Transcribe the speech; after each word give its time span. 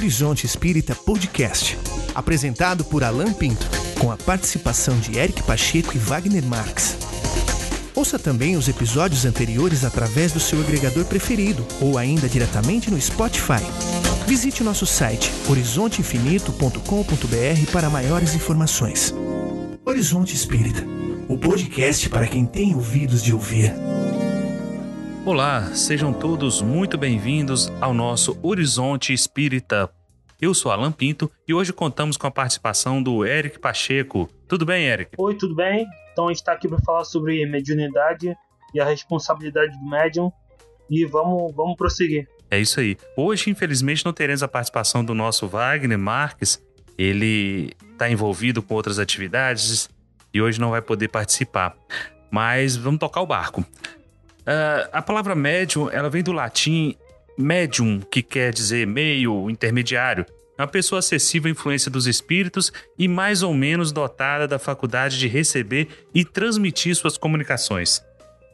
Horizonte 0.00 0.46
Espírita 0.46 0.94
Podcast, 0.94 1.76
apresentado 2.14 2.82
por 2.82 3.04
Alan 3.04 3.34
Pinto, 3.34 3.68
com 3.98 4.10
a 4.10 4.16
participação 4.16 4.98
de 4.98 5.18
Eric 5.18 5.42
Pacheco 5.42 5.94
e 5.94 5.98
Wagner 5.98 6.42
Marx. 6.42 6.96
Ouça 7.94 8.18
também 8.18 8.56
os 8.56 8.66
episódios 8.66 9.26
anteriores 9.26 9.84
através 9.84 10.32
do 10.32 10.40
seu 10.40 10.58
agregador 10.58 11.04
preferido 11.04 11.66
ou 11.82 11.98
ainda 11.98 12.30
diretamente 12.30 12.90
no 12.90 12.98
Spotify. 12.98 13.60
Visite 14.26 14.64
nosso 14.64 14.86
site 14.86 15.30
horizonteinfinito.com.br 15.46 17.70
para 17.70 17.90
maiores 17.90 18.34
informações. 18.34 19.14
Horizonte 19.84 20.34
Espírita, 20.34 20.82
o 21.28 21.36
podcast 21.36 22.08
para 22.08 22.26
quem 22.26 22.46
tem 22.46 22.74
ouvidos 22.74 23.22
de 23.22 23.34
ouvir. 23.34 23.74
Olá, 25.24 25.66
sejam 25.74 26.14
todos 26.14 26.62
muito 26.62 26.96
bem-vindos 26.96 27.70
ao 27.78 27.92
nosso 27.92 28.38
Horizonte 28.42 29.12
Espírita. 29.12 29.90
Eu 30.40 30.54
sou 30.54 30.72
Alan 30.72 30.90
Pinto 30.90 31.30
e 31.46 31.52
hoje 31.52 31.74
contamos 31.74 32.16
com 32.16 32.26
a 32.26 32.30
participação 32.30 33.02
do 33.02 33.26
Eric 33.26 33.58
Pacheco. 33.58 34.30
Tudo 34.48 34.64
bem, 34.64 34.86
Eric? 34.86 35.12
Oi, 35.18 35.34
tudo 35.36 35.54
bem? 35.54 35.86
Então 36.10 36.26
a 36.26 36.28
gente 36.30 36.38
está 36.38 36.52
aqui 36.52 36.66
para 36.66 36.78
falar 36.78 37.04
sobre 37.04 37.44
mediunidade 37.44 38.34
e 38.74 38.80
a 38.80 38.84
responsabilidade 38.86 39.78
do 39.78 39.90
médium 39.90 40.32
e 40.88 41.04
vamos, 41.04 41.54
vamos 41.54 41.76
prosseguir. 41.76 42.26
É 42.50 42.58
isso 42.58 42.80
aí. 42.80 42.96
Hoje, 43.14 43.50
infelizmente, 43.50 44.04
não 44.06 44.14
teremos 44.14 44.42
a 44.42 44.48
participação 44.48 45.04
do 45.04 45.14
nosso 45.14 45.46
Wagner 45.46 45.98
Marques. 45.98 46.64
Ele 46.96 47.72
está 47.92 48.10
envolvido 48.10 48.62
com 48.62 48.74
outras 48.74 48.98
atividades 48.98 49.90
e 50.32 50.40
hoje 50.40 50.58
não 50.58 50.70
vai 50.70 50.80
poder 50.80 51.08
participar. 51.08 51.76
Mas 52.30 52.74
vamos 52.74 52.98
tocar 52.98 53.20
o 53.20 53.26
barco. 53.26 53.62
Uh, 54.50 54.88
a 54.92 55.00
palavra 55.00 55.36
médium, 55.36 55.88
ela 55.88 56.10
vem 56.10 56.24
do 56.24 56.32
latim 56.32 56.96
medium, 57.38 58.00
que 58.00 58.20
quer 58.20 58.52
dizer 58.52 58.84
meio, 58.84 59.48
intermediário. 59.48 60.26
É 60.58 60.62
uma 60.62 60.66
pessoa 60.66 60.98
acessível 60.98 61.48
à 61.48 61.52
influência 61.52 61.88
dos 61.88 62.08
espíritos 62.08 62.72
e 62.98 63.06
mais 63.06 63.44
ou 63.44 63.54
menos 63.54 63.92
dotada 63.92 64.48
da 64.48 64.58
faculdade 64.58 65.20
de 65.20 65.28
receber 65.28 65.86
e 66.12 66.24
transmitir 66.24 66.96
suas 66.96 67.16
comunicações. 67.16 68.02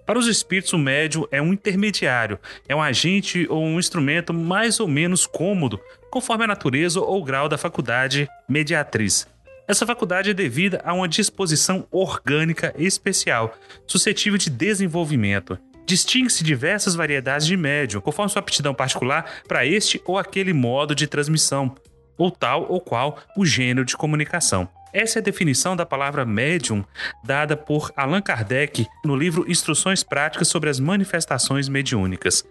Para 0.04 0.18
os 0.18 0.26
espíritos, 0.26 0.74
o 0.74 0.78
médium 0.78 1.26
é 1.30 1.40
um 1.40 1.54
intermediário, 1.54 2.38
é 2.68 2.76
um 2.76 2.82
agente 2.82 3.46
ou 3.48 3.64
um 3.64 3.78
instrumento 3.78 4.34
mais 4.34 4.78
ou 4.78 4.86
menos 4.86 5.26
cômodo, 5.26 5.80
conforme 6.10 6.44
a 6.44 6.48
natureza 6.48 7.00
ou 7.00 7.24
grau 7.24 7.48
da 7.48 7.56
faculdade 7.56 8.28
mediatriz. 8.46 9.26
Essa 9.68 9.84
faculdade 9.84 10.30
é 10.30 10.34
devida 10.34 10.80
a 10.84 10.92
uma 10.92 11.08
disposição 11.08 11.88
orgânica 11.90 12.72
especial, 12.78 13.58
suscetível 13.84 14.38
de 14.38 14.48
desenvolvimento. 14.48 15.58
Distingue-se 15.86 16.42
diversas 16.42 16.96
variedades 16.96 17.46
de 17.46 17.56
médium, 17.56 18.00
conforme 18.00 18.30
sua 18.30 18.40
aptidão 18.40 18.74
particular 18.74 19.42
para 19.46 19.64
este 19.64 20.02
ou 20.04 20.18
aquele 20.18 20.52
modo 20.52 20.96
de 20.96 21.06
transmissão, 21.06 21.76
ou 22.18 22.30
tal 22.30 22.66
ou 22.68 22.80
qual 22.80 23.20
o 23.36 23.46
gênero 23.46 23.84
de 23.84 23.96
comunicação. 23.96 24.68
Essa 24.92 25.18
é 25.18 25.20
a 25.20 25.22
definição 25.22 25.76
da 25.76 25.84
palavra 25.84 26.24
médium 26.24 26.82
dada 27.22 27.56
por 27.56 27.92
Allan 27.96 28.22
Kardec 28.22 28.86
no 29.04 29.14
livro 29.14 29.44
Instruções 29.46 30.02
Práticas 30.02 30.48
sobre 30.48 30.70
as 30.70 30.80
Manifestações 30.80 31.68
Mediúnicas. 31.68 32.44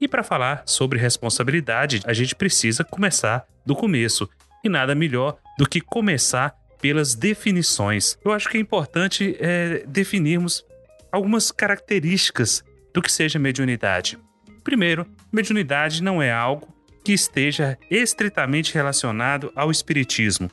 E 0.00 0.06
para 0.06 0.24
falar 0.24 0.62
sobre 0.66 0.98
responsabilidade, 0.98 2.02
a 2.04 2.12
gente 2.12 2.34
precisa 2.34 2.84
começar 2.84 3.46
do 3.64 3.74
começo. 3.74 4.28
E 4.64 4.68
nada 4.68 4.94
melhor 4.94 5.38
do 5.56 5.66
que 5.66 5.80
começar 5.80 6.54
pelas 6.80 7.14
definições. 7.14 8.18
Eu 8.24 8.32
acho 8.32 8.48
que 8.48 8.58
é 8.58 8.60
importante 8.60 9.36
é, 9.38 9.84
definirmos 9.86 10.64
algumas 11.12 11.52
características 11.52 12.64
do 12.92 13.02
que 13.02 13.10
seja 13.10 13.38
mediunidade. 13.38 14.18
Primeiro, 14.62 15.06
mediunidade 15.32 16.02
não 16.02 16.22
é 16.22 16.32
algo 16.32 16.68
que 17.04 17.12
esteja 17.12 17.78
estritamente 17.90 18.74
relacionado 18.74 19.52
ao 19.56 19.70
espiritismo. 19.70 20.50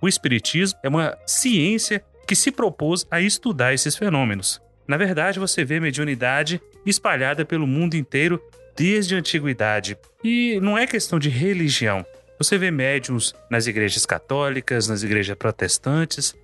O 0.00 0.08
espiritismo 0.08 0.78
é 0.82 0.88
uma 0.88 1.16
ciência 1.26 2.04
que 2.26 2.36
se 2.36 2.50
propôs 2.50 3.06
a 3.10 3.20
estudar 3.20 3.72
esses 3.72 3.96
fenômenos. 3.96 4.60
Na 4.86 4.96
verdade, 4.96 5.38
você 5.38 5.64
vê 5.64 5.80
mediunidade 5.80 6.60
espalhada 6.84 7.44
pelo 7.44 7.66
mundo 7.66 7.94
inteiro 7.94 8.40
desde 8.76 9.14
a 9.14 9.18
antiguidade. 9.18 9.96
E 10.22 10.60
não 10.60 10.76
é 10.76 10.86
questão 10.86 11.18
de 11.18 11.28
religião. 11.28 12.04
Você 12.38 12.58
vê 12.58 12.70
médiums 12.70 13.34
nas 13.50 13.66
igrejas 13.66 14.04
católicas, 14.04 14.86
nas 14.86 15.02
igrejas 15.02 15.36
protestantes, 15.36 16.34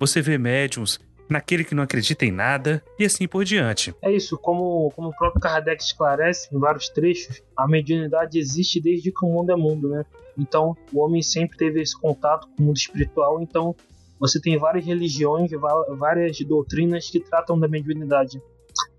você 0.00 0.22
vê 0.22 0.38
médiums 0.38 0.98
naquele 1.32 1.64
que 1.64 1.74
não 1.74 1.82
acredita 1.82 2.24
em 2.24 2.30
nada 2.30 2.82
e 2.98 3.04
assim 3.04 3.26
por 3.26 3.44
diante. 3.44 3.94
É 4.02 4.12
isso, 4.12 4.38
como, 4.38 4.90
como 4.94 5.08
o 5.08 5.16
próprio 5.16 5.40
Kardec 5.40 5.82
esclarece 5.82 6.54
em 6.54 6.58
vários 6.58 6.88
trechos, 6.88 7.42
a 7.56 7.66
mediunidade 7.66 8.38
existe 8.38 8.80
desde 8.80 9.10
que 9.10 9.24
o 9.24 9.28
mundo 9.28 9.50
é 9.50 9.56
mundo, 9.56 9.88
né? 9.88 10.04
Então, 10.38 10.76
o 10.92 11.00
homem 11.00 11.22
sempre 11.22 11.56
teve 11.58 11.80
esse 11.80 11.98
contato 11.98 12.46
com 12.48 12.62
o 12.62 12.66
mundo 12.66 12.76
espiritual, 12.76 13.42
então 13.42 13.74
você 14.18 14.40
tem 14.40 14.56
várias 14.56 14.86
religiões, 14.86 15.50
várias 15.98 16.38
doutrinas 16.40 17.10
que 17.10 17.18
tratam 17.18 17.58
da 17.58 17.66
mediunidade. 17.66 18.40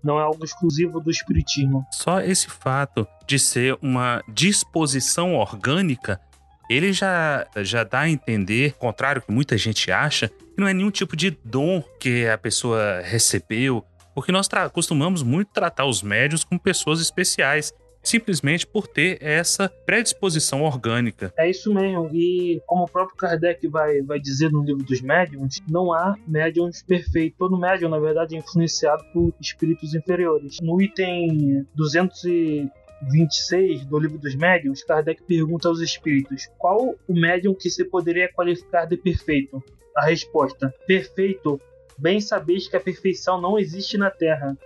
Não 0.02 0.18
é 0.18 0.22
algo 0.22 0.44
exclusivo 0.44 1.00
do 1.00 1.10
espiritismo. 1.10 1.84
Só 1.90 2.20
esse 2.20 2.48
fato 2.48 3.06
de 3.26 3.38
ser 3.38 3.76
uma 3.80 4.22
disposição 4.28 5.34
orgânica 5.34 6.20
ele 6.68 6.92
já, 6.92 7.46
já 7.58 7.84
dá 7.84 8.00
a 8.00 8.10
entender, 8.10 8.74
contrário 8.74 9.22
que 9.22 9.32
muita 9.32 9.56
gente 9.56 9.90
acha, 9.90 10.28
que 10.28 10.58
não 10.58 10.68
é 10.68 10.74
nenhum 10.74 10.90
tipo 10.90 11.16
de 11.16 11.36
dom 11.44 11.82
que 12.00 12.26
a 12.26 12.38
pessoa 12.38 13.00
recebeu, 13.02 13.84
porque 14.14 14.32
nós 14.32 14.48
costumamos 14.72 15.22
muito 15.22 15.52
tratar 15.52 15.86
os 15.86 16.02
médios 16.02 16.44
como 16.44 16.60
pessoas 16.60 17.00
especiais, 17.00 17.72
simplesmente 18.02 18.66
por 18.66 18.86
ter 18.86 19.18
essa 19.20 19.68
predisposição 19.86 20.62
orgânica. 20.62 21.32
É 21.36 21.48
isso 21.48 21.72
mesmo, 21.72 22.10
e 22.12 22.60
como 22.66 22.84
o 22.84 22.88
próprio 22.88 23.16
Kardec 23.16 23.66
vai, 23.66 24.02
vai 24.02 24.20
dizer 24.20 24.52
no 24.52 24.62
livro 24.62 24.84
dos 24.84 25.00
médiums, 25.00 25.60
não 25.68 25.92
há 25.92 26.14
médiums 26.28 26.82
perfeitos. 26.82 27.38
Todo 27.38 27.58
médium, 27.58 27.88
na 27.88 27.98
verdade, 27.98 28.36
é 28.36 28.38
influenciado 28.38 29.02
por 29.12 29.34
espíritos 29.40 29.94
inferiores. 29.94 30.58
No 30.60 30.80
item 30.80 31.66
200 31.74 32.24
e 32.24 32.70
26 33.10 33.84
do 33.86 33.98
Livro 33.98 34.18
dos 34.18 34.34
Médiuns, 34.34 34.82
Kardec 34.82 35.22
pergunta 35.22 35.68
aos 35.68 35.80
espíritos: 35.80 36.48
qual 36.58 36.94
o 37.06 37.14
médium 37.14 37.54
que 37.54 37.70
se 37.70 37.84
poderia 37.84 38.32
qualificar 38.32 38.86
de 38.86 38.96
perfeito? 38.96 39.62
A 39.96 40.06
resposta: 40.06 40.74
perfeito. 40.86 41.60
Bem 41.96 42.20
sabeis 42.20 42.66
que 42.66 42.76
a 42.76 42.80
perfeição 42.80 43.40
não 43.40 43.56
existe 43.56 43.96
na 43.96 44.10
terra, 44.10 44.58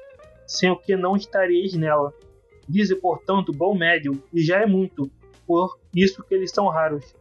sem 0.47 0.71
o 0.71 0.77
que 0.77 0.97
não 0.97 1.15
estareis 1.15 1.75
nela. 1.75 2.15
Dize, 2.67 2.95
portanto, 2.97 3.53
bom 3.53 3.77
médium, 3.77 4.19
e 4.33 4.43
já 4.43 4.63
é 4.63 4.67
muito, 4.67 5.11
por 5.47 5.79
isso 5.95 6.23
que 6.23 6.35
eles 6.35 6.51
são 6.51 6.69
raros. 6.69 7.15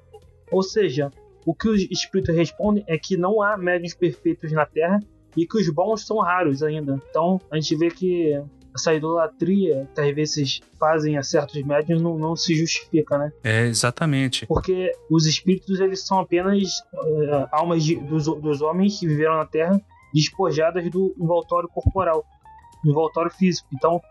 Ou 0.49 0.63
seja, 0.63 1.11
o 1.45 1.53
que 1.53 1.67
os 1.67 1.81
espíritos 1.91 2.35
respondem 2.35 2.84
é 2.88 2.97
que 2.97 3.17
não 3.17 3.41
há 3.41 3.57
médiums 3.57 3.94
perfeitos 3.94 4.51
na 4.51 4.66
Terra 4.66 4.99
e 5.35 5.45
que 5.45 5.57
os 5.57 5.69
bons 5.69 6.05
são 6.05 6.19
raros 6.19 6.63
ainda. 6.63 7.01
Então 7.09 7.39
a 7.51 7.59
gente 7.59 7.75
vê 7.75 7.89
que 7.89 8.41
essa 8.78 8.94
idolatria 8.94 9.88
que 9.94 10.02
às 10.02 10.16
vezes 10.16 10.62
fazem 10.80 11.18
a 11.18 11.24
certos 11.24 11.62
médiums 11.64 12.02
não, 12.02 12.18
não 12.18 12.36
se 12.36 12.56
justifica, 12.56 13.18
né? 13.18 13.32
É, 13.44 13.66
exatamente. 13.66 14.46
Porque 14.46 14.92
os 15.10 15.26
espíritos, 15.26 15.80
eles 15.80 16.06
são 16.06 16.20
apenas 16.20 16.80
uh, 16.94 17.48
almas 17.52 17.84
de, 17.84 17.96
dos, 17.96 18.26
dos 18.26 18.62
homens 18.62 19.00
que 19.00 19.08
viveram 19.08 19.38
na 19.38 19.46
Terra 19.46 19.82
despojadas 20.14 20.90
do 20.90 21.14
envoltório 21.20 21.68
corporal, 21.68 22.24
do 22.84 22.92
envoltório 22.92 23.32
físico. 23.32 23.68
Então, 23.74 24.02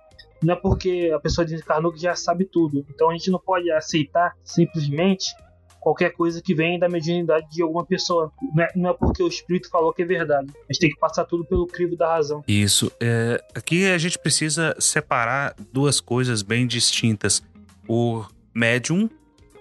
não 0.42 0.54
é 0.54 0.56
porque 0.56 1.10
a 1.14 1.18
pessoa 1.18 1.44
desencarnou 1.44 1.92
que 1.92 2.00
já 2.00 2.14
sabe 2.14 2.44
tudo. 2.44 2.84
Então 2.90 3.10
a 3.10 3.12
gente 3.12 3.30
não 3.30 3.38
pode 3.38 3.70
aceitar 3.70 4.34
simplesmente 4.44 5.34
qualquer 5.80 6.10
coisa 6.10 6.42
que 6.42 6.54
vem 6.54 6.78
da 6.78 6.88
mediunidade 6.88 7.46
de 7.50 7.62
alguma 7.62 7.84
pessoa. 7.84 8.32
Não 8.54 8.64
é, 8.64 8.68
não 8.74 8.90
é, 8.90 8.92
porque 8.92 9.22
o 9.22 9.28
espírito 9.28 9.68
falou 9.70 9.92
que 9.92 10.02
é 10.02 10.04
verdade. 10.04 10.52
A 10.68 10.72
gente 10.72 10.80
tem 10.80 10.90
que 10.90 10.98
passar 10.98 11.24
tudo 11.24 11.44
pelo 11.44 11.66
crivo 11.66 11.96
da 11.96 12.14
razão. 12.14 12.42
Isso. 12.46 12.90
É, 13.00 13.42
aqui 13.54 13.86
a 13.86 13.98
gente 13.98 14.18
precisa 14.18 14.74
separar 14.78 15.54
duas 15.72 16.00
coisas 16.00 16.42
bem 16.42 16.66
distintas: 16.66 17.42
o 17.88 18.24
médium 18.54 19.08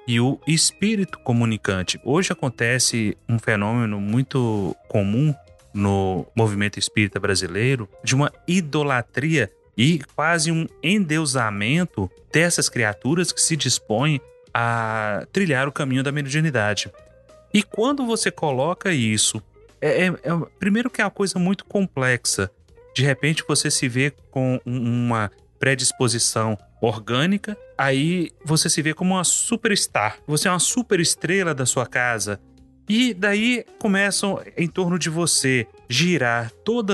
e 0.07 0.19
o 0.19 0.39
espírito 0.47 1.19
comunicante. 1.19 1.99
Hoje 2.03 2.31
acontece 2.31 3.17
um 3.27 3.39
fenômeno 3.39 3.99
muito 3.99 4.75
comum 4.87 5.33
no 5.73 6.25
movimento 6.35 6.79
espírita 6.79 7.19
brasileiro 7.19 7.89
de 8.03 8.15
uma 8.15 8.31
idolatria 8.47 9.51
e 9.77 9.99
quase 10.15 10.51
um 10.51 10.67
endeusamento 10.81 12.09
dessas 12.31 12.69
criaturas 12.69 13.31
que 13.31 13.41
se 13.41 13.57
dispõem 13.57 14.21
a 14.57 15.27
trilhar 15.33 15.67
o 15.67 15.71
caminho 15.71 16.01
da 16.01 16.13
mediunidade. 16.13 16.89
E 17.53 17.61
quando 17.61 18.05
você 18.05 18.31
coloca 18.31 18.89
isso, 18.93 19.43
é, 19.81 20.05
é, 20.05 20.07
é, 20.07 20.13
primeiro 20.57 20.89
que 20.89 21.01
é 21.01 21.03
uma 21.03 21.11
coisa 21.11 21.37
muito 21.37 21.65
complexa. 21.65 22.49
De 22.95 23.03
repente 23.03 23.43
você 23.45 23.69
se 23.69 23.89
vê 23.89 24.13
com 24.31 24.61
uma 24.65 25.29
predisposição 25.59 26.57
orgânica, 26.81 27.57
aí 27.77 28.31
você 28.45 28.69
se 28.69 28.81
vê 28.81 28.93
como 28.93 29.15
uma 29.15 29.25
superstar. 29.25 30.19
Você 30.25 30.47
é 30.47 30.51
uma 30.51 30.59
super 30.59 31.01
estrela 31.01 31.53
da 31.53 31.65
sua 31.65 31.85
casa. 31.85 32.39
E 32.87 33.13
daí 33.13 33.65
começam 33.77 34.41
em 34.55 34.69
torno 34.69 34.97
de 34.97 35.09
você 35.09 35.67
girar 35.89 36.49
todo 36.63 36.93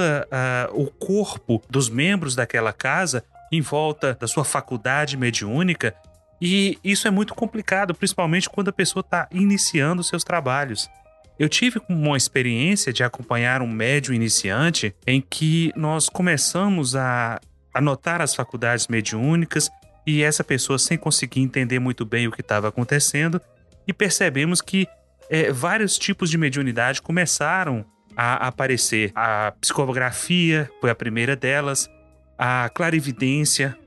o 0.73 0.87
corpo 0.87 1.61
dos 1.69 1.89
membros 1.89 2.33
daquela 2.33 2.73
casa 2.73 3.23
em 3.51 3.61
volta 3.61 4.17
da 4.19 4.27
sua 4.27 4.45
faculdade 4.45 5.15
mediúnica 5.15 5.93
E 6.41 6.79
isso 6.83 7.07
é 7.07 7.11
muito 7.11 7.35
complicado, 7.35 7.93
principalmente 7.93 8.49
quando 8.49 8.69
a 8.69 8.73
pessoa 8.73 9.01
está 9.01 9.27
iniciando 9.31 10.03
seus 10.03 10.23
trabalhos. 10.23 10.89
Eu 11.37 11.47
tive 11.47 11.79
uma 11.87 12.17
experiência 12.17 12.91
de 12.91 13.03
acompanhar 13.03 13.61
um 13.61 13.67
médium 13.67 14.15
iniciante 14.15 14.95
em 15.05 15.21
que 15.21 15.71
nós 15.75 16.09
começamos 16.09 16.95
a 16.95 17.39
anotar 17.73 18.21
as 18.21 18.35
faculdades 18.35 18.87
mediúnicas 18.87 19.69
e 20.05 20.23
essa 20.23 20.43
pessoa 20.43 20.77
sem 20.79 20.97
conseguir 20.97 21.41
entender 21.41 21.79
muito 21.79 22.05
bem 22.05 22.27
o 22.27 22.31
que 22.31 22.41
estava 22.41 22.67
acontecendo 22.67 23.39
e 23.87 23.93
percebemos 23.93 24.61
que 24.61 24.87
é, 25.29 25.51
vários 25.51 25.97
tipos 25.97 26.29
de 26.29 26.37
mediunidade 26.37 27.01
começaram 27.01 27.85
a 28.15 28.47
aparecer. 28.47 29.11
A 29.15 29.53
psicografia 29.59 30.69
foi 30.79 30.89
a 30.89 30.95
primeira 30.95 31.35
delas, 31.35 31.89
a 32.37 32.69
clarividência 32.69 33.77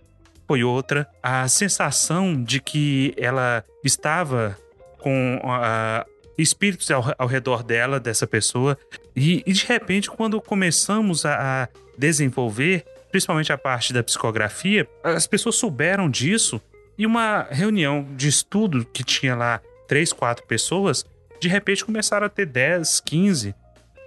foi 0.47 0.63
outra, 0.63 1.07
a 1.23 1.47
sensação 1.49 2.43
de 2.43 2.61
que 2.61 3.15
ela 3.17 3.65
estava 3.83 4.57
com 4.99 5.39
espíritos 6.37 6.91
ao, 6.91 7.15
ao, 7.19 7.27
redor 7.27 7.63
dela, 7.63 8.01
dessa 8.01 8.27
pessoa, 8.27 8.77
e, 9.15 9.43
e 9.47 9.53
de 9.53 9.65
repente, 9.67 10.11
quando 10.11 10.41
começamos 10.41 11.25
a, 11.25 11.65
a 11.65 11.69
desenvolver, 11.97 12.85
principalmente 13.11 13.53
a 13.53 13.59
parte 13.59 13.93
da 13.93 14.03
psicografia, 14.03 14.89
as 15.03 15.27
pessoas 15.27 15.57
souberam 15.57 16.11
disso 16.11 16.61
e 16.99 17.07
uma 17.07 17.47
reunião 17.51 18.07
de 18.17 18.29
estudo 18.29 18.85
que 18.85 19.05
tinha 19.05 19.35
lá 19.35 19.61
três, 19.87 20.13
quatro 20.13 20.47
pessoas, 20.47 21.05
de 21.41 21.49
repente 21.49 21.85
começaram 21.85 22.27
a 22.27 22.31
ter 22.31 22.47
10, 22.47 23.01
15. 23.01 23.55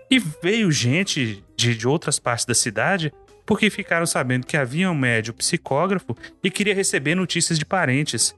E 0.09 0.19
veio 0.19 0.71
gente 0.71 1.43
de, 1.55 1.75
de 1.75 1.87
outras 1.87 2.19
partes 2.19 2.45
da 2.45 2.53
cidade 2.53 3.11
porque 3.45 3.69
ficaram 3.69 4.05
sabendo 4.05 4.45
que 4.45 4.57
havia 4.57 4.91
um 4.91 4.95
médium 4.95 5.33
psicógrafo 5.33 6.15
e 6.43 6.51
queria 6.51 6.75
receber 6.75 7.15
notícias 7.15 7.57
de 7.57 7.65
parentes. 7.65 8.35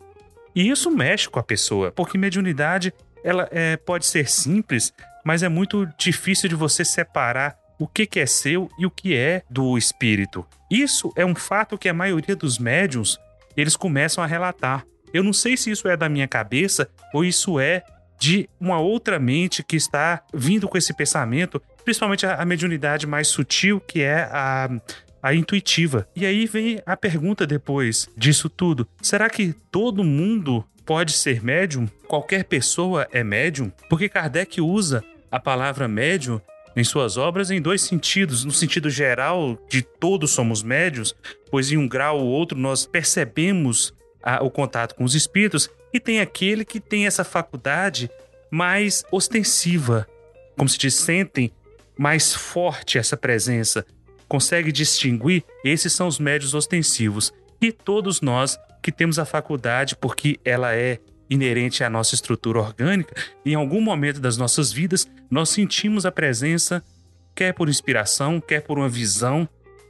E 0.56 0.70
isso 0.70 0.92
mexe 0.92 1.28
com 1.28 1.40
a 1.40 1.44
pessoa, 1.44 1.92
porque 1.92 2.18
mediunidade 2.18 2.94
ela 3.24 3.50
é, 3.52 3.76
pode 3.76 4.06
ser 4.06 4.30
simples, 4.30 4.94
mas 5.26 5.42
é 5.42 5.50
muito 5.50 5.88
difícil 5.98 6.48
de 6.48 6.56
você 6.56 6.86
separar 6.86 7.58
o 7.80 7.88
que, 7.88 8.06
que 8.06 8.20
é 8.20 8.26
seu 8.26 8.70
e 8.78 8.86
o 8.86 8.92
que 8.92 9.16
é 9.16 9.42
do 9.50 9.78
espírito. 9.78 10.46
Isso 10.70 11.12
é 11.16 11.26
um 11.26 11.36
fato 11.36 11.78
que 11.78 11.90
a 11.90 11.94
maioria 11.94 12.36
dos 12.36 12.60
médiums 12.60 13.18
eles 13.58 13.76
começam 13.76 14.24
a 14.24 14.28
relatar. 14.28 14.86
Eu 15.12 15.24
não 15.24 15.34
sei 15.34 15.58
se 15.58 15.72
isso 15.72 15.88
é 15.88 15.98
da 15.98 16.08
minha 16.08 16.28
cabeça 16.28 16.88
ou 17.14 17.26
isso 17.26 17.60
é 17.60 17.84
de 18.20 18.50
uma 18.60 18.80
outra 18.80 19.18
mente 19.18 19.64
que 19.64 19.76
está 19.76 20.24
vindo 20.34 20.68
com 20.68 20.78
esse 20.78 20.94
pensamento 20.94 21.62
principalmente 21.90 22.24
a, 22.24 22.46
mediunidade 22.46 23.08
mais 23.08 23.28
sutil, 23.28 23.80
que 23.80 24.02
é 24.04 24.22
a, 24.32 24.70
a 25.24 25.34
intuitiva. 25.34 26.08
E 26.16 26.24
aí 26.24 26.46
vem 26.46 26.80
a 26.86 26.96
pergunta 26.96 27.48
depois 27.48 28.08
disso 28.16 28.48
tudo: 28.48 28.88
será 29.02 29.28
que 29.28 29.54
todo 29.72 30.04
mundo 30.04 30.64
pode 30.86 31.14
ser 31.14 31.44
médium? 31.44 31.88
Qualquer 32.08 32.44
pessoa 32.44 33.08
é 33.12 33.24
médium? 33.24 33.72
Porque 33.90 34.08
Kardec 34.08 34.62
usa 34.62 35.04
a 35.32 35.40
palavra 35.40 35.88
médium 35.88 36.40
em 36.76 36.84
suas 36.84 37.18
obras 37.18 37.50
em 37.50 37.60
dois 37.60 37.82
sentidos. 37.82 38.46
No 38.46 38.52
sentido 38.52 38.90
geral, 38.90 39.58
de 39.68 39.82
todos 39.82 40.30
somos 40.30 40.62
médios, 40.62 41.16
pois 41.50 41.72
em 41.72 41.78
um 41.78 41.88
grau 41.88 42.20
ou 42.20 42.28
outro 42.28 42.56
nós 42.56 42.86
percebemos 42.86 43.94
a, 44.22 44.44
o 44.44 44.52
contato 44.52 44.94
com 44.94 45.04
os 45.04 45.16
espíritos, 45.16 45.72
e 45.94 46.00
tem 46.00 46.20
aquele 46.20 46.64
que 46.64 46.80
tem 46.80 47.06
essa 47.06 47.24
faculdade 47.24 48.10
mais 48.52 49.04
ostensiva, 49.12 50.08
como 50.58 50.68
se 50.70 50.78
diz, 50.78 50.96
sentem 50.96 51.52
mais 51.98 52.34
forte 52.34 52.98
essa 52.98 53.18
presença, 53.18 53.86
consegue 54.28 54.72
distinguir, 54.72 55.44
esses 55.64 55.92
são 55.94 56.08
os 56.08 56.20
médios 56.20 56.54
ostensivos. 56.54 57.34
E 57.62 57.72
todos 57.72 58.22
nós 58.22 58.58
que 58.82 58.92
temos 58.92 59.20
a 59.20 59.26
faculdade, 59.26 59.96
porque 59.96 60.40
ela 60.46 60.74
é 60.74 61.00
inerente 61.30 61.84
à 61.84 61.90
nossa 61.90 62.16
estrutura 62.16 62.60
orgânica, 62.60 63.14
em 63.46 63.54
algum 63.54 63.82
momento 63.82 64.20
das 64.20 64.38
nossas 64.38 64.72
vidas, 64.72 65.08
nós 65.30 65.50
sentimos 65.50 66.06
a 66.06 66.12
presença, 66.12 66.84
quer 67.36 67.54
por 67.54 67.70
inspiração, 67.70 68.40
quer 68.40 68.62
por 68.62 68.80
uma 68.80 68.90
visão, 68.90 69.48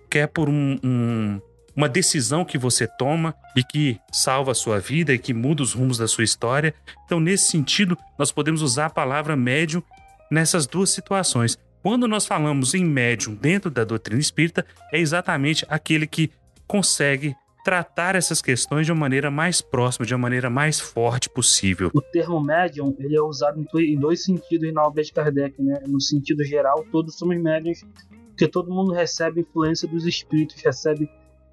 quer 0.09 0.27
por 0.27 0.49
um, 0.49 0.77
um, 0.83 1.41
uma 1.79 1.87
decisão 1.87 2.43
que 2.43 2.57
você 2.57 2.85
toma 2.85 3.33
e 3.55 3.63
que 3.63 3.97
salva 4.11 4.51
a 4.51 4.53
sua 4.53 4.81
vida 4.81 5.13
e 5.13 5.17
que 5.17 5.33
muda 5.33 5.63
os 5.63 5.71
rumos 5.71 5.97
da 5.97 6.09
sua 6.09 6.25
história. 6.25 6.75
Então, 7.05 7.21
nesse 7.21 7.49
sentido, 7.49 7.97
nós 8.17 8.33
podemos 8.33 8.61
usar 8.61 8.87
a 8.87 8.89
palavra 8.89 9.33
médium 9.33 9.81
nessas 10.29 10.67
duas 10.67 10.89
situações. 10.89 11.57
Quando 11.81 12.05
nós 12.05 12.25
falamos 12.25 12.73
em 12.73 12.83
médium 12.83 13.33
dentro 13.33 13.71
da 13.71 13.85
doutrina 13.85 14.19
espírita, 14.19 14.65
é 14.91 14.99
exatamente 14.99 15.65
aquele 15.69 16.05
que 16.05 16.29
consegue 16.67 17.33
tratar 17.63 18.13
essas 18.13 18.41
questões 18.41 18.85
de 18.85 18.91
uma 18.91 18.99
maneira 18.99 19.31
mais 19.31 19.61
próxima, 19.61 20.05
de 20.05 20.13
uma 20.13 20.19
maneira 20.19 20.49
mais 20.49 20.81
forte 20.81 21.29
possível. 21.29 21.91
O 21.93 22.01
termo 22.01 22.41
médium 22.41 22.93
ele 22.99 23.15
é 23.15 23.21
usado 23.21 23.65
em 23.77 23.97
dois 23.97 24.25
sentidos 24.25 24.73
na 24.73 24.85
obra 24.85 25.01
de 25.01 25.13
Kardec, 25.13 25.61
né? 25.61 25.81
No 25.87 26.01
sentido 26.01 26.43
geral, 26.43 26.85
todos 26.91 27.17
somos 27.17 27.41
médiums, 27.41 27.85
porque 28.27 28.49
todo 28.49 28.69
mundo 28.69 28.91
recebe 28.91 29.39
influência 29.39 29.87
dos 29.87 30.05
espíritos, 30.05 30.61
recebe 30.61 31.09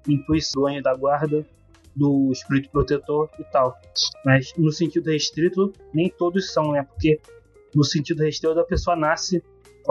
intuições 0.07 0.83
da 0.83 0.93
guarda, 0.93 1.45
do 1.95 2.31
espírito 2.31 2.69
protetor 2.69 3.29
e 3.39 3.43
tal. 3.45 3.75
Mas 4.23 4.53
no 4.57 4.71
sentido 4.71 5.09
restrito, 5.09 5.73
nem 5.93 6.09
todos 6.09 6.53
são, 6.53 6.71
né? 6.71 6.83
Porque 6.83 7.19
no 7.73 7.83
sentido 7.83 8.23
restrito, 8.23 8.59
a 8.59 8.63
pessoa 8.63 8.95
nasce 8.95 9.43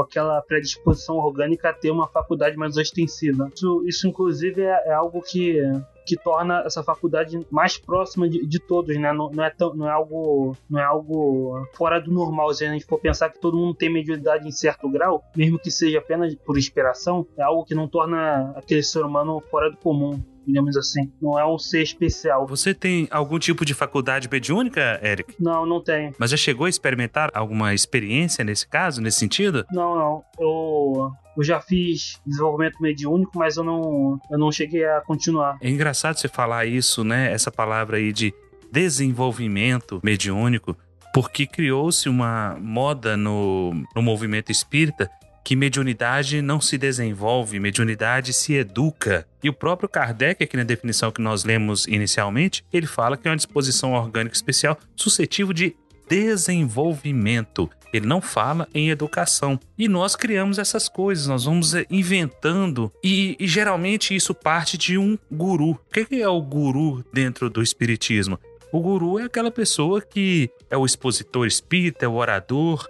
aquela 0.02 0.40
predisposição 0.42 1.16
orgânica 1.16 1.70
a 1.70 1.72
ter 1.72 1.90
uma 1.90 2.08
faculdade 2.08 2.56
mais 2.56 2.76
ostensiva. 2.76 3.50
Isso, 3.54 3.84
isso 3.86 4.08
inclusive, 4.08 4.62
é, 4.62 4.88
é 4.88 4.92
algo 4.92 5.22
que 5.22 5.60
que 6.06 6.16
torna 6.16 6.62
essa 6.64 6.84
faculdade 6.84 7.44
mais 7.50 7.76
próxima 7.76 8.28
de, 8.28 8.46
de 8.46 8.60
todos, 8.60 8.96
né? 8.96 9.12
Não, 9.12 9.28
não, 9.28 9.44
é 9.44 9.50
tão, 9.50 9.74
não, 9.74 9.88
é 9.88 9.90
algo, 9.90 10.56
não 10.70 10.78
é 10.78 10.84
algo 10.84 11.66
fora 11.74 12.00
do 12.00 12.12
normal. 12.12 12.54
Se 12.54 12.64
a 12.64 12.72
gente 12.72 12.86
for 12.86 13.00
pensar 13.00 13.28
que 13.28 13.40
todo 13.40 13.56
mundo 13.56 13.74
tem 13.74 13.92
mediunidade 13.92 14.46
em 14.46 14.52
certo 14.52 14.88
grau, 14.88 15.24
mesmo 15.36 15.58
que 15.58 15.70
seja 15.70 15.98
apenas 15.98 16.32
por 16.36 16.56
inspiração, 16.56 17.26
é 17.36 17.42
algo 17.42 17.64
que 17.64 17.74
não 17.74 17.88
torna 17.88 18.52
aquele 18.54 18.84
ser 18.84 19.04
humano 19.04 19.42
fora 19.50 19.68
do 19.68 19.76
comum 19.76 20.22
digamos 20.46 20.76
assim. 20.76 21.10
Não 21.20 21.38
é 21.38 21.46
um 21.46 21.58
ser 21.58 21.82
especial. 21.82 22.46
Você 22.46 22.72
tem 22.72 23.08
algum 23.10 23.38
tipo 23.38 23.64
de 23.64 23.74
faculdade 23.74 24.28
mediúnica, 24.30 25.00
Eric? 25.02 25.34
Não, 25.40 25.66
não 25.66 25.82
tenho. 25.82 26.12
Mas 26.18 26.30
já 26.30 26.36
chegou 26.36 26.66
a 26.66 26.68
experimentar 26.68 27.30
alguma 27.34 27.74
experiência 27.74 28.44
nesse 28.44 28.66
caso, 28.66 29.00
nesse 29.00 29.18
sentido? 29.18 29.64
Não, 29.72 29.96
não. 29.96 30.24
Eu, 30.38 31.10
eu 31.36 31.42
já 31.42 31.60
fiz 31.60 32.20
desenvolvimento 32.26 32.80
mediúnico, 32.80 33.32
mas 33.34 33.56
eu 33.56 33.64
não, 33.64 34.20
eu 34.30 34.38
não 34.38 34.52
cheguei 34.52 34.84
a 34.84 35.00
continuar. 35.00 35.58
É 35.60 35.68
engraçado 35.68 36.16
você 36.16 36.28
falar 36.28 36.66
isso, 36.66 37.02
né? 37.02 37.32
Essa 37.32 37.50
palavra 37.50 37.96
aí 37.96 38.12
de 38.12 38.32
desenvolvimento 38.70 40.00
mediúnico, 40.02 40.76
porque 41.12 41.46
criou-se 41.46 42.08
uma 42.08 42.56
moda 42.60 43.16
no, 43.16 43.72
no 43.94 44.02
movimento 44.02 44.52
espírita 44.52 45.10
que 45.46 45.54
mediunidade 45.54 46.42
não 46.42 46.60
se 46.60 46.76
desenvolve, 46.76 47.60
mediunidade 47.60 48.32
se 48.32 48.54
educa. 48.54 49.24
E 49.40 49.48
o 49.48 49.52
próprio 49.52 49.88
Kardec, 49.88 50.42
aqui 50.42 50.56
na 50.56 50.64
definição 50.64 51.12
que 51.12 51.22
nós 51.22 51.44
lemos 51.44 51.86
inicialmente, 51.86 52.64
ele 52.72 52.88
fala 52.88 53.16
que 53.16 53.28
é 53.28 53.30
uma 53.30 53.36
disposição 53.36 53.92
orgânica 53.92 54.34
especial 54.34 54.76
suscetível 54.96 55.52
de 55.52 55.76
desenvolvimento. 56.08 57.70
Ele 57.92 58.08
não 58.08 58.20
fala 58.20 58.66
em 58.74 58.90
educação. 58.90 59.56
E 59.78 59.86
nós 59.86 60.16
criamos 60.16 60.58
essas 60.58 60.88
coisas, 60.88 61.28
nós 61.28 61.44
vamos 61.44 61.74
inventando. 61.88 62.92
E, 63.00 63.36
e 63.38 63.46
geralmente 63.46 64.16
isso 64.16 64.34
parte 64.34 64.76
de 64.76 64.98
um 64.98 65.16
guru. 65.30 65.70
O 65.70 65.78
que 65.92 66.20
é 66.20 66.28
o 66.28 66.42
guru 66.42 67.04
dentro 67.12 67.48
do 67.48 67.62
Espiritismo? 67.62 68.36
O 68.72 68.80
guru 68.80 69.20
é 69.20 69.22
aquela 69.22 69.52
pessoa 69.52 70.02
que 70.02 70.50
é 70.68 70.76
o 70.76 70.84
expositor 70.84 71.46
espírita, 71.46 72.04
é 72.04 72.08
o 72.08 72.14
orador, 72.14 72.84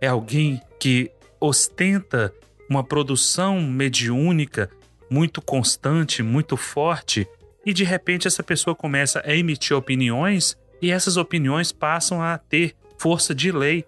é 0.00 0.06
alguém 0.06 0.60
que 0.78 1.10
ostenta 1.40 2.32
uma 2.68 2.82
produção 2.82 3.60
mediúnica 3.60 4.70
muito 5.10 5.40
constante, 5.40 6.22
muito 6.22 6.56
forte, 6.56 7.26
e 7.64 7.72
de 7.72 7.84
repente 7.84 8.26
essa 8.26 8.42
pessoa 8.42 8.74
começa 8.74 9.22
a 9.24 9.34
emitir 9.34 9.76
opiniões 9.76 10.56
e 10.80 10.90
essas 10.90 11.16
opiniões 11.16 11.72
passam 11.72 12.22
a 12.22 12.38
ter 12.38 12.74
força 12.98 13.34
de 13.34 13.50
lei, 13.50 13.84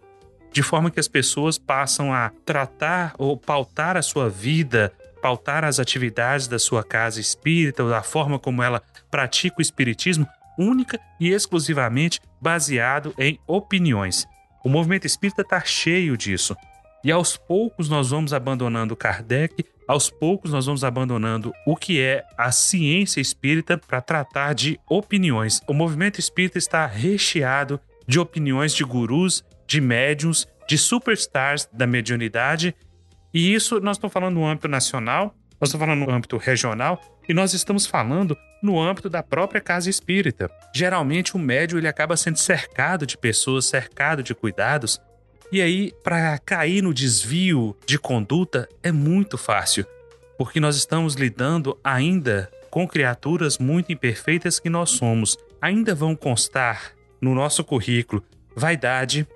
de 0.53 0.63
forma 0.63 0.91
que 0.91 1.01
as 1.01 1.09
pessoas 1.09 1.59
passam 1.59 2.13
a 2.13 2.31
tratar 2.45 3.15
ou 3.19 3.37
pautar 3.37 3.97
a 3.97 4.03
sua 4.03 4.29
vida, 4.29 4.93
pautar 5.21 5.65
as 5.65 5.79
atividades 5.79 6.49
da 6.49 6.59
sua 6.59 6.83
casa 6.83 7.21
espírita, 7.21 7.83
ou 7.83 7.91
da 7.91 8.03
forma 8.03 8.39
como 8.39 8.63
ela 8.63 8.83
pratica 9.11 9.57
o 9.59 9.63
espiritismo, 9.63 10.27
única 10.59 10.99
e 11.21 11.31
exclusivamente 11.31 12.21
baseado 12.41 13.15
em 13.19 13.39
opiniões. 13.47 14.27
O 14.65 14.69
movimento 14.69 15.07
espírita 15.07 15.43
está 15.43 15.61
cheio 15.61 16.17
disso. 16.17 16.57
E 17.09 17.11
aos 17.11 17.39
poucos 17.39 17.89
nós 17.89 18.11
vamos 18.11 18.35
abandonando 18.35 18.95
Kardec, 18.95 19.65
aos 19.89 20.11
poucos 20.11 20.51
nós 20.51 20.67
vamos 20.67 20.85
abandonando 20.85 21.55
o 21.67 21.75
que 21.75 22.03
é 22.03 22.23
a 22.37 22.53
ciência 22.53 23.19
espírita 23.19 23.79
para 23.79 24.03
tratar 24.03 24.53
de 24.53 24.79
opiniões. 24.87 25.63
O 25.67 25.73
movimento 25.73 26.21
espírita 26.21 26.59
está 26.59 26.85
recheado 26.85 27.81
de 28.07 28.21
opiniões 28.21 28.75
de 28.75 28.85
gurus, 28.85 29.43
de 29.67 29.81
médiums, 29.81 30.47
de 30.69 30.77
superstars 30.77 31.67
da 31.73 31.87
mediunidade. 31.87 32.77
E 33.33 33.55
isso 33.55 33.81
nós 33.81 33.97
estamos 33.97 34.13
falando 34.13 34.35
no 34.35 34.45
âmbito 34.45 34.69
nacional, 34.69 35.35
nós 35.59 35.71
estamos 35.71 35.87
falando 35.87 36.07
no 36.07 36.13
âmbito 36.13 36.37
regional 36.37 37.01
e 37.27 37.33
nós 37.33 37.55
estamos 37.55 37.87
falando 37.87 38.37
no 38.63 38.79
âmbito 38.79 39.09
da 39.09 39.23
própria 39.23 39.63
casa 39.63 39.89
espírita. 39.89 40.51
Geralmente 40.75 41.35
o 41.37 41.39
médium 41.39 41.79
ele 41.79 41.89
acaba 41.89 42.19
sendo 42.19 42.37
cercado 42.37 43.07
de 43.07 43.17
pessoas, 43.17 43.65
cercado 43.65 44.23
de 44.23 44.35
cuidados, 44.35 45.01
e 45.51 45.61
aí 45.61 45.93
para 46.03 46.39
cair 46.39 46.83
no 46.83 46.93
desvio 46.93 47.77
de 47.87 47.99
conduta 47.99 48.69
é 48.83 48.93
muito 48.93 49.39
fácil, 49.39 49.87
porque 50.37 50.61
nós 50.61 50.77
estamos 50.77 51.15
lidando 51.15 51.79
ainda 51.83 52.51
com 52.71 52.87
criaturas 52.87 53.59
muito 53.59 53.93
imperfeitas 53.93 54.61
que 54.61 54.69
nós 54.69 54.91
somos. 54.91 55.37
Ainda 55.61 55.95
vão 55.95 56.15
constar 56.15 56.93
no 57.21 57.35
nosso 57.35 57.65
currículo 57.65 58.23
vaidade, 58.55 59.27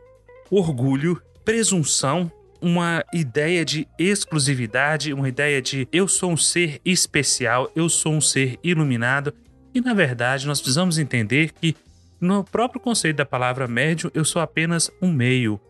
orgulho, 0.51 1.21
presunção, 1.45 2.31
uma 2.61 3.05
ideia 3.13 3.65
de 3.65 3.89
exclusividade, 3.99 5.13
uma 5.13 5.29
ideia 5.29 5.61
de 5.61 5.89
eu 5.93 6.07
sou 6.07 6.33
um 6.33 6.37
ser 6.37 6.81
especial, 6.85 7.71
eu 7.75 7.89
sou 7.89 8.13
um 8.13 8.21
ser 8.21 8.59
iluminado. 8.63 9.35
E 9.75 9.81
na 9.81 9.95
verdade, 9.95 10.47
nós 10.47 10.61
precisamos 10.61 10.99
entender 10.99 11.53
que 11.53 11.75
no 12.21 12.45
próprio 12.45 12.81
conceito 12.81 13.17
da 13.17 13.27
palavra 13.27 13.67
médium, 13.67 14.11
eu 14.15 14.25
sou 14.25 14.41
apenas 14.41 14.91
um 15.01 15.11
meio. 15.11 15.61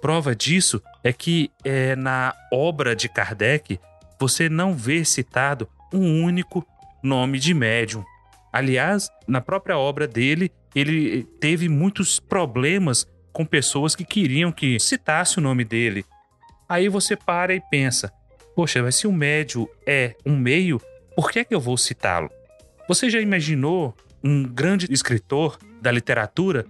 Prova 0.00 0.34
disso 0.34 0.82
é 1.02 1.12
que 1.12 1.50
é, 1.64 1.96
na 1.96 2.34
obra 2.52 2.94
de 2.94 3.08
Kardec 3.08 3.80
você 4.18 4.48
não 4.48 4.74
vê 4.74 5.04
citado 5.04 5.68
um 5.92 6.22
único 6.22 6.66
nome 7.02 7.38
de 7.38 7.54
médium. 7.54 8.04
Aliás, 8.52 9.10
na 9.26 9.40
própria 9.40 9.76
obra 9.78 10.06
dele, 10.06 10.50
ele 10.74 11.24
teve 11.40 11.68
muitos 11.68 12.18
problemas 12.18 13.06
com 13.32 13.44
pessoas 13.44 13.94
que 13.94 14.04
queriam 14.04 14.50
que 14.50 14.78
citasse 14.80 15.38
o 15.38 15.40
nome 15.42 15.64
dele. 15.64 16.04
Aí 16.68 16.88
você 16.88 17.16
para 17.16 17.54
e 17.54 17.60
pensa: 17.70 18.12
poxa, 18.54 18.82
mas 18.82 18.96
se 18.96 19.06
o 19.06 19.12
médio 19.12 19.68
é 19.86 20.14
um 20.24 20.36
meio, 20.36 20.80
por 21.14 21.30
que 21.30 21.40
é 21.40 21.44
que 21.44 21.54
eu 21.54 21.60
vou 21.60 21.76
citá-lo? 21.76 22.30
Você 22.88 23.10
já 23.10 23.20
imaginou 23.20 23.94
um 24.22 24.42
grande 24.42 24.86
escritor 24.90 25.58
da 25.80 25.92
literatura 25.92 26.66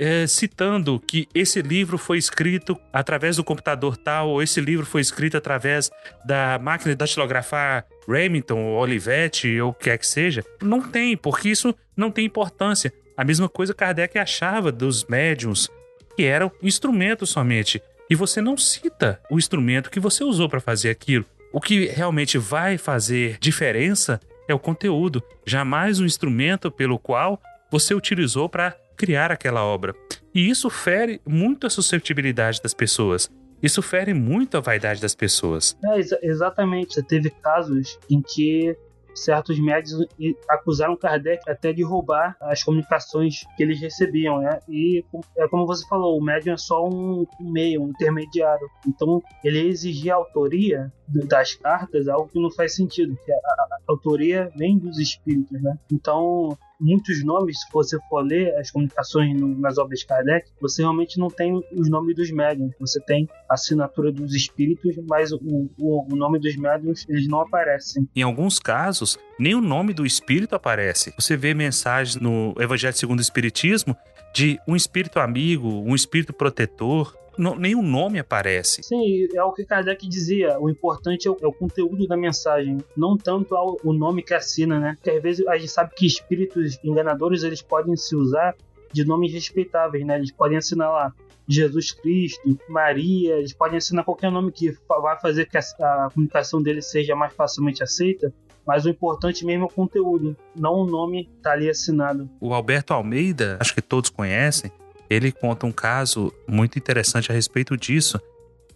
é, 0.00 0.26
citando 0.26 0.98
que 0.98 1.28
esse 1.34 1.60
livro 1.60 1.98
foi 1.98 2.16
escrito 2.16 2.74
através 2.90 3.36
do 3.36 3.44
computador 3.44 3.98
tal, 3.98 4.30
ou 4.30 4.42
esse 4.42 4.58
livro 4.58 4.86
foi 4.86 5.02
escrito 5.02 5.36
através 5.36 5.90
da 6.24 6.58
máquina 6.58 6.92
de 6.92 6.96
datilografar 6.96 7.84
Remington, 8.08 8.58
ou 8.58 8.80
Olivetti, 8.80 9.60
ou 9.60 9.70
o 9.70 9.74
que 9.74 9.84
quer 9.84 9.98
que 9.98 10.06
seja? 10.06 10.42
Não 10.62 10.80
tem, 10.80 11.18
porque 11.18 11.50
isso 11.50 11.74
não 11.94 12.10
tem 12.10 12.24
importância. 12.24 12.90
A 13.14 13.22
mesma 13.22 13.46
coisa 13.46 13.74
Kardec 13.74 14.18
achava 14.18 14.72
dos 14.72 15.04
médiums, 15.04 15.68
que 16.16 16.24
eram 16.24 16.50
instrumentos 16.62 17.28
somente. 17.28 17.82
E 18.08 18.14
você 18.14 18.40
não 18.40 18.56
cita 18.56 19.20
o 19.30 19.38
instrumento 19.38 19.90
que 19.90 20.00
você 20.00 20.24
usou 20.24 20.48
para 20.48 20.60
fazer 20.60 20.88
aquilo. 20.88 21.26
O 21.52 21.60
que 21.60 21.86
realmente 21.86 22.38
vai 22.38 22.78
fazer 22.78 23.36
diferença 23.38 24.18
é 24.48 24.54
o 24.54 24.58
conteúdo, 24.58 25.22
jamais 25.44 26.00
o 26.00 26.06
instrumento 26.06 26.70
pelo 26.70 26.98
qual 26.98 27.40
você 27.70 27.94
utilizou 27.94 28.48
para 28.48 28.74
criar 29.00 29.32
aquela 29.32 29.64
obra. 29.64 29.94
E 30.34 30.50
isso 30.50 30.68
fere 30.68 31.22
muito 31.26 31.66
a 31.66 31.70
susceptibilidade 31.70 32.60
das 32.62 32.74
pessoas. 32.74 33.30
Isso 33.62 33.80
fere 33.80 34.12
muito 34.12 34.58
a 34.58 34.60
vaidade 34.60 35.00
das 35.00 35.14
pessoas. 35.14 35.74
É, 35.82 35.96
ex 35.96 36.12
exatamente. 36.22 37.02
Teve 37.04 37.30
casos 37.30 37.98
em 38.10 38.20
que 38.20 38.76
certos 39.14 39.58
médicos 39.58 40.06
acusaram 40.48 40.96
Kardec 40.96 41.50
até 41.50 41.72
de 41.72 41.82
roubar 41.82 42.36
as 42.42 42.62
comunicações 42.62 43.40
que 43.56 43.62
eles 43.62 43.80
recebiam, 43.80 44.38
né? 44.38 44.60
E 44.68 45.02
é 45.36 45.48
como 45.48 45.66
você 45.66 45.86
falou, 45.88 46.18
o 46.18 46.22
médium 46.22 46.52
é 46.52 46.58
só 46.58 46.86
um 46.86 47.26
meio, 47.40 47.82
um 47.82 47.88
intermediário. 47.88 48.68
Então 48.86 49.22
ele 49.42 49.66
exigia 49.66 50.12
a 50.12 50.16
autoria 50.16 50.92
das 51.08 51.54
cartas, 51.54 52.06
algo 52.06 52.28
que 52.28 52.40
não 52.40 52.50
faz 52.50 52.74
sentido, 52.74 53.16
que 53.24 53.32
a 53.32 53.66
autoria 53.88 54.50
vem 54.56 54.78
dos 54.78 54.98
espíritos, 54.98 55.60
né? 55.62 55.74
Então 55.90 56.56
muitos 56.80 57.22
nomes, 57.24 57.60
se 57.60 57.66
você 57.72 57.98
for 58.08 58.22
ler 58.22 58.54
as 58.56 58.70
comunicações 58.70 59.38
no, 59.38 59.48
nas 59.58 59.78
obras 59.78 60.00
de 60.00 60.06
Kardec, 60.06 60.50
você 60.60 60.82
realmente 60.82 61.18
não 61.18 61.28
tem 61.28 61.60
os 61.72 61.88
nomes 61.88 62.16
dos 62.16 62.30
médiums. 62.30 62.72
Você 62.80 63.00
tem 63.00 63.28
a 63.48 63.54
assinatura 63.54 64.10
dos 64.10 64.34
espíritos, 64.34 64.96
mas 65.08 65.32
o, 65.32 65.38
o, 65.78 66.12
o 66.12 66.16
nome 66.16 66.38
dos 66.38 66.56
médiums 66.56 67.04
eles 67.08 67.28
não 67.28 67.40
aparecem. 67.40 68.08
Em 68.14 68.22
alguns 68.22 68.58
casos, 68.58 69.18
nem 69.38 69.54
o 69.54 69.60
nome 69.60 69.92
do 69.92 70.06
espírito 70.06 70.54
aparece. 70.54 71.12
Você 71.18 71.36
vê 71.36 71.54
mensagens 71.54 72.16
no 72.16 72.54
Evangelho 72.58 72.96
segundo 72.96 73.18
o 73.18 73.22
Espiritismo 73.22 73.96
de 74.34 74.58
um 74.66 74.76
espírito 74.76 75.18
amigo, 75.18 75.68
um 75.68 75.94
espírito 75.94 76.32
protetor, 76.32 77.14
não, 77.40 77.56
nem 77.56 77.74
o 77.74 77.80
nome 77.80 78.18
aparece. 78.18 78.82
Sim, 78.82 79.26
é 79.34 79.42
o 79.42 79.52
que 79.52 79.64
Kardec 79.64 80.06
dizia. 80.06 80.58
O 80.60 80.68
importante 80.68 81.26
é 81.26 81.30
o, 81.30 81.36
é 81.40 81.46
o 81.46 81.52
conteúdo 81.52 82.06
da 82.06 82.16
mensagem, 82.16 82.78
não 82.94 83.16
tanto 83.16 83.56
ao, 83.56 83.78
o 83.82 83.92
nome 83.94 84.22
que 84.22 84.34
assina, 84.34 84.78
né? 84.78 84.94
Porque 84.96 85.10
às 85.10 85.22
vezes 85.22 85.46
a 85.48 85.56
gente 85.56 85.72
sabe 85.72 85.94
que 85.96 86.06
espíritos 86.06 86.78
enganadores 86.84 87.42
eles 87.42 87.62
podem 87.62 87.96
se 87.96 88.14
usar 88.14 88.54
de 88.92 89.04
nomes 89.06 89.32
respeitáveis, 89.32 90.04
né? 90.04 90.16
Eles 90.16 90.30
podem 90.30 90.58
assinar 90.58 90.90
lá 90.90 91.14
Jesus 91.48 91.90
Cristo, 91.92 92.58
Maria, 92.68 93.36
eles 93.36 93.54
podem 93.54 93.78
assinar 93.78 94.04
qualquer 94.04 94.30
nome 94.30 94.52
que 94.52 94.76
vai 94.88 95.18
fazer 95.18 95.46
que 95.46 95.56
a, 95.56 95.60
a 95.60 96.10
comunicação 96.12 96.62
deles 96.62 96.86
seja 96.90 97.16
mais 97.16 97.32
facilmente 97.32 97.82
aceita, 97.82 98.32
mas 98.66 98.84
o 98.84 98.90
importante 98.90 99.44
mesmo 99.44 99.64
é 99.64 99.66
o 99.66 99.70
conteúdo, 99.70 100.36
não 100.54 100.74
o 100.74 100.86
nome 100.86 101.28
tá 101.42 101.52
ali 101.52 101.68
assinado. 101.68 102.30
O 102.40 102.52
Alberto 102.52 102.92
Almeida, 102.92 103.56
acho 103.58 103.74
que 103.74 103.82
todos 103.82 104.10
conhecem, 104.10 104.70
ele 105.10 105.32
conta 105.32 105.66
um 105.66 105.72
caso 105.72 106.32
muito 106.46 106.78
interessante 106.78 107.32
a 107.32 107.34
respeito 107.34 107.76
disso, 107.76 108.20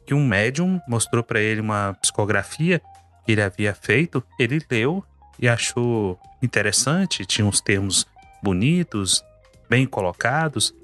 que 0.05 0.13
um 0.13 0.27
médium 0.27 0.81
mostrou 0.89 1.23
para 1.23 1.41
ele 1.41 1.61
uma 1.61 1.97
psicografia 2.03 2.83
que 3.25 3.33
ele 3.33 3.41
havia 3.41 3.73
feito, 3.73 4.23
ele 4.39 4.61
leu 4.69 5.03
e 5.39 5.49
achou 5.49 6.19
interessante, 6.43 7.25
tinha 7.25 7.47
uns 7.47 7.61
termos 7.61 8.05
bonitos, 8.43 9.25
bem 9.71 9.87
colocados 9.87 10.75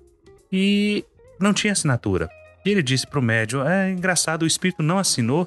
e 0.50 1.04
não 1.38 1.52
tinha 1.52 1.72
assinatura. 1.72 2.30
E 2.64 2.70
ele 2.70 2.82
disse 2.82 3.06
pro 3.06 3.20
médium: 3.20 3.66
"É 3.66 3.90
engraçado, 3.90 4.42
o 4.42 4.46
espírito 4.46 4.82
não 4.82 4.98
assinou". 4.98 5.46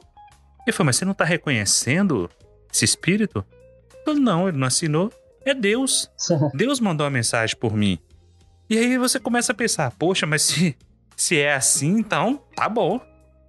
Ele 0.67 0.75
falou: 0.75 0.87
"Mas 0.87 0.97
você 0.97 1.05
não 1.05 1.13
está 1.13 1.23
reconhecendo 1.23 2.29
esse 2.71 2.85
espírito?" 2.85 3.45
Ele 3.93 4.03
falou: 4.03 4.19
"Não, 4.19 4.47
ele 4.49 4.57
não 4.57 4.67
assinou. 4.67 5.11
É 5.45 5.53
Deus. 5.53 6.11
Deus 6.53 6.79
mandou 6.79 7.07
a 7.07 7.09
mensagem 7.09 7.55
por 7.55 7.73
mim." 7.75 7.97
E 8.69 8.77
aí 8.77 8.97
você 8.97 9.19
começa 9.19 9.51
a 9.51 9.55
pensar, 9.55 9.91
poxa, 9.91 10.25
mas 10.25 10.41
se, 10.43 10.75
se 11.15 11.39
é 11.39 11.53
assim, 11.53 11.97
então 11.99 12.41
tá 12.55 12.67
bom. 12.67 12.99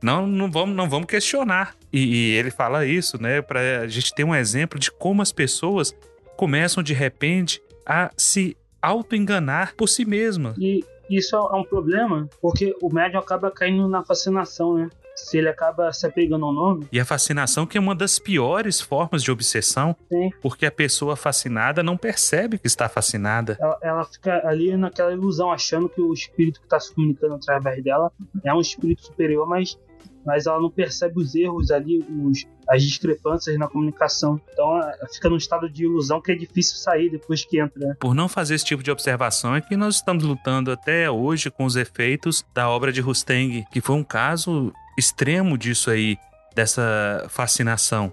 Não, 0.02 0.26
não 0.26 0.50
vamos, 0.50 0.76
não 0.76 0.88
vamos 0.88 1.06
questionar. 1.06 1.75
E, 1.92 1.99
e 1.99 2.30
ele 2.33 2.50
fala 2.50 2.85
isso, 2.85 3.21
né, 3.21 3.40
para 3.40 3.83
a 3.83 3.87
gente 3.87 4.14
ter 4.14 4.25
um 4.25 4.35
exemplo 4.35 4.78
de 4.78 4.90
como 4.90 5.23
as 5.23 5.33
pessoas 5.33 5.94
começam 6.37 6.83
de 6.83 6.92
repente 6.92 7.62
a 7.87 8.11
se 8.16 8.56
auto-enganar 8.83 9.75
por 9.76 9.88
si 9.88 10.04
mesmas. 10.04 10.56
E 10.59 10.85
isso 11.09 11.37
é 11.37 11.56
um 11.56 11.64
problema, 11.64 12.28
porque 12.40 12.75
o 12.83 12.92
médium 12.92 13.21
acaba 13.21 13.50
caindo 13.50 13.88
na 13.88 14.04
fascinação, 14.04 14.75
né? 14.75 14.90
Se 15.14 15.38
ele 15.38 15.49
acaba 15.49 15.92
se 15.92 16.06
apegando 16.06 16.44
ao 16.44 16.52
nome. 16.52 16.87
E 16.90 16.99
a 16.99 17.04
fascinação 17.04 17.66
que 17.66 17.78
é 17.78 17.80
uma 17.80 17.94
das 17.94 18.18
piores 18.18 18.80
formas 18.80 19.23
de 19.23 19.30
obsessão, 19.30 19.97
Sim. 20.09 20.30
porque 20.42 20.66
a 20.66 20.73
pessoa 20.73 21.16
fascinada 21.16 21.83
não 21.83 21.97
percebe 21.97 22.59
que 22.59 22.66
está 22.66 22.88
fascinada. 22.88 23.56
Ela, 23.61 23.78
ela 23.83 24.04
fica 24.04 24.47
ali 24.47 24.76
naquela 24.76 25.12
ilusão, 25.12 25.52
achando 25.52 25.88
que 25.88 26.00
o 26.00 26.12
espírito 26.12 26.61
que 26.61 26.66
está 26.66 26.80
se 26.80 26.92
comunicando 26.94 27.35
através 27.35 27.83
dela 27.83 28.11
é 28.42 28.52
um 28.52 28.61
espírito 28.61 29.06
superior, 29.06 29.47
mas 29.47 29.78
mas 30.25 30.47
ela 30.47 30.61
não 30.61 30.71
percebe 30.71 31.21
os 31.21 31.35
erros 31.35 31.71
ali, 31.71 32.04
os, 32.09 32.47
as 32.68 32.83
discrepâncias 32.83 33.59
na 33.59 33.68
comunicação. 33.68 34.40
Então 34.52 34.80
fica 35.12 35.28
num 35.28 35.37
estado 35.37 35.68
de 35.68 35.85
ilusão 35.85 36.21
que 36.21 36.33
é 36.33 36.35
difícil 36.35 36.76
sair 36.76 37.11
depois 37.11 37.44
que 37.44 37.61
entra. 37.61 37.88
Né? 37.88 37.97
Por 38.00 38.14
não 38.14 38.28
fazer 38.28 38.54
esse 38.54 38.64
tipo 38.64 38.83
de 38.83 38.90
observação 38.90 39.54
é 39.54 39.61
que 39.61 39.76
nós 39.76 39.97
estamos 39.97 40.25
lutando 40.25 40.73
até 40.73 41.11
hoje 41.11 41.50
com 41.50 41.64
os 41.64 41.76
efeitos 41.76 42.44
da 42.54 42.68
obra 42.68 42.90
de 42.90 43.00
Rusteng, 43.00 43.64
que 43.71 43.80
foi 43.80 43.97
um 43.97 44.04
caso 44.04 44.73
extremo 44.96 45.56
disso 45.58 45.90
aí, 45.90 46.16
dessa 46.54 47.26
fascinação. 47.28 48.12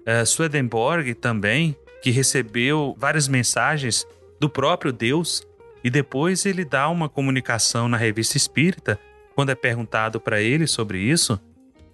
Uh, 0.00 0.26
Swedenborg 0.26 1.14
também, 1.14 1.76
que 2.02 2.10
recebeu 2.10 2.94
várias 2.98 3.28
mensagens 3.28 4.06
do 4.40 4.48
próprio 4.48 4.92
Deus 4.92 5.46
e 5.84 5.90
depois 5.90 6.46
ele 6.46 6.64
dá 6.64 6.88
uma 6.88 7.08
comunicação 7.08 7.88
na 7.88 7.96
revista 7.96 8.36
Espírita, 8.36 8.98
quando 9.34 9.50
é 9.50 9.54
perguntado 9.54 10.20
para 10.20 10.40
ele 10.40 10.66
sobre 10.66 10.98
isso, 10.98 11.40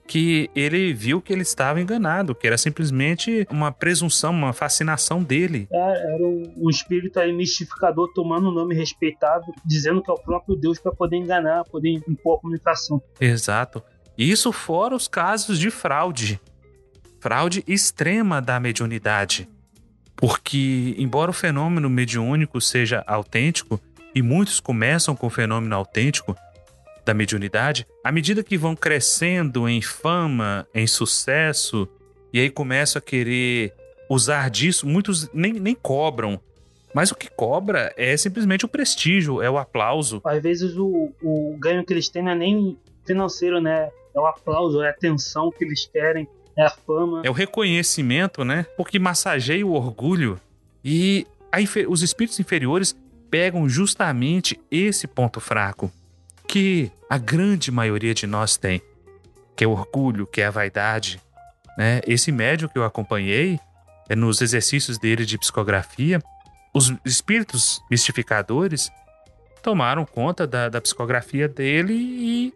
que 0.08 0.50
ele 0.56 0.92
viu 0.94 1.20
que 1.20 1.32
ele 1.32 1.42
estava 1.42 1.80
enganado, 1.80 2.34
que 2.34 2.46
era 2.46 2.56
simplesmente 2.56 3.46
uma 3.50 3.70
presunção, 3.70 4.30
uma 4.30 4.54
fascinação 4.54 5.22
dele. 5.22 5.68
É, 5.70 6.14
era 6.14 6.26
um, 6.26 6.70
espírito 6.70 7.20
aí 7.20 7.30
mistificador 7.32 8.10
tomando 8.14 8.48
um 8.48 8.52
nome 8.52 8.74
respeitável, 8.74 9.54
dizendo 9.64 10.02
que 10.02 10.10
é 10.10 10.14
o 10.14 10.18
próprio 10.18 10.56
Deus 10.56 10.78
para 10.78 10.92
poder 10.92 11.16
enganar, 11.16 11.64
poder 11.64 12.02
impor 12.08 12.38
a 12.38 12.40
comunicação. 12.40 13.02
Exato. 13.20 13.82
Isso 14.18 14.52
fora 14.52 14.96
os 14.96 15.06
casos 15.06 15.58
de 15.58 15.70
fraude. 15.70 16.40
Fraude 17.20 17.62
extrema 17.68 18.42
da 18.42 18.58
mediunidade. 18.58 19.48
Porque, 20.16 20.96
embora 20.98 21.30
o 21.30 21.34
fenômeno 21.34 21.88
mediúnico 21.88 22.60
seja 22.60 23.04
autêntico, 23.06 23.80
e 24.12 24.20
muitos 24.20 24.58
começam 24.58 25.14
com 25.14 25.28
o 25.28 25.30
fenômeno 25.30 25.76
autêntico 25.76 26.36
da 27.06 27.14
mediunidade, 27.14 27.86
à 28.02 28.10
medida 28.10 28.42
que 28.42 28.58
vão 28.58 28.74
crescendo 28.74 29.68
em 29.68 29.80
fama, 29.80 30.66
em 30.74 30.86
sucesso, 30.86 31.88
e 32.32 32.40
aí 32.40 32.50
começam 32.50 32.98
a 32.98 33.02
querer 33.02 33.72
usar 34.10 34.50
disso, 34.50 34.86
muitos 34.86 35.30
nem, 35.32 35.52
nem 35.52 35.74
cobram, 35.74 36.40
Mas 36.92 37.10
o 37.12 37.14
que 37.14 37.30
cobra 37.30 37.94
é 37.96 38.16
simplesmente 38.16 38.64
o 38.64 38.68
prestígio, 38.68 39.42
é 39.42 39.48
o 39.48 39.58
aplauso. 39.58 40.20
Às 40.24 40.42
vezes 40.42 40.76
o, 40.76 41.12
o 41.22 41.56
ganho 41.58 41.84
que 41.84 41.92
eles 41.92 42.08
têm 42.08 42.22
não 42.22 42.32
é 42.32 42.34
nem 42.34 42.78
financeiro, 43.04 43.60
né? 43.60 43.90
É 44.14 44.20
o 44.20 44.26
aplauso, 44.26 44.82
é 44.82 44.88
a 44.88 44.90
atenção 44.90 45.50
que 45.50 45.64
eles 45.64 45.86
querem, 45.86 46.28
é 46.56 46.62
a 46.64 46.70
fama. 46.70 47.22
É 47.24 47.30
o 47.30 47.32
reconhecimento, 47.32 48.44
né? 48.44 48.66
Porque 48.76 48.98
massageia 48.98 49.66
o 49.66 49.72
orgulho. 49.72 50.40
E 50.84 51.26
os 51.88 52.02
espíritos 52.02 52.38
inferiores 52.40 52.96
pegam 53.30 53.68
justamente 53.68 54.60
esse 54.70 55.06
ponto 55.06 55.40
fraco 55.40 55.90
que 56.46 56.90
a 57.08 57.18
grande 57.18 57.70
maioria 57.70 58.14
de 58.14 58.26
nós 58.26 58.56
tem, 58.56 58.80
que 59.54 59.62
é 59.62 59.66
o 59.66 59.72
orgulho, 59.72 60.26
que 60.26 60.40
é 60.40 60.46
a 60.46 60.50
vaidade. 60.50 61.20
Né? 61.76 62.00
Esse 62.06 62.32
médium 62.32 62.68
que 62.68 62.78
eu 62.78 62.84
acompanhei, 62.84 63.60
é 64.08 64.16
nos 64.16 64.40
exercícios 64.40 64.98
dele 64.98 65.26
de 65.26 65.36
psicografia, 65.36 66.20
os 66.74 66.92
espíritos 67.04 67.82
mistificadores 67.90 68.90
tomaram 69.62 70.06
conta 70.06 70.46
da, 70.46 70.68
da 70.68 70.80
psicografia 70.80 71.46
dele 71.46 71.92
e 71.92 72.54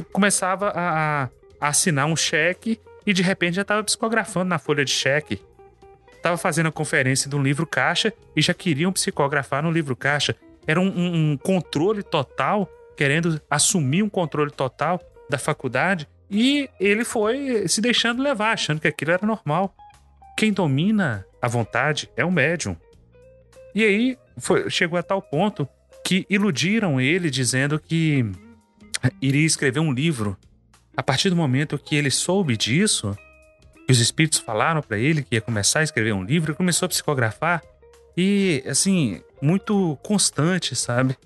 começava 0.00 0.68
a, 0.68 1.24
a, 1.24 1.28
assinar 1.68 2.06
um 2.06 2.16
cheque 2.16 2.80
e 3.06 3.12
de 3.12 3.22
repente 3.22 3.56
já 3.56 3.62
estava 3.62 3.82
psicografando 3.82 4.46
na 4.46 4.58
folha 4.58 4.84
de 4.84 4.90
cheque. 4.90 5.40
Estava 6.16 6.36
fazendo 6.36 6.68
a 6.68 6.72
conferência 6.72 7.28
de 7.28 7.36
um 7.36 7.42
livro 7.42 7.66
caixa 7.66 8.12
e 8.34 8.40
já 8.40 8.54
queriam 8.54 8.92
psicografar 8.92 9.62
no 9.62 9.70
livro 9.70 9.94
caixa. 9.94 10.34
Era 10.66 10.80
um, 10.80 10.88
um, 10.88 11.32
um 11.32 11.36
controle 11.36 12.02
total, 12.02 12.68
querendo 12.96 13.40
assumir 13.50 14.02
um 14.02 14.08
controle 14.08 14.50
total 14.50 15.00
da 15.28 15.38
faculdade 15.38 16.08
e 16.30 16.68
ele 16.80 17.04
foi 17.04 17.68
se 17.68 17.80
deixando 17.80 18.22
levar, 18.22 18.52
achando 18.52 18.80
que 18.80 18.88
aquilo 18.88 19.12
era 19.12 19.26
normal. 19.26 19.74
Quem 20.36 20.52
domina 20.52 21.26
a 21.40 21.46
vontade 21.46 22.10
é 22.16 22.24
o 22.24 22.32
médium. 22.32 22.76
E 23.74 23.84
aí 23.84 24.18
foi, 24.38 24.70
chegou 24.70 24.98
a 24.98 25.02
tal 25.02 25.20
ponto 25.20 25.68
que 26.04 26.26
iludiram 26.28 27.00
ele 27.00 27.30
dizendo 27.30 27.78
que 27.78 28.24
iria 29.20 29.46
escrever 29.46 29.80
um 29.80 29.92
livro. 29.92 30.36
A 30.96 31.02
partir 31.02 31.30
do 31.30 31.36
momento 31.36 31.78
que 31.78 31.96
ele 31.96 32.10
soube 32.10 32.56
disso, 32.56 33.16
que 33.86 33.92
os 33.92 34.00
espíritos 34.00 34.38
falaram 34.38 34.80
para 34.80 34.98
ele 34.98 35.22
que 35.22 35.34
ia 35.34 35.40
começar 35.40 35.80
a 35.80 35.82
escrever 35.82 36.12
um 36.12 36.22
livro, 36.22 36.52
ele 36.52 36.56
começou 36.56 36.86
a 36.86 36.88
psicografar 36.88 37.62
e 38.16 38.62
assim, 38.66 39.20
muito 39.42 39.98
constante, 40.02 40.76
sabe? 40.76 41.16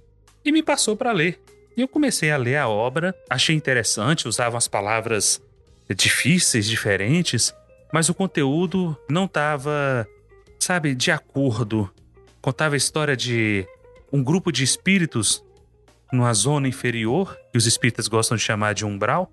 E 0.44 0.50
me 0.50 0.62
passou 0.62 0.96
para 0.96 1.12
ler. 1.12 1.38
E 1.76 1.80
eu 1.80 1.88
comecei 1.88 2.30
a 2.30 2.36
ler 2.36 2.56
a 2.56 2.68
obra, 2.68 3.14
achei 3.28 3.54
interessante, 3.54 4.26
usava 4.26 4.56
as 4.56 4.66
palavras 4.66 5.40
difíceis, 5.94 6.66
diferentes, 6.66 7.54
mas 7.92 8.08
o 8.08 8.14
conteúdo 8.14 8.96
não 9.08 9.26
estava, 9.26 10.06
sabe, 10.58 10.94
de 10.94 11.10
acordo 11.10 11.90
contava 12.40 12.74
a 12.74 12.78
história 12.78 13.16
de 13.16 13.66
um 14.12 14.22
grupo 14.22 14.50
de 14.50 14.64
espíritos 14.64 15.44
numa 16.12 16.32
zona 16.32 16.68
inferior, 16.68 17.36
os 17.58 17.66
espíritas 17.66 18.08
gostam 18.08 18.36
de 18.36 18.42
chamar 18.42 18.72
de 18.72 18.86
umbral, 18.86 19.30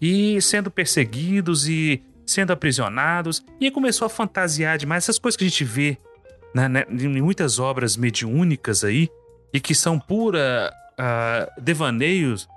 e 0.00 0.40
sendo 0.40 0.70
perseguidos 0.70 1.68
e 1.68 2.02
sendo 2.24 2.52
aprisionados. 2.52 3.44
E 3.60 3.70
começou 3.70 4.06
a 4.06 4.08
fantasiar 4.08 4.78
demais 4.78 5.04
essas 5.04 5.18
coisas 5.18 5.36
que 5.36 5.44
a 5.44 5.48
gente 5.48 5.64
vê 5.64 5.98
né, 6.54 6.68
né, 6.68 6.86
em 6.88 7.20
muitas 7.20 7.58
obras 7.58 7.96
mediúnicas 7.96 8.82
aí, 8.82 9.08
e 9.52 9.60
que 9.60 9.74
são 9.74 9.98
pura 9.98 10.72
uh, 10.92 11.60
devaneios, 11.60 12.48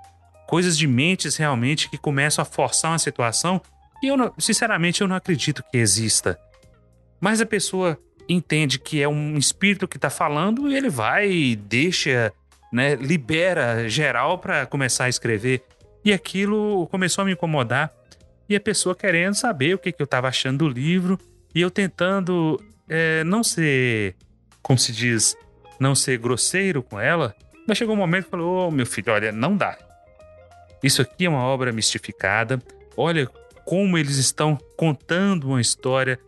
coisas 0.46 0.76
de 0.78 0.86
mentes 0.86 1.36
realmente 1.36 1.88
que 1.88 1.98
começam 1.98 2.42
a 2.42 2.44
forçar 2.44 2.92
uma 2.92 2.98
situação. 2.98 3.60
E 4.02 4.08
eu, 4.08 4.34
sinceramente, 4.38 5.00
eu 5.00 5.08
não 5.08 5.16
acredito 5.16 5.62
que 5.70 5.78
exista. 5.78 6.38
Mas 7.20 7.40
a 7.40 7.46
pessoa 7.46 7.98
entende 8.28 8.78
que 8.78 9.02
é 9.02 9.08
um 9.08 9.36
espírito 9.36 9.88
que 9.88 9.96
está 9.96 10.10
falando 10.10 10.70
e 10.70 10.76
ele 10.76 10.88
vai 10.88 11.30
e 11.30 11.56
deixa, 11.56 12.32
né, 12.74 12.96
libera 12.96 13.88
geral 13.88 14.36
para 14.36 14.66
começar 14.66 15.04
a 15.04 15.08
escrever. 15.08 15.62
E 16.04 16.12
aquilo 16.12 16.88
começou 16.88 17.22
a 17.22 17.24
me 17.24 17.32
incomodar. 17.32 17.92
E 18.48 18.56
a 18.56 18.60
pessoa 18.60 18.96
querendo 18.96 19.34
saber 19.34 19.74
o 19.74 19.78
que, 19.78 19.92
que 19.92 20.02
eu 20.02 20.04
estava 20.04 20.26
achando 20.26 20.58
do 20.58 20.68
livro 20.68 21.16
e 21.54 21.60
eu 21.60 21.70
tentando 21.70 22.60
é, 22.88 23.22
não 23.22 23.44
ser, 23.44 24.16
como 24.60 24.76
se 24.76 24.90
diz, 24.90 25.36
não 25.78 25.94
ser 25.94 26.18
grosseiro 26.18 26.82
com 26.82 27.00
ela. 27.00 27.32
Mas 27.66 27.78
chegou 27.78 27.94
um 27.94 27.98
momento 27.98 28.24
que 28.24 28.30
falou: 28.30 28.66
oh, 28.66 28.70
meu 28.72 28.84
filho, 28.84 29.12
olha, 29.12 29.30
não 29.30 29.56
dá. 29.56 29.78
Isso 30.82 31.00
aqui 31.00 31.26
é 31.26 31.28
uma 31.28 31.44
obra 31.44 31.70
mistificada. 31.70 32.60
Olha 32.96 33.26
como 33.64 33.96
eles 33.96 34.16
estão 34.16 34.58
contando 34.76 35.48
uma 35.48 35.60
história 35.60 36.18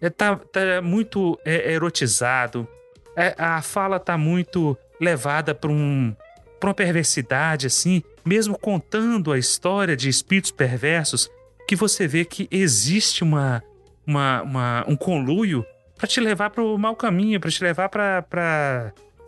é, 0.00 0.08
tá, 0.08 0.34
tá 0.34 0.80
muito 0.82 1.38
é, 1.44 1.72
erotizado. 1.72 2.66
É, 3.14 3.34
a 3.36 3.60
fala 3.60 4.00
tá 4.00 4.16
muito 4.16 4.78
levada 5.00 5.54
para 5.54 5.70
um, 5.70 6.14
uma 6.62 6.74
perversidade, 6.74 7.66
assim, 7.66 8.02
mesmo 8.24 8.58
contando 8.58 9.32
a 9.32 9.38
história 9.38 9.96
de 9.96 10.08
espíritos 10.08 10.50
perversos, 10.50 11.30
que 11.66 11.74
você 11.74 12.06
vê 12.06 12.24
que 12.24 12.46
existe 12.50 13.22
uma, 13.22 13.62
uma, 14.06 14.42
uma 14.42 14.84
um 14.86 14.96
conluio 14.96 15.64
para 15.96 16.06
te 16.06 16.20
levar 16.20 16.50
para 16.50 16.62
o 16.62 16.76
mau 16.78 16.96
caminho, 16.96 17.40
para 17.40 17.50
te 17.50 17.62
levar 17.62 17.88
para 17.88 18.22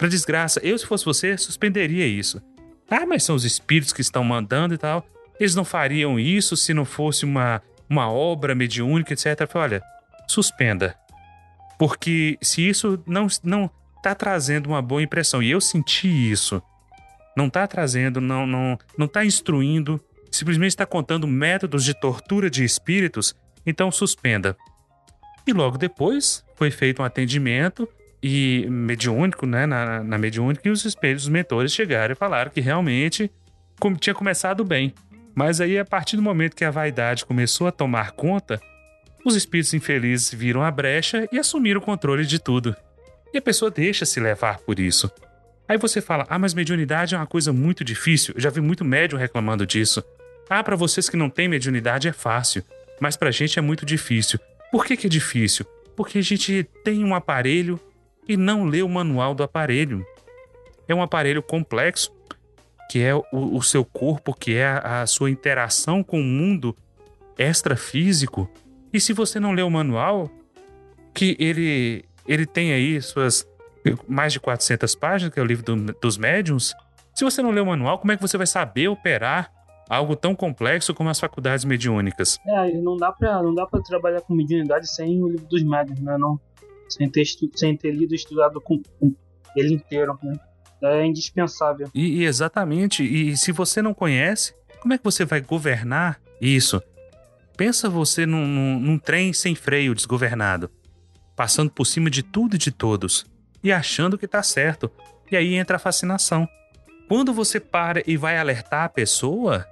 para 0.02 0.08
desgraça. 0.08 0.60
Eu, 0.64 0.76
se 0.76 0.84
fosse 0.84 1.04
você, 1.04 1.36
suspenderia 1.38 2.04
isso. 2.06 2.42
Ah, 2.90 3.06
mas 3.06 3.22
são 3.22 3.36
os 3.36 3.44
espíritos 3.44 3.92
que 3.92 4.00
estão 4.00 4.24
mandando 4.24 4.74
e 4.74 4.78
tal. 4.78 5.06
Eles 5.38 5.54
não 5.54 5.64
fariam 5.64 6.18
isso 6.18 6.56
se 6.56 6.74
não 6.74 6.84
fosse 6.84 7.24
uma, 7.24 7.62
uma 7.88 8.10
obra 8.10 8.54
mediúnica, 8.54 9.12
etc. 9.12 9.46
Falei, 9.48 9.78
olha, 9.78 9.82
suspenda. 10.26 10.96
Porque 11.78 12.36
se 12.42 12.68
isso 12.68 13.00
não 13.06 13.28
não 13.42 13.70
tá 14.02 14.14
trazendo 14.14 14.66
uma 14.68 14.82
boa 14.82 15.02
impressão, 15.02 15.42
e 15.42 15.50
eu 15.50 15.60
senti 15.60 16.08
isso, 16.08 16.62
não 17.36 17.48
tá 17.48 17.66
trazendo, 17.66 18.20
não 18.20 18.46
não 18.46 18.78
não 18.98 19.08
tá 19.08 19.24
instruindo, 19.24 20.00
simplesmente 20.30 20.70
está 20.70 20.86
contando 20.86 21.26
métodos 21.26 21.84
de 21.84 21.94
tortura 21.94 22.50
de 22.50 22.64
espíritos, 22.64 23.34
então 23.64 23.90
suspenda. 23.90 24.56
E 25.46 25.52
logo 25.52 25.78
depois 25.78 26.44
foi 26.56 26.70
feito 26.70 27.02
um 27.02 27.04
atendimento 27.04 27.88
e 28.22 28.66
mediúnico, 28.70 29.46
né, 29.46 29.66
na, 29.66 30.02
na 30.02 30.16
mediúnica, 30.16 30.68
e 30.68 30.70
os 30.70 30.84
espíritos, 30.84 31.24
os 31.24 31.28
mentores 31.28 31.72
chegaram 31.72 32.12
e 32.12 32.16
falaram 32.16 32.50
que 32.50 32.60
realmente 32.60 33.30
tinha 33.98 34.14
começado 34.14 34.64
bem. 34.64 34.94
Mas 35.34 35.60
aí, 35.60 35.78
a 35.78 35.84
partir 35.84 36.16
do 36.16 36.22
momento 36.22 36.54
que 36.54 36.64
a 36.64 36.70
vaidade 36.70 37.24
começou 37.24 37.66
a 37.66 37.72
tomar 37.72 38.12
conta, 38.12 38.60
os 39.24 39.34
espíritos 39.34 39.74
infelizes 39.74 40.32
viram 40.32 40.62
a 40.62 40.70
brecha 40.70 41.26
e 41.32 41.38
assumiram 41.38 41.80
o 41.80 41.84
controle 41.84 42.24
de 42.24 42.38
tudo. 42.38 42.76
E 43.32 43.38
a 43.38 43.42
pessoa 43.42 43.70
deixa 43.70 44.04
se 44.04 44.20
levar 44.20 44.58
por 44.58 44.78
isso. 44.78 45.10
Aí 45.68 45.78
você 45.78 46.00
fala: 46.00 46.26
"Ah, 46.28 46.38
mas 46.38 46.54
mediunidade 46.54 47.14
é 47.14 47.18
uma 47.18 47.26
coisa 47.26 47.52
muito 47.52 47.84
difícil". 47.84 48.34
Eu 48.34 48.40
já 48.40 48.50
vi 48.50 48.60
muito 48.60 48.84
médium 48.84 49.18
reclamando 49.18 49.66
disso. 49.66 50.02
Ah, 50.48 50.62
para 50.62 50.76
vocês 50.76 51.08
que 51.08 51.16
não 51.16 51.30
têm 51.30 51.48
mediunidade 51.48 52.08
é 52.08 52.12
fácil, 52.12 52.62
mas 53.00 53.16
pra 53.16 53.30
gente 53.30 53.58
é 53.58 53.62
muito 53.62 53.86
difícil. 53.86 54.38
Por 54.70 54.84
que, 54.84 54.96
que 54.96 55.06
é 55.06 55.10
difícil? 55.10 55.64
Porque 55.96 56.18
a 56.18 56.22
gente 56.22 56.64
tem 56.84 57.04
um 57.04 57.14
aparelho 57.14 57.80
e 58.28 58.36
não 58.36 58.64
lê 58.64 58.82
o 58.82 58.88
manual 58.88 59.34
do 59.34 59.42
aparelho. 59.42 60.04
É 60.86 60.94
um 60.94 61.02
aparelho 61.02 61.42
complexo, 61.42 62.12
que 62.90 63.00
é 63.00 63.14
o, 63.14 63.24
o 63.32 63.62
seu 63.62 63.84
corpo, 63.84 64.34
que 64.34 64.54
é 64.54 64.66
a, 64.66 65.02
a 65.02 65.06
sua 65.06 65.30
interação 65.30 66.02
com 66.02 66.20
o 66.20 66.24
mundo 66.24 66.76
extrafísico, 67.38 68.50
e 68.92 69.00
se 69.00 69.12
você 69.12 69.40
não 69.40 69.52
lê 69.52 69.62
o 69.62 69.70
manual, 69.70 70.30
que 71.14 71.34
ele, 71.38 72.04
ele 72.26 72.46
tem 72.46 72.72
aí 72.72 73.00
suas 73.00 73.46
mais 74.06 74.32
de 74.32 74.38
400 74.38 74.94
páginas, 74.94 75.34
que 75.34 75.40
é 75.40 75.42
o 75.42 75.46
livro 75.46 75.64
do, 75.64 75.92
dos 76.00 76.16
médiums, 76.16 76.72
se 77.14 77.24
você 77.24 77.42
não 77.42 77.50
lê 77.50 77.60
o 77.60 77.66
manual, 77.66 77.98
como 77.98 78.12
é 78.12 78.16
que 78.16 78.22
você 78.22 78.36
vai 78.36 78.46
saber 78.46 78.88
operar 78.88 79.52
algo 79.88 80.16
tão 80.16 80.34
complexo 80.34 80.94
como 80.94 81.10
as 81.10 81.20
faculdades 81.20 81.64
mediúnicas? 81.64 82.38
É, 82.46 82.72
não 82.80 82.96
dá 82.96 83.12
pra, 83.12 83.42
não 83.42 83.54
dá 83.54 83.66
pra 83.66 83.80
trabalhar 83.80 84.22
com 84.22 84.34
mediunidade 84.34 84.88
sem 84.88 85.22
o 85.22 85.28
livro 85.28 85.46
dos 85.46 85.62
médiums, 85.62 86.00
né? 86.00 86.16
Não, 86.16 86.40
sem, 86.88 87.10
ter 87.10 87.22
estu, 87.22 87.50
sem 87.54 87.76
ter 87.76 87.90
lido 87.90 88.14
e 88.14 88.16
estudado 88.16 88.60
com, 88.60 88.80
com 88.98 89.14
ele 89.56 89.74
inteiro, 89.74 90.18
né? 90.22 90.38
É 90.82 91.04
indispensável. 91.04 91.88
E, 91.94 92.22
e 92.22 92.24
exatamente. 92.24 93.04
E 93.04 93.36
se 93.36 93.52
você 93.52 93.82
não 93.82 93.94
conhece, 93.94 94.54
como 94.80 94.94
é 94.94 94.98
que 94.98 95.04
você 95.04 95.24
vai 95.24 95.40
governar 95.40 96.20
isso? 96.40 96.82
Pensa 97.56 97.88
você 97.88 98.26
num, 98.26 98.46
num, 98.46 98.80
num 98.80 98.98
trem 98.98 99.32
sem 99.32 99.54
freio, 99.54 99.94
desgovernado, 99.94 100.70
passando 101.36 101.70
por 101.70 101.84
cima 101.84 102.10
de 102.10 102.22
tudo 102.22 102.56
e 102.56 102.58
de 102.58 102.70
todos 102.70 103.26
e 103.62 103.72
achando 103.72 104.18
que 104.18 104.26
tá 104.26 104.42
certo. 104.42 104.90
E 105.30 105.36
aí 105.36 105.54
entra 105.54 105.76
a 105.76 105.80
fascinação. 105.80 106.48
Quando 107.08 107.32
você 107.32 107.60
para 107.60 108.02
e 108.06 108.16
vai 108.16 108.38
alertar 108.38 108.84
a 108.84 108.88
pessoa, 108.88 109.66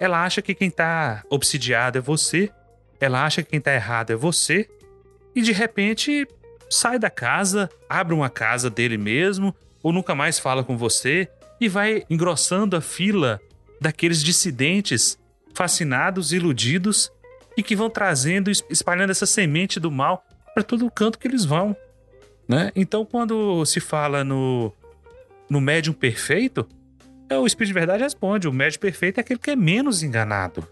ela 0.00 0.22
acha 0.22 0.40
que 0.40 0.54
quem 0.54 0.70
tá 0.70 1.22
obsidiado 1.28 1.98
é 1.98 2.00
você, 2.00 2.50
ela 3.00 3.24
acha 3.24 3.42
que 3.42 3.50
quem 3.50 3.60
tá 3.60 3.72
errado 3.72 4.12
é 4.12 4.16
você, 4.16 4.68
e 5.34 5.42
de 5.42 5.52
repente 5.52 6.26
sai 6.70 6.98
da 6.98 7.10
casa, 7.10 7.70
abre 7.88 8.14
uma 8.14 8.28
casa 8.28 8.68
dele 8.68 8.98
mesmo, 8.98 9.54
ou 9.82 9.92
nunca 9.92 10.14
mais 10.14 10.38
fala 10.38 10.62
com 10.62 10.76
você, 10.76 11.28
e 11.60 11.68
vai 11.68 12.04
engrossando 12.10 12.76
a 12.76 12.80
fila 12.80 13.40
daqueles 13.80 14.22
dissidentes 14.22 15.18
fascinados, 15.54 16.32
iludidos 16.32 17.10
e 17.56 17.62
que 17.62 17.74
vão 17.74 17.90
trazendo, 17.90 18.50
espalhando 18.70 19.10
essa 19.10 19.26
semente 19.26 19.80
do 19.80 19.90
mal 19.90 20.24
para 20.58 20.64
todo 20.64 20.90
canto 20.90 21.20
que 21.20 21.28
eles 21.28 21.44
vão. 21.44 21.76
Né? 22.48 22.72
Então, 22.74 23.04
quando 23.04 23.64
se 23.64 23.78
fala 23.78 24.24
no, 24.24 24.72
no 25.48 25.60
médium 25.60 25.92
perfeito, 25.94 26.66
é, 27.28 27.38
o 27.38 27.46
Espírito 27.46 27.68
de 27.68 27.74
Verdade 27.74 28.02
responde: 28.02 28.48
o 28.48 28.52
médium 28.52 28.80
perfeito 28.80 29.18
é 29.18 29.20
aquele 29.20 29.38
que 29.38 29.52
é 29.52 29.56
menos 29.56 30.02
enganado. 30.02 30.66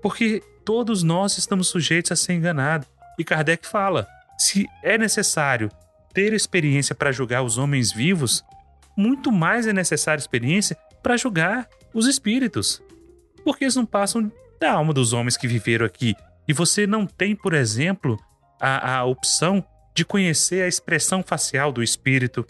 Porque 0.00 0.40
todos 0.64 1.02
nós 1.02 1.36
estamos 1.36 1.66
sujeitos 1.66 2.12
a 2.12 2.16
ser 2.16 2.34
enganados. 2.34 2.86
E 3.18 3.24
Kardec 3.24 3.66
fala: 3.66 4.06
se 4.38 4.68
é 4.84 4.96
necessário 4.96 5.68
ter 6.14 6.32
experiência 6.32 6.94
para 6.94 7.10
julgar 7.10 7.42
os 7.42 7.58
homens 7.58 7.90
vivos, 7.92 8.44
muito 8.96 9.32
mais 9.32 9.66
é 9.66 9.72
necessária 9.72 10.20
experiência 10.20 10.76
para 11.02 11.16
julgar 11.16 11.68
os 11.92 12.06
espíritos. 12.06 12.80
Porque 13.44 13.64
eles 13.64 13.74
não 13.74 13.86
passam 13.86 14.30
da 14.60 14.72
alma 14.72 14.92
dos 14.92 15.12
homens 15.12 15.36
que 15.36 15.48
viveram 15.48 15.86
aqui. 15.86 16.14
E 16.46 16.52
você 16.52 16.86
não 16.86 17.04
tem, 17.04 17.34
por 17.34 17.52
exemplo, 17.52 18.16
a, 18.60 18.98
a 18.98 19.04
opção 19.04 19.64
de 19.94 20.04
conhecer 20.04 20.62
a 20.62 20.68
expressão 20.68 21.22
facial 21.22 21.72
do 21.72 21.82
espírito. 21.82 22.46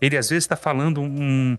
Ele 0.00 0.16
às 0.16 0.28
vezes 0.28 0.44
está 0.44 0.56
falando 0.56 1.00
um, 1.00 1.58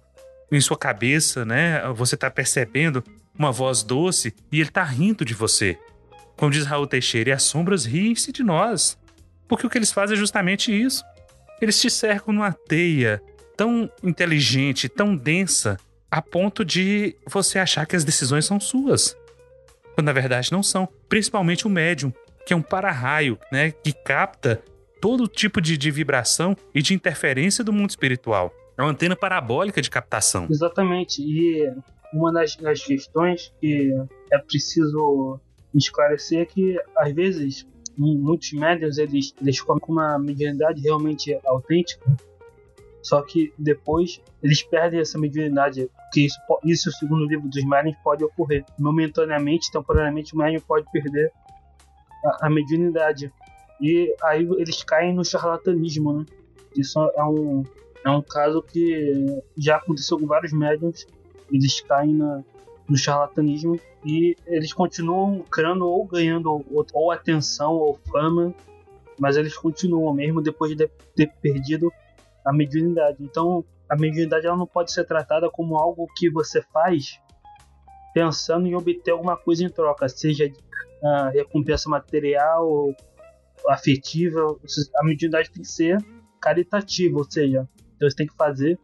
em 0.52 0.62
sua 0.62 0.78
cabeça, 0.78 1.43
né? 1.43 1.82
Você 1.93 2.15
está 2.15 2.30
percebendo 2.30 3.04
uma 3.38 3.52
voz 3.52 3.84
doce 3.84 4.34
e 4.52 4.60
ele 4.60 4.69
está 4.69 4.84
rindo 4.84 5.26
de 5.26 5.34
você. 5.34 5.78
Como 6.38 6.52
diz 6.52 6.65
Raul 6.65 6.88
Teixeira, 6.88 7.32
e 7.32 7.34
as 7.34 7.43
sombras 7.43 7.86
riem-se 7.86 8.32
de 8.32 8.43
nós. 8.43 8.97
Porque 9.47 9.65
o 9.65 9.69
que 9.69 9.78
eles 9.78 9.91
fazem 9.91 10.15
é 10.15 10.19
justamente 10.19 10.71
isso. 10.71 11.04
Eles 11.62 11.80
te 11.80 11.89
cercam 11.89 12.34
numa 12.34 12.54
teia 12.54 13.21
tão 13.56 13.91
inteligente, 14.04 14.88
tão 14.88 15.15
densa, 15.15 15.78
a 16.12 16.21
ponto 16.21 16.63
de 16.63 17.15
você 17.26 17.60
achar 17.60 17.86
que 17.86 17.95
as 17.95 18.04
decisões 18.04 18.45
são 18.45 18.60
suas. 18.60 19.17
Quando 19.95 20.06
na 20.06 20.13
verdade 20.13 20.52
não 20.52 20.62
são. 20.62 20.88
Principalmente 21.10 21.65
o 21.65 21.69
médium, 21.69 22.13
que 22.47 22.53
é 22.53 22.55
um 22.55 22.62
para-raio, 22.62 23.38
né? 23.51 23.71
Que 23.71 23.91
capta 23.91 24.63
todo 25.01 25.27
tipo 25.27 25.60
de, 25.60 25.77
de 25.77 25.91
vibração 25.91 26.55
e 26.73 26.81
de 26.81 26.93
interferência 26.93 27.62
do 27.62 27.73
mundo 27.73 27.89
espiritual. 27.89 28.53
É 28.77 28.81
uma 28.81 28.91
antena 28.91 29.17
parabólica 29.17 29.81
de 29.81 29.89
captação. 29.89 30.47
Exatamente. 30.49 31.21
E 31.21 31.69
uma 32.13 32.31
das, 32.31 32.55
das 32.55 32.81
questões 32.81 33.53
que 33.60 33.93
é 34.31 34.38
preciso 34.38 35.38
esclarecer 35.75 36.39
é 36.39 36.45
que, 36.45 36.79
às 36.95 37.13
vezes, 37.13 37.67
muitos 37.97 38.53
médiums 38.53 38.97
eles, 38.97 39.36
eles 39.41 39.60
com 39.60 39.77
uma 39.89 40.17
mediunidade 40.17 40.81
realmente 40.81 41.38
autêntica, 41.45 42.05
só 43.01 43.21
que 43.23 43.51
depois 43.57 44.21
eles 44.41 44.63
perdem 44.63 45.01
essa 45.01 45.19
mediunidade, 45.19 45.89
que 46.13 46.25
isso, 46.25 46.39
isso 46.63 46.91
segundo 46.93 47.25
o 47.25 47.27
livro 47.27 47.49
dos 47.49 47.63
médiums, 47.65 47.97
pode 48.01 48.23
ocorrer. 48.23 48.63
Momentaneamente, 48.79 49.69
temporariamente, 49.69 50.33
o 50.33 50.38
médium 50.38 50.62
pode 50.62 50.89
perder 50.91 51.31
a, 52.41 52.49
mediunidade. 52.49 53.32
E 53.82 54.15
aí 54.23 54.47
eles 54.58 54.84
caem 54.84 55.13
no 55.13 55.23
charlatanismo, 55.23 56.13
né? 56.13 56.25
Isso 56.75 56.99
é 56.99 57.23
um, 57.23 57.63
é 58.06 58.10
um 58.10 58.21
caso 58.21 58.62
que 58.62 59.41
já 59.58 59.77
aconteceu 59.77 60.19
com 60.19 60.27
vários 60.27 60.51
médiums. 60.51 61.08
Eles 61.51 61.80
caem 61.82 62.13
na, 62.13 62.43
no 62.88 62.97
charlatanismo 62.97 63.80
e 64.06 64.36
eles 64.45 64.73
continuam 64.73 65.38
lucrando 65.38 65.88
ou 65.88 66.06
ganhando 66.06 66.51
ou, 66.51 66.86
ou 66.93 67.12
atenção 67.12 67.73
ou 67.73 67.99
fama, 68.12 68.53
mas 69.19 69.38
eles 69.38 69.58
continuam 69.58 70.13
mesmo 70.13 70.41
depois 70.41 70.75
de 70.75 70.88
ter 71.15 71.32
perdido 71.41 71.91
a 72.45 72.53
mediunidade. 72.53 73.17
Então, 73.19 73.63
a 73.89 73.95
mediunidade 73.95 74.45
ela 74.45 74.58
não 74.58 74.67
pode 74.67 74.91
ser 74.91 75.06
tratada 75.06 75.49
como 75.49 75.77
algo 75.77 76.08
que 76.15 76.30
você 76.30 76.62
faz 76.62 77.19
pensando 78.13 78.65
em 78.65 78.75
obter 78.75 79.12
alguma 79.12 79.38
coisa 79.38 79.63
em 79.63 79.69
troca, 79.69 80.10
seja 80.10 80.51
uh, 81.03 81.31
recompensa 81.33 81.89
material 81.89 82.67
ou 82.67 82.95
afetiva, 83.67 84.55
a 84.95 85.03
mediunidade 85.03 85.51
tem 85.51 85.62
que 85.62 85.67
ser 85.67 85.97
caritativa, 86.39 87.17
ou 87.17 87.29
seja, 87.29 87.67
você 87.99 88.15
tem 88.15 88.27
que 88.27 88.36
fazer 88.36 88.79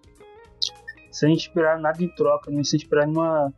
sem 1.12 1.34
esperar 1.34 1.80
nada 1.80 2.04
em 2.04 2.08
troca, 2.08 2.50
nem 2.50 2.64
sem 2.64 2.78
esperar 2.78 3.06
nenhuma, 3.06 3.54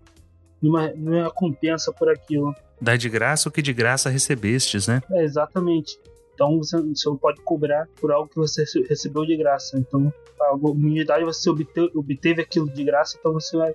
nenhuma, 0.61 0.87
nenhuma 0.89 1.31
compensa 1.31 1.91
por 1.93 2.09
aquilo. 2.09 2.53
Dá 2.81 2.97
de 2.97 3.09
graça 3.09 3.47
o 3.47 3.51
que 3.51 3.61
de 3.61 3.73
graça 3.73 4.09
recebestes, 4.09 4.87
né? 4.87 5.01
É, 5.11 5.23
exatamente. 5.23 5.97
Então 6.33 6.57
você, 6.57 6.77
você 6.81 7.07
não 7.07 7.15
pode 7.15 7.41
cobrar 7.41 7.87
por 7.99 8.11
algo 8.11 8.27
que 8.27 8.35
você 8.35 8.65
recebeu 8.89 9.25
de 9.25 9.37
graça. 9.37 9.77
Então, 9.79 10.13
a 10.41 10.57
mediunidade 10.57 11.23
você 11.23 11.49
obteve, 11.49 11.91
obteve 11.95 12.41
aquilo 12.41 12.69
de 12.69 12.83
graça, 12.83 13.15
então 13.17 13.31
você 13.31 13.55
vai 13.55 13.73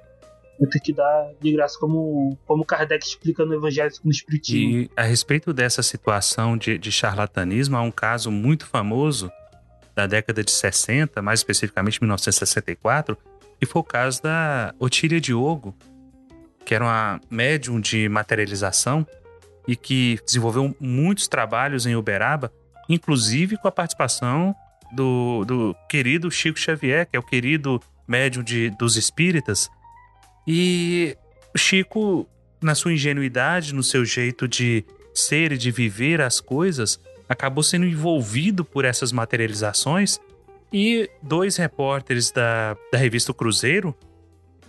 vai 0.60 0.68
ter 0.68 0.80
que 0.80 0.92
dar 0.92 1.32
de 1.40 1.52
graça, 1.52 1.78
como, 1.78 2.38
como 2.46 2.64
Kardec 2.64 3.04
explica 3.04 3.46
no 3.46 3.54
Evangelho 3.54 3.90
no 4.04 4.10
Espiritismo. 4.10 4.80
E 4.82 4.90
a 4.94 5.02
respeito 5.02 5.54
dessa 5.54 5.82
situação 5.82 6.56
de, 6.56 6.76
de 6.76 6.92
charlatanismo, 6.92 7.76
há 7.76 7.82
um 7.82 7.90
caso 7.90 8.30
muito 8.30 8.66
famoso 8.66 9.30
da 9.94 10.06
década 10.06 10.44
de 10.44 10.50
60, 10.50 11.22
mais 11.22 11.40
especificamente 11.40 12.00
1964, 12.00 13.16
que 13.58 13.64
foi 13.64 13.80
o 13.80 13.84
caso 13.84 14.22
da 14.22 14.74
Otília 14.78 15.20
Diogo, 15.20 15.74
que 16.64 16.74
era 16.74 16.84
uma 16.84 17.20
médium 17.30 17.80
de 17.80 18.08
materialização 18.08 19.06
e 19.66 19.74
que 19.74 20.18
desenvolveu 20.26 20.76
muitos 20.78 21.26
trabalhos 21.26 21.86
em 21.86 21.96
Uberaba, 21.96 22.52
inclusive 22.88 23.56
com 23.56 23.66
a 23.66 23.72
participação 23.72 24.54
do, 24.92 25.44
do 25.44 25.76
querido 25.88 26.30
Chico 26.30 26.58
Xavier, 26.58 27.06
que 27.06 27.16
é 27.16 27.18
o 27.18 27.22
querido 27.22 27.80
médium 28.06 28.42
de, 28.42 28.70
dos 28.70 28.96
espíritas, 28.96 29.70
e 30.52 31.16
Chico, 31.56 32.28
na 32.60 32.74
sua 32.74 32.92
ingenuidade, 32.92 33.72
no 33.72 33.84
seu 33.84 34.04
jeito 34.04 34.48
de 34.48 34.84
ser 35.14 35.52
e 35.52 35.56
de 35.56 35.70
viver 35.70 36.20
as 36.20 36.40
coisas, 36.40 36.98
acabou 37.28 37.62
sendo 37.62 37.86
envolvido 37.86 38.64
por 38.64 38.84
essas 38.84 39.12
materializações 39.12 40.18
e 40.72 41.08
dois 41.22 41.56
repórteres 41.56 42.32
da, 42.32 42.76
da 42.92 42.98
revista 42.98 43.32
Cruzeiro 43.32 43.94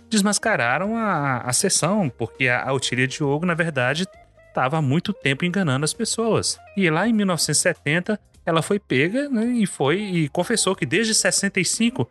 desmascararam 0.08 0.96
a, 0.96 1.38
a 1.38 1.52
sessão, 1.52 2.08
porque 2.08 2.46
a, 2.46 2.62
a 2.62 2.72
Otília 2.72 3.08
Diogo, 3.08 3.44
na 3.44 3.54
verdade, 3.54 4.06
estava 4.48 4.78
há 4.78 4.82
muito 4.82 5.12
tempo 5.12 5.44
enganando 5.44 5.84
as 5.84 5.92
pessoas. 5.92 6.60
E 6.76 6.88
lá 6.90 7.08
em 7.08 7.12
1970, 7.12 8.20
ela 8.46 8.62
foi 8.62 8.78
pega 8.78 9.28
né, 9.28 9.46
e 9.46 9.66
foi 9.66 10.00
e 10.00 10.28
confessou 10.28 10.76
que 10.76 10.86
desde 10.86 11.12
65, 11.12 12.08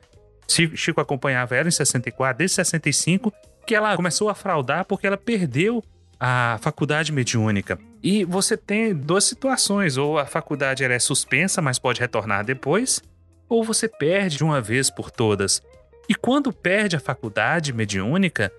Chico 0.76 1.00
acompanhava 1.00 1.56
ela 1.56 1.70
em 1.70 1.72
64, 1.72 2.40
desde 2.40 2.56
65, 2.56 3.32
que 3.66 3.76
ela 3.76 3.96
começou 3.96 4.30
a 4.30 4.36
fraudar 4.36 4.86
porque 4.86 5.08
ela 5.08 5.18
perdeu 5.18 5.84
a 6.20 6.60
faculdade 6.62 7.12
mediúnica. 7.12 7.80
E 8.04 8.24
você 8.24 8.56
tem 8.56 8.94
duas 8.94 9.24
situações: 9.24 9.98
ou 9.98 10.20
a 10.20 10.26
faculdade 10.26 10.84
é 10.84 11.00
suspensa, 11.00 11.62
mas 11.62 11.80
pode 11.80 12.00
retornar 12.00 12.46
depois, 12.46 13.02
ou 13.50 13.64
você 13.64 13.88
perde 13.88 14.38
de 14.38 14.44
uma 14.44 14.62
vez 14.62 14.90
por 14.90 15.10
todas. 15.10 15.62
E 16.08 16.16
quando 16.16 16.54
perde 16.54 16.96
a 16.96 17.00
faculdade 17.00 17.74
mediúnica, 17.74 18.52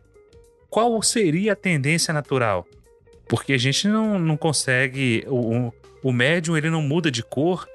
qual 0.68 1.00
seria 1.02 1.52
a 1.52 1.56
tendência 1.56 2.12
natural? 2.12 2.66
Porque 3.28 3.52
a 3.52 3.58
gente 3.58 3.86
não, 3.86 4.18
não 4.18 4.36
consegue. 4.36 5.24
O, 5.28 5.72
o 6.02 6.12
médium 6.12 6.56
ele 6.56 6.70
não 6.70 6.82
muda 6.82 7.10
de 7.10 7.22
cor, 7.22 7.68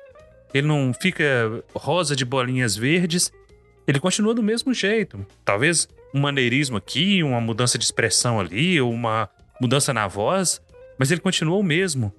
ele 0.53 0.67
não 0.67 0.93
fica 0.93 1.63
rosa 1.73 2.15
de 2.15 2.25
bolinhas 2.25 2.75
verdes, 2.75 3.31
ele 3.87 3.99
continua 3.99 4.33
do 4.33 4.43
mesmo 4.43 4.73
jeito. 4.73 5.25
Talvez 5.45 5.87
um 6.13 6.19
maneirismo 6.19 6.77
aqui, 6.77 7.21
uma 7.23 7.41
mudança 7.41 7.77
de 7.77 7.83
expressão 7.83 8.39
ali, 8.39 8.79
ou 8.79 8.91
uma 8.91 9.29
mudança 9.59 9.93
na 9.93 10.07
voz, 10.07 10.61
mas 10.97 11.11
ele 11.11 11.21
continua 11.21 11.57
o 11.57 11.63
mesmo. 11.63 12.13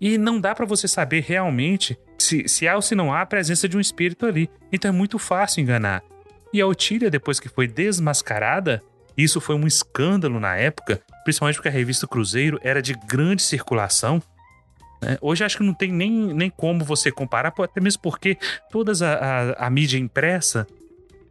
E 0.00 0.16
não 0.16 0.40
dá 0.40 0.54
para 0.54 0.66
você 0.66 0.86
saber 0.86 1.24
realmente 1.26 1.98
se, 2.18 2.48
se 2.48 2.68
há 2.68 2.76
ou 2.76 2.82
se 2.82 2.94
não 2.94 3.12
há 3.12 3.22
a 3.22 3.26
presença 3.26 3.68
de 3.68 3.76
um 3.76 3.80
espírito 3.80 4.26
ali. 4.26 4.48
Então 4.72 4.90
é 4.90 4.92
muito 4.92 5.18
fácil 5.18 5.60
enganar. 5.60 6.02
E 6.52 6.60
a 6.60 6.66
Otília, 6.66 7.10
depois 7.10 7.40
que 7.40 7.48
foi 7.48 7.66
desmascarada, 7.66 8.82
isso 9.16 9.40
foi 9.40 9.56
um 9.56 9.66
escândalo 9.66 10.38
na 10.38 10.56
época, 10.56 11.00
principalmente 11.24 11.56
porque 11.56 11.68
a 11.68 11.72
revista 11.72 12.06
Cruzeiro 12.06 12.58
era 12.62 12.80
de 12.80 12.94
grande 12.94 13.42
circulação. 13.42 14.22
Né? 15.02 15.18
Hoje 15.20 15.44
acho 15.44 15.58
que 15.58 15.64
não 15.64 15.74
tem 15.74 15.92
nem, 15.92 16.10
nem 16.32 16.48
como 16.48 16.84
você 16.84 17.10
comparar, 17.10 17.52
até 17.58 17.80
mesmo 17.80 18.00
porque 18.00 18.38
toda 18.70 18.92
a, 19.04 19.12
a, 19.12 19.66
a 19.66 19.70
mídia 19.70 19.98
impressa 19.98 20.66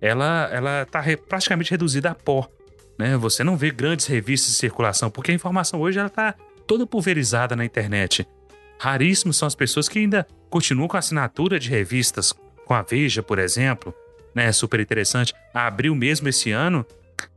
ela 0.02 0.50
ela 0.52 0.82
está 0.84 1.00
re, 1.00 1.18
praticamente 1.18 1.72
reduzida 1.72 2.12
a 2.12 2.16
pó. 2.16 2.50
Né? 2.98 3.16
Você 3.18 3.44
não 3.44 3.56
vê 3.56 3.72
grandes 3.72 4.06
revistas 4.08 4.52
de 4.52 4.58
circulação, 4.58 5.10
porque 5.10 5.32
a 5.32 5.36
informação 5.36 5.80
hoje 5.80 6.00
ela 6.00 6.08
está 6.08 6.34
toda 6.66 6.86
pulverizada 6.86 7.56
na 7.56 7.64
internet. 7.64 8.28
Raríssimos 8.80 9.38
são 9.38 9.48
as 9.48 9.56
pessoas 9.56 9.88
que 9.88 10.00
ainda 10.00 10.28
continuam 10.50 10.88
com 10.88 10.98
assinatura 10.98 11.60
de 11.60 11.70
revistas, 11.70 12.34
com 12.66 12.74
a 12.74 12.82
Veja, 12.82 13.24
por 13.24 13.40
exemplo, 13.40 13.94
né? 14.36 14.52
Super 14.52 14.80
interessante. 14.80 15.34
A 15.54 15.68
Abril 15.68 15.96
mesmo 15.96 16.28
esse 16.28 16.52
ano 16.52 16.86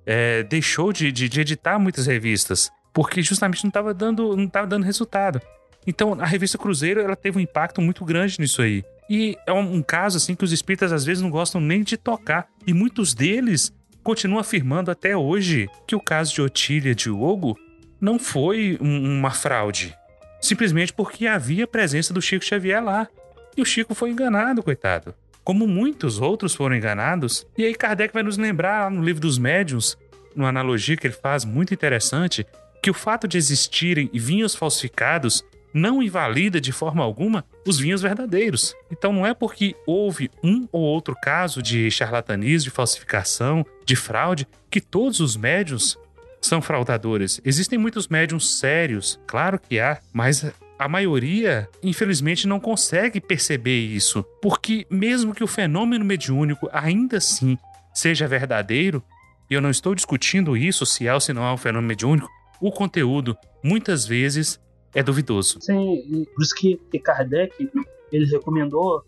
é, 0.05 0.43
deixou 0.43 0.93
de, 0.93 1.11
de, 1.11 1.29
de, 1.29 1.41
editar 1.41 1.79
muitas 1.79 2.07
revistas, 2.07 2.71
porque 2.93 3.23
justamente 3.23 3.65
não 3.65 3.69
estava 3.69 3.95
dando, 3.95 4.37
não 4.37 4.51
dando 4.67 4.85
resultado. 4.85 5.41
Então 5.87 6.15
a 6.21 6.27
revista 6.27 6.59
Cruzeiro 6.59 7.01
ela 7.01 7.17
teve 7.17 7.39
um 7.39 7.41
impacto 7.41 7.81
muito 7.81 8.05
grande 8.05 8.39
nisso 8.39 8.61
aí. 8.61 8.85
E 9.11 9.37
é 9.45 9.53
um, 9.53 9.83
caso 9.83 10.19
assim 10.19 10.37
que 10.37 10.45
os 10.45 10.53
espíritas 10.53 10.93
às 10.93 11.05
vezes 11.05 11.21
não 11.21 11.31
gostam 11.31 11.61
nem 11.61 11.83
de 11.83 11.97
tocar. 11.97 12.47
E 12.65 12.73
muitos 12.73 13.13
deles 13.13 13.75
continuam 14.05 14.39
afirmando 14.39 14.89
até 14.89 15.17
hoje 15.17 15.69
que 15.85 15.97
o 15.97 16.01
caso 16.01 16.33
de 16.33 16.41
Otília 16.41 16.95
Diogo 16.95 17.59
não 18.01 18.21
foi 18.21 18.79
um, 18.81 19.19
uma 19.19 19.33
fraude. 19.33 19.93
Simplesmente 20.41 20.93
porque 20.93 21.27
havia 21.27 21.67
presença 21.67 22.15
do 22.15 22.23
Chico 22.23 22.45
Xavier 22.45 22.83
lá. 22.83 23.09
E 23.57 23.61
o 23.61 23.67
Chico 23.67 23.97
foi 23.97 24.11
enganado, 24.11 24.63
coitado. 24.63 25.13
como 25.43 25.67
muitos 25.67 26.21
outros 26.21 26.55
foram 26.55 26.77
enganados. 26.77 27.45
E 27.59 27.65
aí 27.65 27.75
Kardec 27.75 28.15
vai 28.15 28.23
nos 28.23 28.39
lembrar 28.39 28.93
no 28.93 29.03
livro 29.03 29.21
dos 29.21 29.39
médiuns, 29.39 29.99
numa 30.37 30.51
analogia 30.51 30.97
que 30.97 31.09
ele 31.09 31.15
faz 31.15 31.45
muito 31.45 31.75
interessante, 31.75 32.47
que 32.81 32.91
o 32.91 32.95
fato 32.95 33.27
de 33.27 33.37
existirem 33.37 34.09
vinhos 34.15 34.55
falsificados 34.55 35.45
não 35.73 36.03
invalida 36.03 36.61
de 36.61 36.73
forma 36.73 37.03
alguma 37.03 37.45
os 37.67 37.79
vinhos 37.79 38.03
verdadeiros. 38.03 38.75
Então 38.91 39.13
não 39.13 39.27
é 39.27 39.35
porque 39.35 39.75
houve 39.87 40.31
um 40.43 40.69
ou 40.73 40.83
outro 40.83 41.15
caso 41.23 41.63
de 41.63 41.91
charlatanismo, 41.91 42.65
de 42.65 42.71
falsificação, 42.71 43.65
de 43.85 43.97
fraude, 43.97 44.47
que 44.71 44.81
todos 44.81 45.21
os 45.21 45.37
médiuns 45.37 45.99
são 46.41 46.63
fraudadores. 46.63 47.41
Existem 47.45 47.79
muitos 47.79 48.09
médiums 48.09 48.59
sérios, 48.59 49.21
claro 49.27 49.59
que 49.59 49.79
há, 49.79 49.99
mas 50.13 50.51
a 50.79 50.89
maioria, 50.89 51.69
infelizmente, 51.83 52.49
não 52.49 52.59
consegue 52.59 53.21
perceber 53.21 53.79
isso. 53.79 54.25
Porque, 54.41 54.87
mesmo 54.91 55.35
que 55.35 55.45
o 55.45 55.47
fenômeno 55.47 56.05
mediúnico 56.05 56.71
ainda 56.73 57.19
assim 57.19 57.59
seja 57.93 58.27
verdadeiro, 58.27 59.03
e 59.51 59.55
eu 59.55 59.61
não 59.61 59.69
estou 59.69 59.95
discutindo 59.95 60.57
isso, 60.57 60.87
se 60.87 61.07
é 61.07 61.13
ou 61.13 61.21
se 61.21 61.35
não 61.35 61.45
é 61.45 61.53
um 61.53 61.59
fenômeno 61.59 61.89
mediúnico, 61.89 62.31
o 62.61 62.71
conteúdo 62.71 63.37
muitas 63.63 64.07
vezes 64.07 64.59
é 64.95 65.03
duvidoso. 65.03 65.59
Sim, 65.61 66.27
por 66.35 66.43
isso 66.43 66.55
que 66.55 66.77
Kardec 66.99 67.71
ele 68.13 68.27
recomendou 68.27 69.05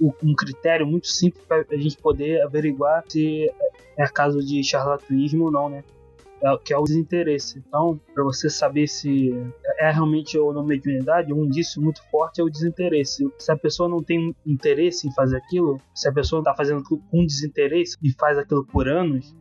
um 0.00 0.34
critério 0.34 0.86
muito 0.86 1.08
simples 1.08 1.44
para 1.46 1.64
a 1.70 1.76
gente 1.76 1.96
poder 1.96 2.42
averiguar 2.42 3.02
se 3.08 3.50
é 3.96 4.06
caso 4.06 4.40
de 4.40 4.62
charlatanismo 4.62 5.44
ou 5.44 5.50
não, 5.50 5.68
né? 5.68 5.84
É, 6.42 6.54
que 6.58 6.72
é 6.72 6.76
o 6.76 6.84
desinteresse. 6.84 7.62
Então, 7.66 7.98
para 8.14 8.22
você 8.22 8.50
saber 8.50 8.86
se 8.86 9.30
é 9.78 9.90
realmente 9.90 10.38
ou 10.38 10.52
não 10.52 10.62
mediunidade, 10.62 11.32
um 11.32 11.46
indício 11.46 11.80
muito 11.80 12.02
forte 12.10 12.42
é 12.42 12.44
o 12.44 12.50
desinteresse. 12.50 13.26
Se 13.38 13.50
a 13.50 13.56
pessoa 13.56 13.88
não 13.88 14.02
tem 14.02 14.36
interesse 14.46 15.08
em 15.08 15.14
fazer 15.14 15.38
aquilo, 15.38 15.80
se 15.94 16.06
a 16.06 16.12
pessoa 16.12 16.40
está 16.40 16.54
fazendo 16.54 16.82
com 16.84 17.24
desinteresse 17.24 17.96
e 18.02 18.12
faz 18.12 18.36
aquilo 18.36 18.66
por 18.66 18.86
anos, 18.86 19.34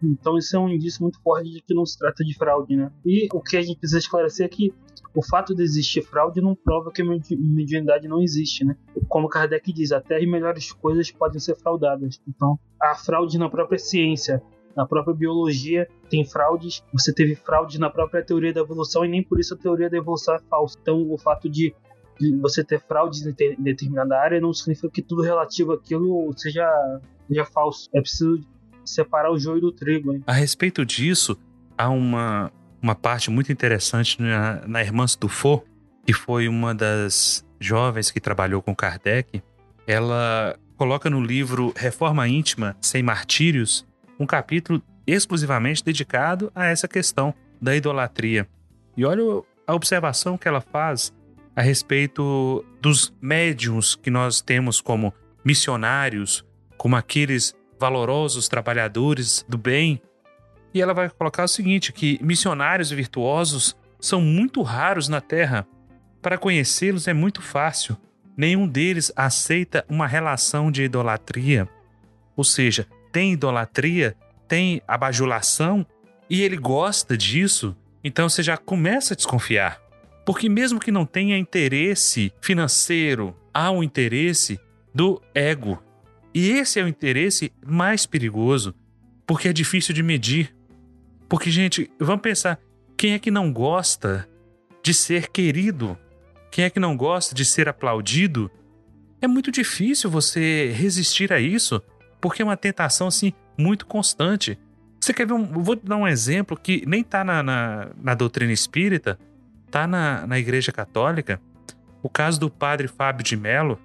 então 0.00 0.38
isso 0.38 0.54
é 0.54 0.60
um 0.60 0.68
indício 0.68 1.02
muito 1.02 1.20
forte 1.22 1.50
de 1.50 1.60
que 1.60 1.74
não 1.74 1.84
se 1.84 1.98
trata 1.98 2.22
de 2.22 2.32
fraude, 2.36 2.76
né? 2.76 2.92
E 3.04 3.26
o 3.32 3.40
que 3.40 3.56
a 3.56 3.60
gente 3.60 3.78
precisa 3.78 3.98
esclarecer 3.98 4.46
é 4.46 4.48
que 4.48 4.72
o 5.14 5.22
fato 5.22 5.54
de 5.54 5.62
existir 5.62 6.02
fraude 6.02 6.40
não 6.40 6.54
prova 6.54 6.90
que 6.92 7.02
a 7.02 7.04
mediunidade 7.04 8.08
não 8.08 8.22
existe, 8.22 8.64
né? 8.64 8.76
Como 9.08 9.28
Kardec 9.28 9.72
diz, 9.72 9.92
até 9.92 10.16
as 10.16 10.26
melhores 10.26 10.72
coisas 10.72 11.10
podem 11.10 11.40
ser 11.40 11.56
fraudadas. 11.56 12.20
Então, 12.28 12.58
a 12.80 12.94
fraude 12.94 13.38
na 13.38 13.48
própria 13.48 13.78
ciência, 13.78 14.42
na 14.76 14.86
própria 14.86 15.14
biologia 15.14 15.88
tem 16.08 16.24
fraudes. 16.24 16.82
Você 16.92 17.12
teve 17.12 17.34
fraude 17.34 17.80
na 17.80 17.90
própria 17.90 18.24
teoria 18.24 18.52
da 18.52 18.60
evolução 18.60 19.04
e 19.04 19.08
nem 19.08 19.22
por 19.22 19.40
isso 19.40 19.54
a 19.54 19.56
teoria 19.56 19.90
da 19.90 19.96
evolução 19.96 20.34
é 20.34 20.40
falsa. 20.48 20.78
Então, 20.80 21.10
o 21.10 21.18
fato 21.18 21.48
de 21.48 21.74
você 22.40 22.64
ter 22.64 22.80
fraude 22.80 23.20
em 23.28 23.62
determinada 23.62 24.18
área 24.18 24.40
não 24.40 24.52
significa 24.52 24.90
que 24.90 25.02
tudo 25.02 25.22
relativo 25.22 25.72
àquilo 25.72 26.32
seja, 26.36 26.68
seja 27.28 27.44
falso. 27.44 27.88
É 27.94 28.00
preciso 28.00 28.40
separar 28.84 29.30
o 29.30 29.38
joio 29.38 29.60
do 29.60 29.72
trigo. 29.72 30.12
Hein? 30.12 30.22
A 30.26 30.32
respeito 30.32 30.84
disso, 30.84 31.36
há 31.76 31.88
uma, 31.88 32.50
uma 32.82 32.94
parte 32.94 33.30
muito 33.30 33.50
interessante 33.52 34.20
na, 34.20 34.66
na 34.66 34.82
Irmã 34.82 35.04
Dufour, 35.18 35.64
que 36.06 36.12
foi 36.12 36.48
uma 36.48 36.74
das 36.74 37.44
jovens 37.60 38.10
que 38.10 38.20
trabalhou 38.20 38.62
com 38.62 38.74
Kardec. 38.74 39.42
Ela 39.86 40.58
coloca 40.76 41.10
no 41.10 41.20
livro 41.20 41.72
Reforma 41.76 42.28
Íntima 42.28 42.76
Sem 42.80 43.02
Martírios 43.02 43.86
um 44.18 44.26
capítulo 44.26 44.82
exclusivamente 45.06 45.82
dedicado 45.82 46.52
a 46.54 46.66
essa 46.66 46.86
questão 46.86 47.34
da 47.60 47.74
idolatria. 47.74 48.46
E 48.96 49.04
olha 49.04 49.42
a 49.66 49.74
observação 49.74 50.36
que 50.36 50.46
ela 50.46 50.60
faz 50.60 51.12
a 51.54 51.62
respeito 51.62 52.64
dos 52.80 53.12
médiums 53.20 53.96
que 53.96 54.10
nós 54.10 54.40
temos 54.40 54.80
como 54.80 55.12
missionários, 55.44 56.44
como 56.76 56.94
aqueles 56.94 57.54
valorosos 57.78 58.48
trabalhadores 58.48 59.44
do 59.48 59.58
bem. 59.58 60.00
E 60.72 60.80
ela 60.80 60.94
vai 60.94 61.08
colocar 61.08 61.44
o 61.44 61.48
seguinte: 61.48 61.92
que 61.92 62.18
missionários 62.22 62.90
virtuosos 62.90 63.76
são 64.00 64.20
muito 64.20 64.62
raros 64.62 65.08
na 65.08 65.20
Terra. 65.20 65.66
Para 66.20 66.38
conhecê-los 66.38 67.06
é 67.08 67.12
muito 67.12 67.40
fácil. 67.40 67.96
Nenhum 68.36 68.68
deles 68.68 69.12
aceita 69.16 69.84
uma 69.88 70.06
relação 70.06 70.70
de 70.70 70.84
idolatria. 70.84 71.68
Ou 72.36 72.44
seja, 72.44 72.86
tem 73.10 73.32
idolatria, 73.32 74.16
tem 74.46 74.80
abajulação 74.86 75.84
e 76.30 76.42
ele 76.42 76.56
gosta 76.56 77.16
disso, 77.16 77.76
então 78.04 78.28
você 78.28 78.42
já 78.42 78.56
começa 78.56 79.14
a 79.14 79.16
desconfiar. 79.16 79.80
Porque 80.24 80.48
mesmo 80.48 80.78
que 80.78 80.92
não 80.92 81.06
tenha 81.06 81.38
interesse 81.38 82.32
financeiro, 82.40 83.34
há 83.52 83.70
um 83.70 83.82
interesse 83.82 84.60
do 84.94 85.20
ego, 85.34 85.82
e 86.34 86.50
esse 86.50 86.78
é 86.78 86.84
o 86.84 86.88
interesse 86.88 87.52
mais 87.66 88.06
perigoso, 88.06 88.74
porque 89.26 89.48
é 89.48 89.52
difícil 89.52 89.94
de 89.94 90.02
medir. 90.02 90.54
Porque, 91.28 91.50
gente, 91.50 91.90
vamos 91.98 92.22
pensar: 92.22 92.58
quem 92.96 93.12
é 93.12 93.18
que 93.18 93.30
não 93.30 93.52
gosta 93.52 94.28
de 94.82 94.94
ser 94.94 95.28
querido? 95.28 95.98
Quem 96.50 96.64
é 96.64 96.70
que 96.70 96.80
não 96.80 96.96
gosta 96.96 97.34
de 97.34 97.44
ser 97.44 97.68
aplaudido? 97.68 98.50
É 99.20 99.26
muito 99.26 99.50
difícil 99.50 100.10
você 100.10 100.72
resistir 100.74 101.32
a 101.32 101.40
isso, 101.40 101.82
porque 102.20 102.40
é 102.40 102.44
uma 102.44 102.56
tentação 102.56 103.08
assim 103.08 103.32
muito 103.56 103.84
constante. 103.86 104.58
Você 105.00 105.12
quer 105.12 105.26
ver 105.26 105.34
um. 105.34 105.44
Vou 105.44 105.76
dar 105.76 105.96
um 105.96 106.06
exemplo 106.06 106.56
que 106.56 106.84
nem 106.86 107.02
está 107.02 107.24
na, 107.24 107.42
na, 107.42 107.88
na, 108.00 108.14
doutrina 108.14 108.52
espírita, 108.52 109.18
está 109.66 109.86
na, 109.86 110.26
na 110.26 110.38
Igreja 110.38 110.72
Católica. 110.72 111.40
O 112.02 112.08
caso 112.08 112.38
do 112.38 112.48
padre 112.48 112.88
Fábio 112.88 113.24
de 113.24 113.36
Mello. 113.36 113.78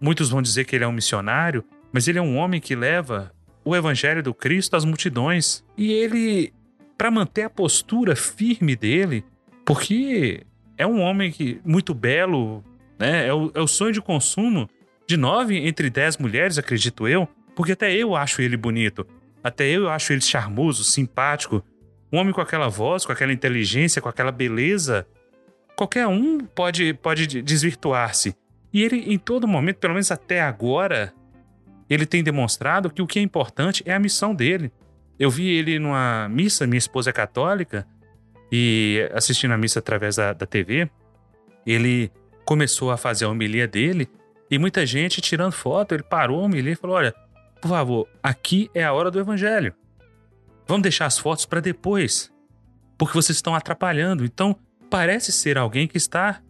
Muitos 0.00 0.30
vão 0.30 0.40
dizer 0.40 0.64
que 0.64 0.76
ele 0.76 0.84
é 0.84 0.88
um 0.88 0.92
missionário, 0.92 1.64
mas 1.92 2.06
ele 2.06 2.20
é 2.20 2.22
um 2.22 2.36
homem 2.36 2.60
que 2.60 2.76
leva 2.76 3.32
o 3.64 3.74
evangelho 3.74 4.22
do 4.22 4.32
Cristo 4.32 4.76
às 4.76 4.84
multidões. 4.84 5.64
E 5.76 5.90
ele, 5.90 6.52
para 6.98 7.10
manter 7.10 7.44
a 7.44 7.50
postura 7.50 8.16
firme 8.16 8.74
dele, 8.74 9.24
porque 9.64 10.44
é 10.76 10.84
um 10.84 11.00
homem 11.00 11.30
que 11.30 11.60
muito 11.64 11.94
belo, 11.94 12.64
né? 12.98 13.28
É 13.28 13.32
o, 13.32 13.52
é 13.54 13.60
o 13.60 13.68
sonho 13.68 13.92
de 13.92 14.02
consumo 14.02 14.68
de 15.06 15.16
nove 15.16 15.56
entre 15.56 15.88
dez 15.88 16.18
mulheres, 16.18 16.58
acredito 16.58 17.06
eu, 17.06 17.26
porque 17.54 17.72
até 17.72 17.94
eu 17.94 18.16
acho 18.16 18.42
ele 18.42 18.56
bonito. 18.56 19.06
Até 19.42 19.68
eu 19.68 19.88
acho 19.88 20.12
ele 20.12 20.20
charmoso, 20.20 20.82
simpático. 20.82 21.64
Um 22.12 22.18
homem 22.18 22.32
com 22.32 22.40
aquela 22.40 22.68
voz, 22.68 23.06
com 23.06 23.12
aquela 23.12 23.32
inteligência, 23.32 24.02
com 24.02 24.08
aquela 24.08 24.32
beleza. 24.32 25.06
Qualquer 25.76 26.06
um 26.08 26.40
pode, 26.40 26.92
pode 26.94 27.40
desvirtuar-se. 27.40 28.34
E 28.72 28.82
ele, 28.82 29.12
em 29.12 29.18
todo 29.18 29.46
momento, 29.46 29.76
pelo 29.76 29.94
menos 29.94 30.10
até 30.10 30.40
agora, 30.40 31.14
ele 31.88 32.04
tem 32.04 32.22
demonstrado 32.22 32.90
que 32.90 33.00
o 33.00 33.06
que 33.06 33.18
é 33.18 33.22
importante 33.22 33.82
é 33.86 33.94
a 33.94 33.98
missão 33.98 34.34
dele. 34.34 34.72
Eu 35.18 35.30
vi 35.30 35.48
ele 35.50 35.78
numa 35.78 36.28
missa, 36.28 36.66
minha 36.66 36.78
esposa 36.78 37.10
é 37.10 37.12
católica, 37.12 37.86
e 38.50 39.08
assistindo 39.12 39.52
a 39.52 39.58
missa 39.58 39.78
através 39.78 40.16
da, 40.16 40.32
da 40.32 40.46
TV, 40.46 40.88
ele 41.66 42.10
começou 42.44 42.90
a 42.90 42.96
fazer 42.96 43.24
a 43.24 43.28
homilia 43.28 43.66
dele 43.66 44.08
e 44.50 44.58
muita 44.58 44.86
gente 44.86 45.20
tirando 45.20 45.52
foto. 45.52 45.94
Ele 45.94 46.02
parou 46.02 46.40
a 46.40 46.44
homilia 46.44 46.72
e 46.72 46.76
falou: 46.76 46.96
Olha, 46.96 47.14
por 47.60 47.68
favor, 47.68 48.08
aqui 48.22 48.70
é 48.74 48.84
a 48.84 48.92
hora 48.92 49.10
do 49.10 49.20
evangelho. 49.20 49.74
Vamos 50.66 50.82
deixar 50.82 51.06
as 51.06 51.18
fotos 51.18 51.44
para 51.44 51.60
depois, 51.60 52.32
porque 52.96 53.14
vocês 53.14 53.36
estão 53.36 53.54
atrapalhando. 53.54 54.24
Então, 54.24 54.56
parece 54.88 55.32
ser 55.32 55.58
alguém 55.58 55.86
que 55.86 55.96
está 55.96 56.40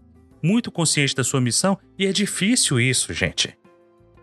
muito 0.43 0.71
consciente 0.71 1.15
da 1.15 1.25
sua 1.25 1.41
missão 1.41 1.79
e 1.99 2.07
é 2.07 2.13
difícil 2.13 2.79
isso, 2.79 3.13
gente. 3.13 3.57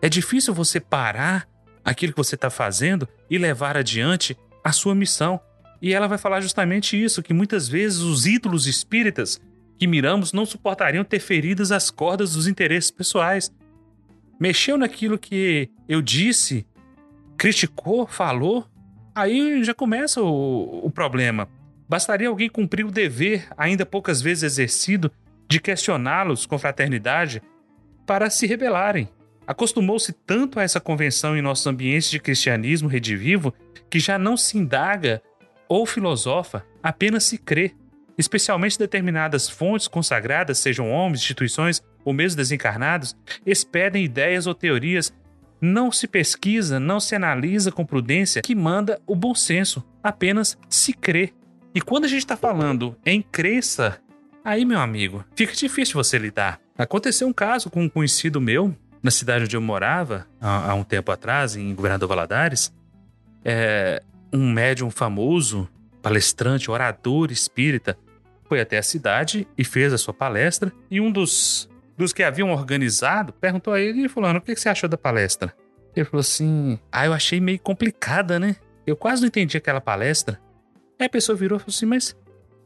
É 0.00 0.08
difícil 0.08 0.54
você 0.54 0.80
parar 0.80 1.48
aquilo 1.84 2.12
que 2.12 2.18
você 2.18 2.34
está 2.34 2.48
fazendo 2.50 3.08
e 3.30 3.38
levar 3.38 3.76
adiante 3.76 4.36
a 4.62 4.72
sua 4.72 4.94
missão. 4.94 5.40
E 5.80 5.92
ela 5.92 6.06
vai 6.06 6.18
falar 6.18 6.40
justamente 6.40 7.02
isso: 7.02 7.22
que 7.22 7.34
muitas 7.34 7.68
vezes 7.68 8.00
os 8.00 8.26
ídolos 8.26 8.66
espíritas 8.66 9.40
que 9.78 9.86
miramos 9.86 10.32
não 10.32 10.46
suportariam 10.46 11.04
ter 11.04 11.20
feridas 11.20 11.70
as 11.70 11.90
cordas 11.90 12.32
dos 12.32 12.46
interesses 12.46 12.90
pessoais. 12.90 13.52
Mexeu 14.40 14.76
naquilo 14.76 15.18
que 15.18 15.70
eu 15.88 16.02
disse, 16.02 16.66
criticou, 17.36 18.06
falou, 18.06 18.66
aí 19.14 19.62
já 19.64 19.74
começa 19.74 20.22
o, 20.22 20.86
o 20.86 20.90
problema. 20.90 21.48
Bastaria 21.88 22.28
alguém 22.28 22.48
cumprir 22.48 22.84
o 22.84 22.90
dever, 22.90 23.46
ainda 23.56 23.86
poucas 23.86 24.20
vezes 24.20 24.42
exercido, 24.42 25.10
de 25.48 25.60
questioná-los 25.60 26.44
com 26.44 26.58
fraternidade 26.58 27.40
para 28.04 28.28
se 28.28 28.46
rebelarem. 28.46 29.08
Acostumou-se 29.46 30.12
tanto 30.12 30.58
a 30.58 30.62
essa 30.62 30.80
convenção 30.80 31.36
em 31.36 31.42
nossos 31.42 31.66
ambientes 31.66 32.10
de 32.10 32.18
cristianismo 32.18 32.88
redivivo 32.88 33.54
que 33.88 34.00
já 34.00 34.18
não 34.18 34.36
se 34.36 34.58
indaga 34.58 35.22
ou 35.68 35.86
filosofa, 35.86 36.64
apenas 36.82 37.24
se 37.24 37.38
crê. 37.38 37.72
Especialmente 38.18 38.78
determinadas 38.78 39.48
fontes 39.48 39.86
consagradas, 39.86 40.58
sejam 40.58 40.90
homens, 40.90 41.20
instituições 41.20 41.82
ou 42.04 42.12
mesmo 42.12 42.38
desencarnados, 42.38 43.14
expedem 43.44 44.04
ideias 44.04 44.46
ou 44.46 44.54
teorias. 44.54 45.12
Não 45.60 45.92
se 45.92 46.06
pesquisa, 46.06 46.80
não 46.80 46.98
se 46.98 47.14
analisa 47.14 47.70
com 47.70 47.84
prudência, 47.84 48.42
que 48.42 48.54
manda 48.54 49.00
o 49.06 49.14
bom 49.14 49.34
senso, 49.34 49.84
apenas 50.02 50.58
se 50.68 50.92
crê. 50.92 51.32
E 51.74 51.80
quando 51.80 52.06
a 52.06 52.08
gente 52.08 52.20
está 52.20 52.36
falando 52.36 52.96
em 53.04 53.20
crença, 53.20 54.00
aí, 54.44 54.64
meu 54.64 54.80
amigo, 54.80 55.24
fica 55.34 55.52
difícil 55.52 55.94
você 55.94 56.18
lidar. 56.18 56.60
Aconteceu 56.76 57.28
um 57.28 57.32
caso 57.32 57.70
com 57.70 57.84
um 57.84 57.88
conhecido 57.88 58.40
meu 58.40 58.74
na 59.02 59.10
cidade 59.10 59.44
onde 59.44 59.56
eu 59.56 59.60
morava, 59.60 60.26
há, 60.40 60.70
há 60.70 60.74
um 60.74 60.84
tempo 60.84 61.10
atrás, 61.12 61.56
em 61.56 61.74
Governador 61.74 62.08
Valadares, 62.08 62.72
é, 63.44 64.02
um 64.32 64.50
médium 64.52 64.90
famoso, 64.90 65.68
palestrante, 66.02 66.70
orador 66.70 67.30
espírita, 67.30 67.96
foi 68.48 68.60
até 68.60 68.78
a 68.78 68.82
cidade 68.82 69.46
e 69.56 69.64
fez 69.64 69.92
a 69.92 69.98
sua 69.98 70.14
palestra. 70.14 70.72
E 70.90 71.00
um 71.00 71.10
dos, 71.10 71.68
dos 71.96 72.12
que 72.12 72.22
haviam 72.22 72.50
organizado 72.50 73.32
perguntou 73.32 73.72
a 73.72 73.80
ele, 73.80 74.08
falando, 74.08 74.36
o 74.36 74.40
que 74.40 74.54
você 74.54 74.68
achou 74.68 74.88
da 74.88 74.96
palestra? 74.96 75.54
Ele 75.94 76.04
falou 76.04 76.20
assim, 76.20 76.78
ah, 76.92 77.06
eu 77.06 77.12
achei 77.12 77.40
meio 77.40 77.58
complicada, 77.58 78.38
né? 78.38 78.56
Eu 78.86 78.96
quase 78.96 79.22
não 79.22 79.28
entendi 79.28 79.56
aquela 79.56 79.80
palestra. 79.80 80.40
Aí 80.98 81.06
a 81.06 81.10
pessoa 81.10 81.36
virou 81.36 81.56
e 81.56 81.60
falou 81.60 81.74
assim, 81.74 81.86
mas 81.86 82.16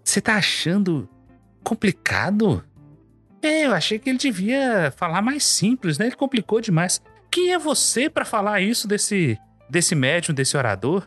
você 0.05 0.21
tá 0.21 0.35
achando 0.35 1.09
complicado? 1.63 2.65
É, 3.43 3.67
eu 3.67 3.73
achei 3.73 3.99
que 3.99 4.11
ele 4.11 4.19
devia 4.19 4.93
falar 4.97 5.23
mais 5.23 5.45
simples, 5.45 5.99
né? 5.99 6.07
Ele 6.07 6.17
complicou 6.17 6.61
demais. 6.61 7.01
Quem 7.31 7.53
é 7.53 7.59
você 7.59 8.11
para 8.11 8.25
falar 8.25 8.61
isso 8.61 8.87
desse 8.87 9.39
desse 9.69 9.95
médium, 9.95 10.35
desse 10.35 10.57
orador? 10.57 11.07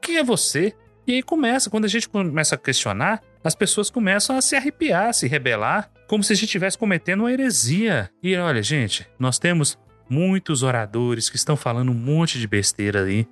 Quem 0.00 0.18
é 0.18 0.24
você? 0.24 0.74
E 1.06 1.14
aí 1.14 1.22
começa, 1.22 1.68
quando 1.68 1.84
a 1.84 1.88
gente 1.88 2.08
começa 2.08 2.54
a 2.54 2.58
questionar, 2.58 3.20
as 3.42 3.54
pessoas 3.54 3.90
começam 3.90 4.36
a 4.36 4.40
se 4.40 4.56
arrepiar, 4.56 5.08
a 5.08 5.12
se 5.12 5.26
rebelar, 5.26 5.90
como 6.08 6.22
se 6.22 6.32
a 6.32 6.36
gente 6.36 6.46
estivesse 6.46 6.78
cometendo 6.78 7.20
uma 7.20 7.32
heresia. 7.32 8.08
E 8.22 8.34
olha, 8.36 8.62
gente, 8.62 9.06
nós 9.18 9.38
temos 9.38 9.76
muitos 10.08 10.62
oradores 10.62 11.28
que 11.28 11.36
estão 11.36 11.56
falando 11.56 11.90
um 11.90 11.94
monte 11.94 12.38
de 12.38 12.46
besteira 12.46 13.04
aí, 13.04 13.26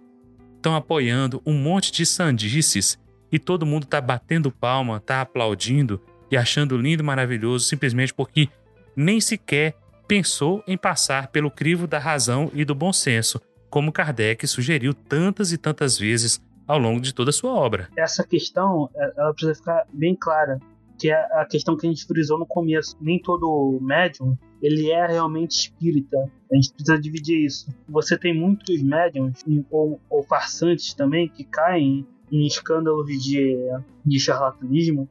estão 0.56 0.76
apoiando 0.76 1.40
um 1.46 1.54
monte 1.54 1.90
de 1.92 2.04
sandices 2.04 2.98
e 3.30 3.38
todo 3.38 3.64
mundo 3.64 3.86
tá 3.86 4.00
batendo 4.00 4.50
palma, 4.50 5.00
tá 5.00 5.22
aplaudindo 5.22 6.00
e 6.32 6.36
achando 6.36 6.78
lindo 6.78 7.04
maravilhoso 7.04 7.66
simplesmente 7.66 8.14
porque 8.14 8.48
nem 8.96 9.20
sequer 9.20 9.76
pensou 10.08 10.64
em 10.66 10.76
passar 10.76 11.28
pelo 11.28 11.50
crivo 11.50 11.86
da 11.86 11.98
razão 11.98 12.50
e 12.54 12.64
do 12.64 12.74
bom 12.74 12.92
senso, 12.92 13.40
como 13.70 13.92
Kardec 13.92 14.46
sugeriu 14.46 14.94
tantas 14.94 15.52
e 15.52 15.58
tantas 15.58 15.98
vezes 15.98 16.40
ao 16.66 16.78
longo 16.78 17.00
de 17.00 17.14
toda 17.14 17.30
a 17.30 17.32
sua 17.32 17.52
obra. 17.52 17.88
Essa 17.96 18.26
questão, 18.26 18.90
é, 18.94 19.12
ela 19.16 19.32
precisa 19.32 19.54
ficar 19.54 19.86
bem 19.92 20.14
clara, 20.14 20.58
que 20.98 21.10
é 21.10 21.14
a 21.40 21.44
questão 21.44 21.76
que 21.76 21.86
a 21.86 21.90
gente 21.90 22.06
frisou 22.06 22.38
no 22.38 22.46
começo. 22.46 22.96
Nem 23.00 23.20
todo 23.20 23.78
médium, 23.80 24.36
ele 24.62 24.90
é 24.90 25.06
realmente 25.06 25.52
espírita. 25.52 26.16
A 26.50 26.54
gente 26.54 26.72
precisa 26.72 26.98
dividir 26.98 27.44
isso. 27.44 27.68
Você 27.88 28.16
tem 28.16 28.38
muitos 28.38 28.82
médiums, 28.82 29.42
ou, 29.70 30.00
ou 30.08 30.22
farsantes 30.22 30.94
também, 30.94 31.28
que 31.28 31.44
caem 31.44 32.06
em 32.30 32.46
escândalos 32.46 33.06
de, 33.22 33.56
de 34.04 34.20
charlatanismo, 34.20 35.08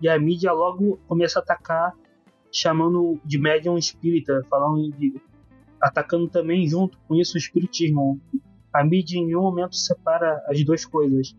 e 0.00 0.08
a 0.08 0.18
mídia 0.18 0.52
logo 0.52 0.98
começa 1.06 1.38
a 1.38 1.42
atacar, 1.42 1.94
chamando 2.50 3.20
de 3.24 3.38
médium 3.38 3.76
espírita, 3.76 4.44
falando 4.48 4.90
de, 4.92 5.20
atacando 5.80 6.28
também 6.28 6.66
junto 6.66 6.98
com 7.06 7.14
isso 7.14 7.36
o 7.36 7.38
espiritismo. 7.38 8.20
A 8.72 8.84
mídia 8.84 9.18
em 9.18 9.26
nenhum 9.26 9.42
momento 9.42 9.76
separa 9.76 10.42
as 10.46 10.62
duas 10.64 10.84
coisas, 10.84 11.36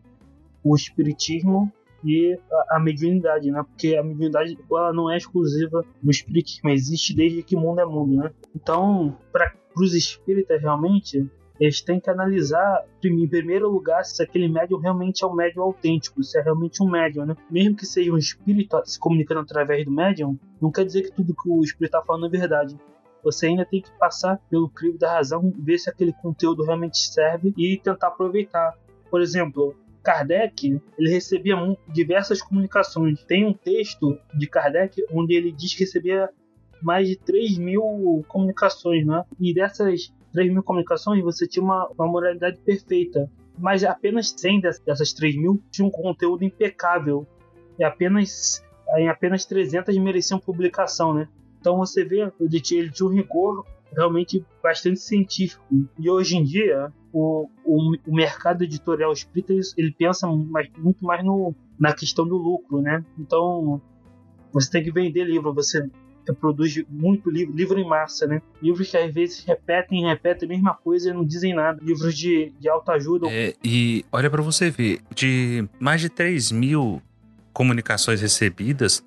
o 0.63 0.75
espiritismo 0.75 1.71
e 2.03 2.37
a, 2.51 2.77
a 2.77 2.79
mediunidade, 2.79 3.51
né? 3.51 3.63
Porque 3.63 3.95
a 3.95 4.03
mediunidade 4.03 4.57
ela 4.69 4.93
não 4.93 5.09
é 5.09 5.17
exclusiva 5.17 5.85
do 6.01 6.11
espiritismo, 6.11 6.69
existe 6.69 7.15
desde 7.15 7.43
que 7.43 7.55
mundo 7.55 7.79
é 7.79 7.85
mundo, 7.85 8.15
né? 8.17 8.31
Então, 8.55 9.17
para 9.31 9.53
os 9.75 9.93
espíritas 9.93 10.61
realmente 10.61 11.29
eles 11.61 11.79
têm 11.79 11.99
que 11.99 12.09
analisar, 12.09 12.83
em 13.03 13.27
primeiro 13.27 13.69
lugar, 13.69 14.03
se 14.03 14.23
aquele 14.23 14.47
médium 14.47 14.79
realmente 14.79 15.23
é 15.23 15.27
um 15.27 15.35
médium 15.35 15.61
autêntico, 15.61 16.23
se 16.23 16.39
é 16.39 16.41
realmente 16.41 16.81
um 16.81 16.89
médium, 16.89 17.23
né? 17.23 17.35
Mesmo 17.51 17.75
que 17.75 17.85
seja 17.85 18.11
um 18.11 18.17
espírito 18.17 18.81
se 18.83 18.99
comunicando 18.99 19.41
através 19.41 19.85
do 19.85 19.91
médium, 19.91 20.39
não 20.59 20.71
quer 20.71 20.85
dizer 20.85 21.03
que 21.03 21.11
tudo 21.11 21.35
que 21.35 21.47
o 21.47 21.61
espírito 21.61 21.95
está 21.95 22.01
falando 22.01 22.25
é 22.25 22.39
verdade. 22.39 22.75
Você 23.23 23.45
ainda 23.45 23.63
tem 23.63 23.79
que 23.79 23.91
passar 23.99 24.41
pelo 24.49 24.69
crivo 24.69 24.97
da 24.97 25.13
razão, 25.13 25.53
ver 25.55 25.77
se 25.77 25.87
aquele 25.87 26.13
conteúdo 26.13 26.63
realmente 26.63 26.97
serve 26.97 27.53
e 27.55 27.77
tentar 27.77 28.07
aproveitar. 28.07 28.73
Por 29.11 29.21
exemplo, 29.21 29.75
Kardec 30.01 30.81
ele 30.97 31.11
recebia 31.11 31.55
diversas 31.87 32.41
comunicações. 32.41 33.23
Tem 33.25 33.45
um 33.45 33.53
texto 33.53 34.17
de 34.33 34.47
Kardec 34.47 35.05
onde 35.13 35.35
ele 35.35 35.51
diz 35.51 35.75
que 35.75 35.81
recebia 35.81 36.27
mais 36.81 37.07
de 37.07 37.15
3 37.17 37.59
mil 37.59 38.25
comunicações, 38.27 39.05
né? 39.05 39.23
E 39.39 39.53
dessas 39.53 40.11
3 40.33 40.51
mil 40.51 40.63
comunicações, 40.63 41.23
você 41.23 41.47
tinha 41.47 41.63
uma, 41.63 41.87
uma 41.97 42.07
moralidade 42.07 42.57
perfeita. 42.59 43.29
Mas 43.57 43.83
apenas 43.83 44.33
100 44.35 44.61
dessas 44.85 45.13
3 45.13 45.35
mil 45.35 45.61
tinham 45.69 45.89
um 45.89 45.91
conteúdo 45.91 46.43
impecável. 46.43 47.27
E 47.77 47.83
apenas, 47.83 48.63
em 48.97 49.09
apenas 49.09 49.45
300 49.45 49.95
mereciam 49.97 50.39
publicação, 50.39 51.13
né? 51.13 51.27
Então 51.59 51.77
você 51.77 52.03
vê, 52.03 52.31
ele 52.39 52.59
tinha, 52.59 52.81
ele 52.81 52.91
tinha 52.91 53.07
um 53.07 53.13
rigor 53.13 53.65
realmente 53.95 54.43
bastante 54.63 54.99
científico. 54.99 55.63
E 55.99 56.09
hoje 56.09 56.37
em 56.37 56.43
dia, 56.43 56.91
o, 57.13 57.47
o, 57.65 57.95
o 58.07 58.15
mercado 58.15 58.63
editorial 58.63 59.11
espírita, 59.11 59.53
ele 59.77 59.91
pensa 59.91 60.27
mais, 60.27 60.69
muito 60.77 61.05
mais 61.05 61.23
no, 61.23 61.53
na 61.77 61.93
questão 61.93 62.25
do 62.25 62.37
lucro, 62.37 62.81
né? 62.81 63.03
Então, 63.19 63.81
você 64.51 64.71
tem 64.71 64.83
que 64.83 64.91
vender 64.91 65.25
livro, 65.25 65.53
você 65.53 65.89
produz 66.39 66.83
muito 66.89 67.29
livro, 67.29 67.55
livro 67.55 67.79
em 67.79 67.87
massa, 67.87 68.27
né? 68.27 68.41
Livros 68.61 68.89
que 68.89 68.97
às 68.97 69.13
vezes 69.13 69.43
repetem, 69.45 70.05
repetem 70.05 70.47
a 70.47 70.51
mesma 70.51 70.73
coisa 70.73 71.09
e 71.09 71.13
não 71.13 71.25
dizem 71.25 71.53
nada. 71.53 71.79
Livros 71.81 72.17
de, 72.17 72.53
de 72.59 72.69
autoajuda. 72.69 73.27
É, 73.29 73.55
e 73.63 74.05
olha 74.11 74.29
para 74.29 74.41
você 74.41 74.69
ver, 74.69 74.99
de 75.13 75.67
mais 75.79 76.01
de 76.01 76.09
3 76.09 76.51
mil 76.51 77.01
comunicações 77.53 78.21
recebidas, 78.21 79.03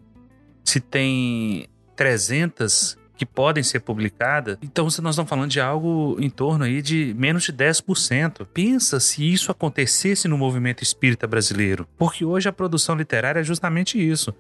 se 0.65 0.81
tem 0.81 1.67
300 1.97 2.99
que 3.17 3.25
podem 3.25 3.63
ser 3.63 3.81
publicadas, 3.81 4.59
então 4.61 4.85
nós 4.85 4.95
estamos 4.95 5.29
falando 5.29 5.51
de 5.51 5.61
algo 5.61 6.17
em 6.19 6.29
torno 6.29 6.65
aí 6.65 6.83
de 6.83 7.15
menos 7.17 7.45
de 7.45 7.53
10%. 7.53 8.45
Pensa 8.53 8.99
se 8.99 9.25
isso 9.33 9.53
acontecesse 9.53 10.27
no 10.27 10.37
movimento 10.37 10.83
espírita 10.83 11.27
brasileiro, 11.27 11.87
porque 11.97 12.25
hoje 12.25 12.49
a 12.49 12.53
produção 12.53 12.97
literária 12.97 13.41
é 13.41 13.45
justamente 13.45 13.99
isso 13.99 14.35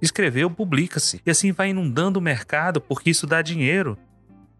escreveu, 0.00 0.50
publica-se. 0.50 1.20
E 1.24 1.30
assim 1.30 1.52
vai 1.52 1.70
inundando 1.70 2.18
o 2.18 2.22
mercado 2.22 2.80
porque 2.80 3.10
isso 3.10 3.26
dá 3.26 3.42
dinheiro. 3.42 3.98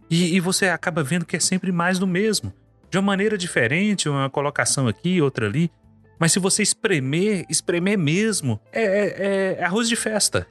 E, 0.09 0.37
e, 0.37 0.41
você 0.41 0.69
acaba 0.69 1.03
vendo 1.03 1.27
que 1.27 1.37
é 1.37 1.41
sempre 1.41 1.73
mais 1.73 1.99
do 1.99 2.07
mesmo. 2.07 2.53
De 2.91 2.97
uma 2.97 3.03
maneira 3.03 3.37
diferente, 3.37 4.09
uma 4.09 4.31
colocação 4.31 4.87
aqui, 4.87 5.21
outra 5.21 5.47
ali. 5.47 5.71
Mas 6.19 6.33
se 6.33 6.39
você 6.39 6.63
espremer, 6.63 7.45
espremer 7.51 7.99
mesmo, 7.99 8.61
é, 8.73 8.85
é, 8.85 9.57
é 9.59 9.65
arroz 9.65 9.89
de 9.89 9.97
festa. 9.97 10.47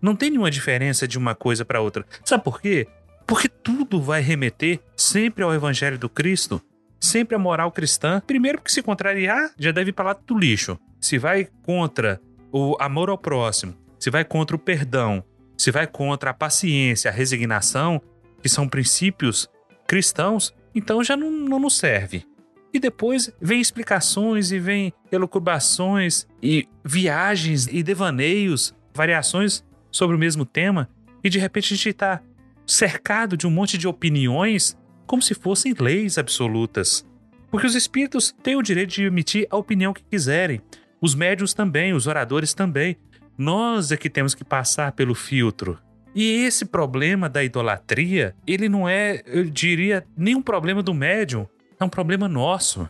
Não 0.00 0.16
tem 0.16 0.30
nenhuma 0.30 0.50
diferença 0.50 1.06
de 1.06 1.18
uma 1.18 1.34
coisa 1.34 1.64
para 1.64 1.80
outra. 1.80 2.06
Sabe 2.24 2.42
por 2.42 2.60
quê? 2.60 2.86
Porque 3.26 3.48
tudo 3.48 4.00
vai 4.00 4.22
remeter 4.22 4.80
sempre 4.96 5.44
ao 5.44 5.52
Evangelho 5.52 5.98
do 5.98 6.08
Cristo, 6.08 6.60
sempre 6.98 7.34
à 7.34 7.38
moral 7.38 7.70
cristã. 7.70 8.22
Primeiro, 8.26 8.58
porque 8.58 8.72
se 8.72 8.82
contrariar, 8.82 9.52
já 9.58 9.72
deve 9.72 9.92
falar 9.92 10.16
do 10.26 10.38
lixo. 10.38 10.78
Se 11.00 11.18
vai 11.18 11.48
contra 11.62 12.20
o 12.50 12.76
amor 12.80 13.10
ao 13.10 13.18
próximo, 13.18 13.74
se 14.00 14.10
vai 14.10 14.24
contra 14.24 14.56
o 14.56 14.58
perdão, 14.58 15.22
se 15.56 15.70
vai 15.70 15.86
contra 15.86 16.30
a 16.30 16.34
paciência, 16.34 17.10
a 17.10 17.14
resignação, 17.14 18.00
que 18.42 18.48
são 18.48 18.66
princípios 18.66 19.48
cristãos, 19.86 20.54
então 20.74 21.04
já 21.04 21.16
não, 21.16 21.30
não 21.30 21.60
nos 21.60 21.76
serve. 21.76 22.24
E 22.72 22.78
depois 22.78 23.30
vem 23.40 23.60
explicações 23.60 24.50
e 24.50 24.58
vem 24.58 24.92
elucubrações 25.12 26.26
e 26.42 26.66
viagens 26.82 27.66
e 27.66 27.82
devaneios, 27.82 28.74
variações 28.94 29.62
sobre 29.90 30.16
o 30.16 30.18
mesmo 30.18 30.46
tema, 30.46 30.88
e 31.22 31.28
de 31.28 31.38
repente 31.38 31.74
a 31.74 31.76
gente 31.76 31.88
está 31.90 32.22
cercado 32.66 33.36
de 33.36 33.46
um 33.46 33.50
monte 33.50 33.76
de 33.76 33.86
opiniões 33.86 34.78
como 35.06 35.20
se 35.20 35.34
fossem 35.34 35.74
leis 35.78 36.16
absolutas. 36.16 37.04
Porque 37.50 37.66
os 37.66 37.74
espíritos 37.74 38.34
têm 38.42 38.56
o 38.56 38.62
direito 38.62 38.90
de 38.90 39.02
emitir 39.02 39.46
a 39.50 39.56
opinião 39.56 39.92
que 39.92 40.04
quiserem, 40.04 40.62
os 41.02 41.14
médios 41.14 41.52
também, 41.52 41.92
os 41.92 42.06
oradores 42.06 42.54
também, 42.54 42.96
nós 43.40 43.90
é 43.90 43.96
que 43.96 44.10
temos 44.10 44.34
que 44.34 44.44
passar 44.44 44.92
pelo 44.92 45.14
filtro. 45.14 45.78
E 46.14 46.44
esse 46.44 46.66
problema 46.66 47.26
da 47.26 47.42
idolatria, 47.42 48.36
ele 48.46 48.68
não 48.68 48.86
é, 48.86 49.22
eu 49.24 49.44
diria, 49.44 50.06
nem 50.14 50.34
um 50.34 50.42
problema 50.42 50.82
do 50.82 50.92
médium, 50.92 51.48
é 51.80 51.82
um 51.82 51.88
problema 51.88 52.28
nosso. 52.28 52.86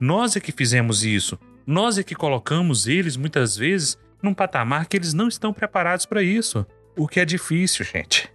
Nós 0.00 0.34
é 0.34 0.40
que 0.40 0.50
fizemos 0.50 1.04
isso. 1.04 1.38
Nós 1.64 1.98
é 1.98 2.02
que 2.02 2.16
colocamos 2.16 2.88
eles, 2.88 3.16
muitas 3.16 3.56
vezes, 3.56 3.96
num 4.20 4.34
patamar 4.34 4.86
que 4.86 4.96
eles 4.96 5.14
não 5.14 5.28
estão 5.28 5.52
preparados 5.52 6.04
para 6.04 6.20
isso. 6.20 6.66
O 6.96 7.06
que 7.06 7.20
é 7.20 7.24
difícil, 7.24 7.84
gente. 7.84 8.28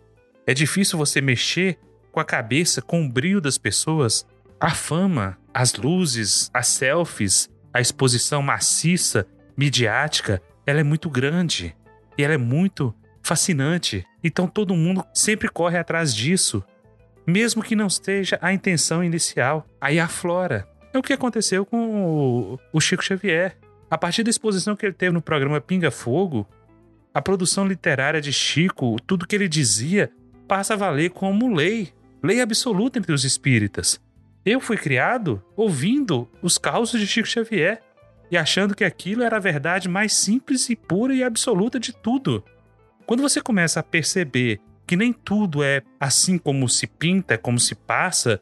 É 0.47 0.53
difícil 0.53 0.97
você 0.97 1.19
mexer 1.19 1.78
com 2.13 2.21
a 2.21 2.26
cabeça, 2.26 2.82
com 2.82 3.05
o 3.05 3.09
brilho 3.09 3.41
das 3.41 3.57
pessoas. 3.57 4.26
A 4.57 4.69
fama, 4.69 5.38
as 5.53 5.73
luzes, 5.73 6.49
as 6.53 6.67
selfies, 6.67 7.49
a 7.73 7.82
exposição 7.82 8.41
maciça, 8.41 9.28
midiática, 9.57 10.41
ela 10.66 10.80
é 10.80 10.84
muito 10.84 11.09
grande 11.09 11.76
e 12.18 12.24
ela 12.24 12.34
é 12.34 12.38
muito 12.38 12.93
fascinante. 13.24 14.05
Então 14.24 14.47
todo 14.47 14.76
mundo 14.76 15.03
sempre 15.14 15.49
corre 15.49 15.78
atrás 15.78 16.14
disso, 16.14 16.64
mesmo 17.26 17.64
que 17.64 17.76
não 17.76 17.88
esteja 17.88 18.38
a 18.41 18.53
intenção 18.53 19.03
inicial. 19.03 19.66
Aí 19.80 19.99
aflora. 19.99 20.68
É 20.93 20.97
o 20.97 21.01
que 21.01 21.14
aconteceu 21.14 21.66
com 21.66 22.57
o 22.74 22.82
Chico 22.82 23.03
Xavier. 23.03 23.57
A 23.89 23.97
partir 23.97 24.24
da 24.24 24.30
exposição 24.30 24.76
que 24.76 24.86
ele 24.86 24.93
teve 24.93 25.14
no 25.14 25.22
programa 25.22 25.62
Pinga 25.62 25.91
Fogo, 25.91 26.47
a 27.14 27.22
produção 27.22 27.66
literária 27.66 28.22
de 28.22 28.32
Chico, 28.32 28.95
tudo 29.05 29.28
que 29.28 29.36
ele 29.36 29.47
dizia, 29.47 30.12
passa 30.47 30.74
a 30.74 30.78
valer 30.78 31.12
como 31.12 31.53
lei. 31.53 31.93
lei 32.24 32.41
absoluta 32.41 32.99
entre 32.99 33.14
os 33.14 33.24
espíritas. 33.24 33.99
Eu 34.45 34.59
fui 34.59 34.78
criado 34.78 35.43
ouvindo 35.55 36.28
os 36.41 36.57
causos 36.57 36.99
de 36.99 37.05
Chico 37.05 37.28
Xavier 37.28 37.82
e 38.32 38.38
achando 38.38 38.73
que 38.73 38.86
aquilo 38.86 39.21
era 39.21 39.36
a 39.36 39.41
verdade 39.41 39.89
mais 39.89 40.13
simples 40.13 40.69
e 40.69 40.75
pura 40.75 41.13
e 41.13 41.21
absoluta 41.21 41.77
de 41.77 41.93
tudo. 41.93 42.43
Quando 43.05 43.21
você 43.21 43.41
começa 43.41 43.82
a 43.82 43.84
perceber 43.84 44.61
que 44.88 44.95
nem 44.95 45.11
tudo 45.11 45.61
é 45.61 45.82
assim 45.99 46.38
como 46.38 46.69
se 46.69 46.88
pinta, 46.88 47.38
como 47.38 47.59
se 47.59 47.75
passa, 47.75 48.41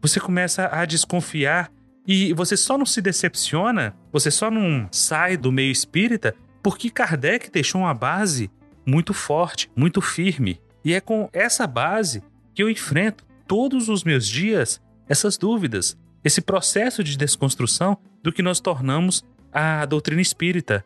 você 0.00 0.18
começa 0.18 0.68
a 0.72 0.84
desconfiar 0.86 1.70
e 2.06 2.32
você 2.32 2.56
só 2.56 2.78
não 2.78 2.86
se 2.86 3.02
decepciona, 3.02 3.94
você 4.10 4.30
só 4.30 4.50
não 4.50 4.88
sai 4.90 5.36
do 5.36 5.52
meio 5.52 5.70
espírita 5.70 6.34
porque 6.62 6.90
Kardec 6.90 7.50
deixou 7.50 7.82
uma 7.82 7.94
base 7.94 8.50
muito 8.86 9.12
forte, 9.12 9.70
muito 9.76 10.00
firme. 10.00 10.60
E 10.84 10.94
é 10.94 11.00
com 11.00 11.28
essa 11.32 11.66
base 11.66 12.22
que 12.54 12.62
eu 12.62 12.70
enfrento 12.70 13.24
todos 13.46 13.88
os 13.88 14.02
meus 14.02 14.26
dias 14.26 14.80
essas 15.08 15.36
dúvidas, 15.36 15.96
esse 16.26 16.40
processo 16.40 17.04
de 17.04 17.16
desconstrução 17.16 17.96
do 18.20 18.32
que 18.32 18.42
nós 18.42 18.58
tornamos 18.58 19.24
a 19.52 19.86
doutrina 19.86 20.20
espírita. 20.20 20.84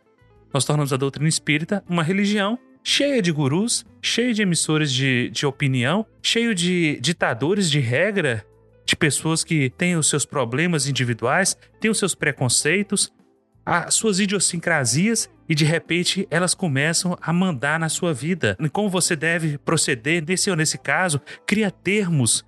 Nós 0.53 0.66
tornamos 0.66 0.93
a 0.93 0.99
doutrina 0.99 1.30
espírita 1.30 1.82
uma 1.88 2.03
religião 2.03 2.59
cheia 2.84 3.22
de 3.22 3.32
gurus, 3.32 3.86
cheia 4.03 4.34
de 4.34 4.43
emissores 4.43 4.93
de, 4.93 5.30
de 5.30 5.47
opinião, 5.47 6.05
cheio 6.22 6.55
de 6.55 6.99
ditadores 7.01 7.70
de 7.70 7.80
regra, 7.80 8.45
de 8.84 8.95
pessoas 8.95 9.43
que 9.43 9.70
têm 9.70 9.97
os 9.97 10.11
seus 10.11 10.26
problemas 10.26 10.86
individuais, 10.86 11.57
têm 11.80 11.91
os 11.91 11.99
seus 11.99 12.14
preconceitos, 12.14 13.11
as 13.64 13.95
suas 13.95 14.20
idiosincrasias 14.20 15.30
e 15.49 15.55
de 15.55 15.64
repente 15.64 16.28
elas 16.30 16.55
começam 16.55 17.16
a 17.18 17.32
mandar 17.32 17.80
na 17.80 17.88
sua 17.88 18.12
vida. 18.12 18.59
Como 18.70 18.91
você 18.91 19.16
deve 19.16 19.57
proceder 19.57 20.22
nesse 20.22 20.51
ou 20.51 20.57
nesse 20.57 20.76
caso, 20.76 21.18
cria 21.47 21.70
termos 21.70 22.45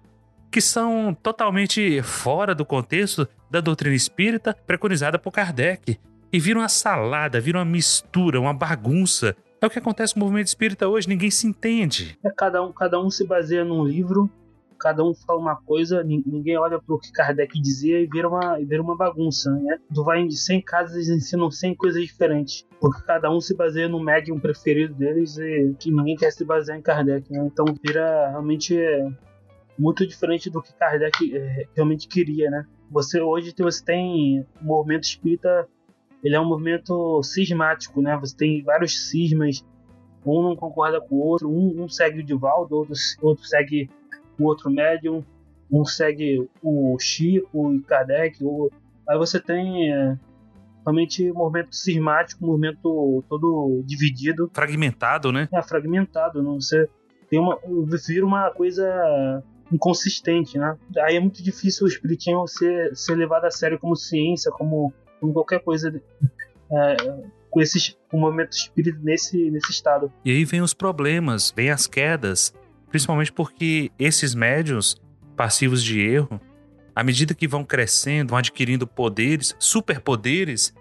que 0.52 0.60
são 0.60 1.14
totalmente 1.14 2.02
fora 2.02 2.54
do 2.54 2.64
contexto 2.64 3.26
da 3.50 3.60
doutrina 3.60 3.96
espírita 3.96 4.54
preconizada 4.66 5.18
por 5.18 5.32
Kardec 5.32 5.98
e 6.30 6.38
viram 6.38 6.60
uma 6.60 6.68
salada, 6.68 7.40
viram 7.40 7.58
uma 7.60 7.64
mistura, 7.64 8.38
uma 8.38 8.52
bagunça. 8.52 9.34
É 9.60 9.66
o 9.66 9.70
que 9.70 9.78
acontece 9.78 10.12
com 10.12 10.20
o 10.20 10.22
movimento 10.24 10.48
espírita 10.48 10.86
hoje, 10.86 11.08
ninguém 11.08 11.30
se 11.30 11.46
entende. 11.46 12.18
É, 12.22 12.30
cada, 12.30 12.62
um, 12.62 12.70
cada 12.70 13.00
um 13.00 13.10
se 13.10 13.26
baseia 13.26 13.64
num 13.64 13.82
livro 13.82 14.30
cada 14.82 15.04
um 15.04 15.14
fala 15.14 15.38
uma 15.38 15.54
coisa, 15.54 16.02
ninguém 16.02 16.58
olha 16.58 16.76
para 16.76 16.92
o 16.92 16.98
que 16.98 17.12
Kardec 17.12 17.60
dizia 17.60 18.00
e 18.00 18.06
vira 18.06 18.28
uma, 18.28 18.60
e 18.60 18.64
vira 18.64 18.82
uma 18.82 18.96
bagunça, 18.96 19.48
né? 19.52 19.78
Tu 19.94 20.02
vai 20.02 20.18
em 20.18 20.28
100 20.28 20.60
casas 20.62 20.96
eles 20.96 21.08
ensinam 21.08 21.52
100 21.52 21.76
coisas 21.76 22.02
diferentes, 22.02 22.66
porque 22.80 23.00
cada 23.06 23.30
um 23.30 23.40
se 23.40 23.54
baseia 23.54 23.88
no 23.88 24.02
médium 24.02 24.40
preferido 24.40 24.92
deles 24.92 25.38
e 25.38 25.72
que 25.78 25.92
ninguém 25.92 26.16
quer 26.16 26.32
se 26.32 26.44
basear 26.44 26.76
em 26.76 26.82
Kardec, 26.82 27.30
né? 27.30 27.46
Então 27.46 27.64
vira 27.80 28.30
realmente 28.30 28.76
é, 28.76 29.08
muito 29.78 30.06
diferente 30.06 30.50
do 30.50 30.62
que 30.62 30.72
Kardec 30.74 31.36
é, 31.36 31.66
realmente 31.74 32.06
queria, 32.08 32.50
né? 32.50 32.66
Você 32.90 33.20
hoje 33.20 33.54
você 33.58 33.84
tem 33.84 34.46
o 34.60 34.64
movimento 34.64 35.04
espírita, 35.04 35.66
ele 36.22 36.34
é 36.34 36.40
um 36.40 36.48
movimento 36.48 37.22
cismático, 37.22 38.00
né? 38.02 38.16
Você 38.18 38.36
tem 38.36 38.62
vários 38.62 39.08
cismas, 39.08 39.64
um 40.24 40.42
não 40.42 40.56
concorda 40.56 41.00
com 41.00 41.16
o 41.16 41.20
outro, 41.20 41.50
um, 41.50 41.82
um 41.82 41.88
segue 41.88 42.20
o 42.20 42.24
Divaldo, 42.24 42.76
outro, 42.76 42.94
outro 43.20 43.44
segue 43.44 43.90
o 44.38 44.44
outro 44.44 44.70
médium, 44.70 45.24
um 45.70 45.84
segue 45.84 46.48
o 46.62 46.96
Chico 46.98 47.74
e 47.74 47.80
Kardec, 47.80 48.44
ou... 48.44 48.70
aí 49.08 49.18
você 49.18 49.40
tem 49.40 49.92
é, 49.92 50.18
realmente 50.84 51.30
um 51.30 51.34
movimento 51.34 51.74
cismático, 51.74 52.44
um 52.44 52.48
movimento 52.48 53.24
todo 53.28 53.82
dividido. 53.86 54.50
Fragmentado, 54.52 55.32
né? 55.32 55.48
É, 55.52 55.62
fragmentado, 55.62 56.42
não? 56.42 56.60
você 56.60 56.88
tem 57.30 57.40
uma, 57.40 57.58
vira 58.06 58.26
uma 58.26 58.50
coisa 58.50 59.42
inconsistente, 59.72 60.58
né? 60.58 60.76
Aí 60.98 61.16
é 61.16 61.20
muito 61.20 61.42
difícil 61.42 61.86
o 61.86 61.88
espiritismo 61.88 62.46
ser, 62.46 62.94
ser 62.94 63.14
levado 63.14 63.44
a 63.44 63.50
sério 63.50 63.78
como 63.78 63.96
ciência, 63.96 64.50
como, 64.50 64.92
como 65.20 65.32
qualquer 65.32 65.60
coisa 65.60 65.92
é, 66.70 66.96
com 67.50 67.60
esse 67.60 67.96
com 68.10 68.18
o 68.18 68.20
movimento 68.20 68.52
espírita 68.52 68.98
nesse, 69.02 69.50
nesse 69.50 69.70
estado. 69.70 70.12
E 70.24 70.30
aí 70.30 70.44
vem 70.44 70.60
os 70.60 70.74
problemas, 70.74 71.52
vem 71.54 71.70
as 71.70 71.86
quedas, 71.86 72.52
principalmente 72.90 73.32
porque 73.32 73.90
esses 73.98 74.34
médios 74.34 74.96
passivos 75.36 75.82
de 75.82 76.00
erro, 76.00 76.40
à 76.94 77.02
medida 77.02 77.34
que 77.34 77.48
vão 77.48 77.64
crescendo, 77.64 78.30
vão 78.30 78.38
adquirindo 78.38 78.86
poderes, 78.86 79.54
superpoderes, 79.58 80.74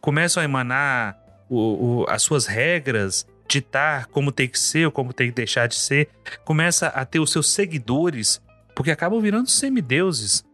começam 0.00 0.42
a 0.42 0.44
emanar 0.44 1.18
o, 1.48 2.02
o, 2.02 2.06
as 2.08 2.22
suas 2.22 2.46
regras, 2.46 3.26
ditar 3.48 4.06
como 4.06 4.32
tem 4.32 4.48
que 4.48 4.58
ser 4.58 4.86
ou 4.86 4.92
como 4.92 5.12
tem 5.12 5.28
que 5.28 5.34
deixar 5.34 5.66
de 5.66 5.74
ser, 5.74 6.08
começa 6.44 6.88
a 6.88 7.04
ter 7.04 7.20
os 7.20 7.30
seus 7.30 7.50
seguidores, 7.50 8.40
porque 8.74 8.90
acabam 8.90 9.20
virando 9.20 9.48
semideuses. 9.48 10.44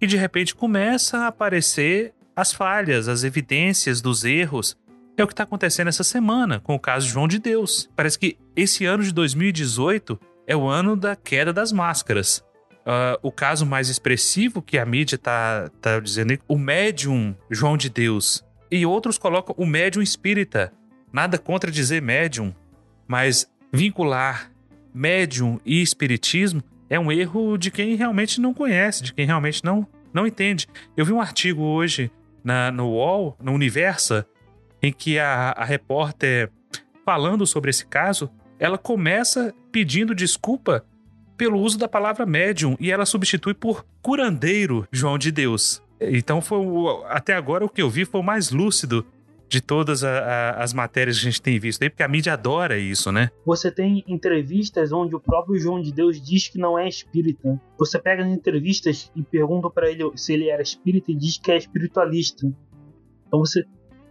E 0.00 0.06
de 0.06 0.16
repente 0.16 0.54
começa 0.54 1.18
a 1.18 1.26
aparecer 1.28 2.14
as 2.34 2.52
falhas, 2.52 3.08
as 3.08 3.24
evidências 3.24 4.00
dos 4.00 4.24
erros. 4.24 4.76
É 5.16 5.24
o 5.24 5.26
que 5.26 5.32
está 5.32 5.42
acontecendo 5.42 5.88
essa 5.88 6.04
semana 6.04 6.60
com 6.60 6.76
o 6.76 6.78
caso 6.78 7.08
João 7.08 7.26
de 7.26 7.40
Deus. 7.40 7.90
Parece 7.96 8.18
que 8.18 8.38
esse 8.54 8.84
ano 8.84 9.02
de 9.02 9.12
2018 9.12 10.18
é 10.46 10.56
o 10.56 10.68
ano 10.68 10.96
da 10.96 11.16
queda 11.16 11.52
das 11.52 11.72
máscaras. 11.72 12.44
Uh, 12.86 13.18
o 13.22 13.30
caso 13.32 13.66
mais 13.66 13.88
expressivo 13.88 14.62
que 14.62 14.78
a 14.78 14.86
mídia 14.86 15.18
tá, 15.18 15.68
tá 15.80 16.00
dizendo, 16.00 16.38
o 16.46 16.56
médium 16.56 17.36
João 17.50 17.76
de 17.76 17.90
Deus. 17.90 18.42
E 18.70 18.86
outros 18.86 19.18
colocam 19.18 19.54
o 19.58 19.66
médium 19.66 20.00
espírita. 20.00 20.72
Nada 21.12 21.38
contra 21.38 21.70
dizer 21.70 22.02
médium, 22.02 22.54
mas 23.06 23.50
vincular 23.72 24.50
médium 24.92 25.60
e 25.64 25.80
espiritismo 25.80 26.62
é 26.90 26.98
um 26.98 27.12
erro 27.12 27.56
de 27.56 27.70
quem 27.70 27.94
realmente 27.94 28.40
não 28.40 28.54
conhece, 28.54 29.02
de 29.02 29.12
quem 29.12 29.26
realmente 29.26 29.64
não, 29.64 29.86
não 30.12 30.26
entende. 30.26 30.66
Eu 30.96 31.04
vi 31.04 31.12
um 31.12 31.20
artigo 31.20 31.62
hoje 31.62 32.10
na, 32.42 32.70
no 32.70 32.90
UOL, 32.90 33.36
no 33.40 33.52
Universa, 33.52 34.26
em 34.82 34.92
que 34.92 35.18
a, 35.18 35.52
a 35.56 35.64
repórter, 35.64 36.50
falando 37.04 37.46
sobre 37.46 37.70
esse 37.70 37.86
caso, 37.86 38.30
ela 38.58 38.78
começa 38.78 39.54
pedindo 39.70 40.14
desculpa 40.14 40.84
pelo 41.36 41.60
uso 41.60 41.78
da 41.78 41.88
palavra 41.88 42.26
médium 42.26 42.76
e 42.80 42.90
ela 42.90 43.06
substitui 43.06 43.54
por 43.54 43.86
curandeiro 44.02 44.86
João 44.90 45.16
de 45.16 45.30
Deus. 45.30 45.82
Então 46.00 46.40
foi 46.40 46.58
o, 46.58 47.04
até 47.08 47.34
agora 47.34 47.64
o 47.64 47.68
que 47.68 47.82
eu 47.82 47.90
vi 47.90 48.04
foi 48.04 48.20
o 48.20 48.24
mais 48.24 48.50
lúcido 48.50 49.06
de 49.48 49.60
todas 49.60 50.04
a, 50.04 50.18
a, 50.18 50.62
as 50.62 50.72
matérias 50.72 51.18
que 51.18 51.26
a 51.26 51.30
gente 51.30 51.42
tem 51.42 51.58
visto 51.58 51.82
aí, 51.82 51.88
porque 51.88 52.02
a 52.02 52.08
mídia 52.08 52.34
adora 52.34 52.78
isso, 52.78 53.10
né? 53.10 53.30
Você 53.46 53.70
tem 53.70 54.04
entrevistas 54.06 54.92
onde 54.92 55.16
o 55.16 55.20
próprio 55.20 55.58
João 55.58 55.80
de 55.80 55.92
Deus 55.92 56.20
diz 56.20 56.48
que 56.48 56.58
não 56.58 56.78
é 56.78 56.86
espírita. 56.86 57.60
Você 57.78 57.98
pega 57.98 58.24
as 58.24 58.30
entrevistas 58.30 59.10
e 59.16 59.22
pergunta 59.22 59.70
para 59.70 59.90
ele 59.90 60.04
se 60.16 60.34
ele 60.34 60.48
era 60.48 60.62
espírita 60.62 61.10
e 61.10 61.14
diz 61.14 61.38
que 61.38 61.50
é 61.50 61.56
espiritualista. 61.56 62.46
Então 63.26 63.40
você 63.40 63.64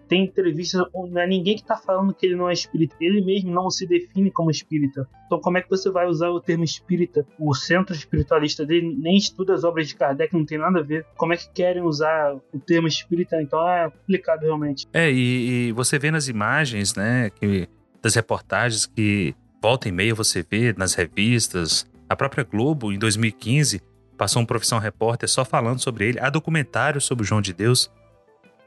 tem 0.08 0.24
entrevistas 0.24 0.82
não 0.93 1.22
é 1.22 1.28
ninguém 1.28 1.55
que 1.55 1.62
está 1.62 1.78
falando 1.78 2.14
que 2.14 2.26
ele 2.26 2.36
não 2.36 2.49
é 2.49 2.53
espírita. 2.53 2.95
Ele 2.99 3.22
mesmo 3.22 3.51
não 3.51 3.70
se 3.70 3.86
define 3.86 4.32
como 4.32 4.49
espírita. 4.49 5.08
Então, 5.26 5.39
como 5.39 5.58
é 5.58 5.62
que 5.62 5.70
você 5.70 5.89
vai 5.89 6.08
usar 6.08 6.30
o 6.30 6.39
termo 6.39 6.64
espírita? 6.64 7.26
O 7.38 7.53
centro 7.53 7.93
espiritualista 7.93 8.66
dele 8.66 8.95
nem 8.97 9.18
estuda 9.18 9.53
as 9.53 9.64
obras 9.64 9.88
de 9.88 9.95
Kardec, 9.95 10.34
não 10.34 10.45
tem 10.45 10.58
nada 10.58 10.80
a 10.80 10.84
ver. 10.84 11.05
Como 11.16 11.34
é 11.34 11.38
que 11.38 11.49
querem 11.49 11.84
usar 11.84 12.36
o 12.53 12.60
termo 12.60 12.88
espírita? 12.88 13.41
Então, 13.41 13.68
é 13.68 13.89
complicado 13.89 14.41
realmente. 14.41 14.86
É, 14.93 15.12
e, 15.12 15.68
e 15.68 15.72
você 15.74 15.99
vê 15.99 16.10
nas 16.10 16.28
imagens, 16.28 16.95
né, 16.95 17.30
que, 17.30 17.68
das 18.01 18.16
reportagens 18.16 18.86
que 18.86 19.36
volta 19.62 19.89
e 19.89 19.91
meia 19.91 20.16
você 20.16 20.45
vê 20.49 20.74
nas 20.78 20.93
revistas. 20.93 21.86
A 22.10 22.16
própria 22.16 22.43
Globo, 22.43 22.91
em 22.91 22.97
2015, 22.97 23.82
passou 24.18 24.41
um 24.41 24.45
profissão 24.45 24.80
repórter 24.80 25.30
só 25.30 25.43
falando 25.43 25.82
sobre 25.82 26.08
ele. 26.08 26.20
Há 26.20 26.30
documentários 26.30 27.05
sobre 27.05 27.24
o 27.24 27.28
João 27.28 27.41
de 27.41 27.53
Deus. 27.53 27.91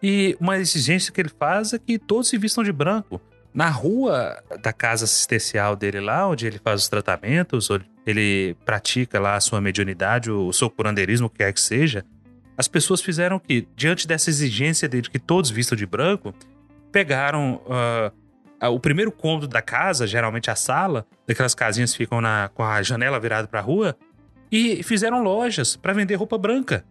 E 0.03 0.36
uma 0.40 0.57
exigência 0.59 1.12
que 1.12 1.20
ele 1.20 1.28
faz 1.28 1.72
é 1.72 1.78
que 1.78 1.98
todos 1.98 2.28
se 2.28 2.38
vistam 2.38 2.64
de 2.64 2.72
branco. 2.72 3.20
Na 3.53 3.68
rua 3.68 4.42
da 4.62 4.72
casa 4.72 5.05
assistencial 5.05 5.74
dele 5.74 6.01
lá, 6.01 6.26
onde 6.28 6.46
ele 6.46 6.59
faz 6.59 6.82
os 6.82 6.88
tratamentos, 6.88 7.68
ele 8.07 8.57
pratica 8.64 9.18
lá 9.18 9.34
a 9.34 9.40
sua 9.40 9.61
mediunidade, 9.61 10.30
o 10.30 10.53
seu 10.53 10.70
curandeirismo, 10.70 11.26
o 11.26 11.30
que 11.30 11.38
quer 11.38 11.53
que 11.53 11.61
seja, 11.61 12.05
as 12.57 12.68
pessoas 12.68 13.01
fizeram 13.01 13.38
que, 13.38 13.66
diante 13.74 14.07
dessa 14.07 14.30
exigência 14.30 14.88
dele 14.88 15.03
de 15.03 15.11
que 15.11 15.18
todos 15.18 15.51
vistam 15.51 15.76
de 15.76 15.84
branco, 15.84 16.34
pegaram 16.92 17.61
uh, 17.66 18.68
o 18.68 18.78
primeiro 18.78 19.11
cômodo 19.11 19.48
da 19.48 19.62
casa, 19.62 20.07
geralmente 20.07 20.51
a 20.51 20.55
sala, 20.55 21.07
daquelas 21.26 21.55
casinhas 21.55 21.92
que 21.92 21.98
ficam 21.98 22.20
na, 22.20 22.51
com 22.55 22.62
a 22.62 22.82
janela 22.82 23.18
virada 23.18 23.48
para 23.48 23.61
a 23.61 23.62
rua, 23.62 23.96
e 24.53 24.82
fizeram 24.82 25.22
lojas 25.22 25.74
para 25.74 25.92
vender 25.92 26.14
roupa 26.14 26.36
branca 26.36 26.84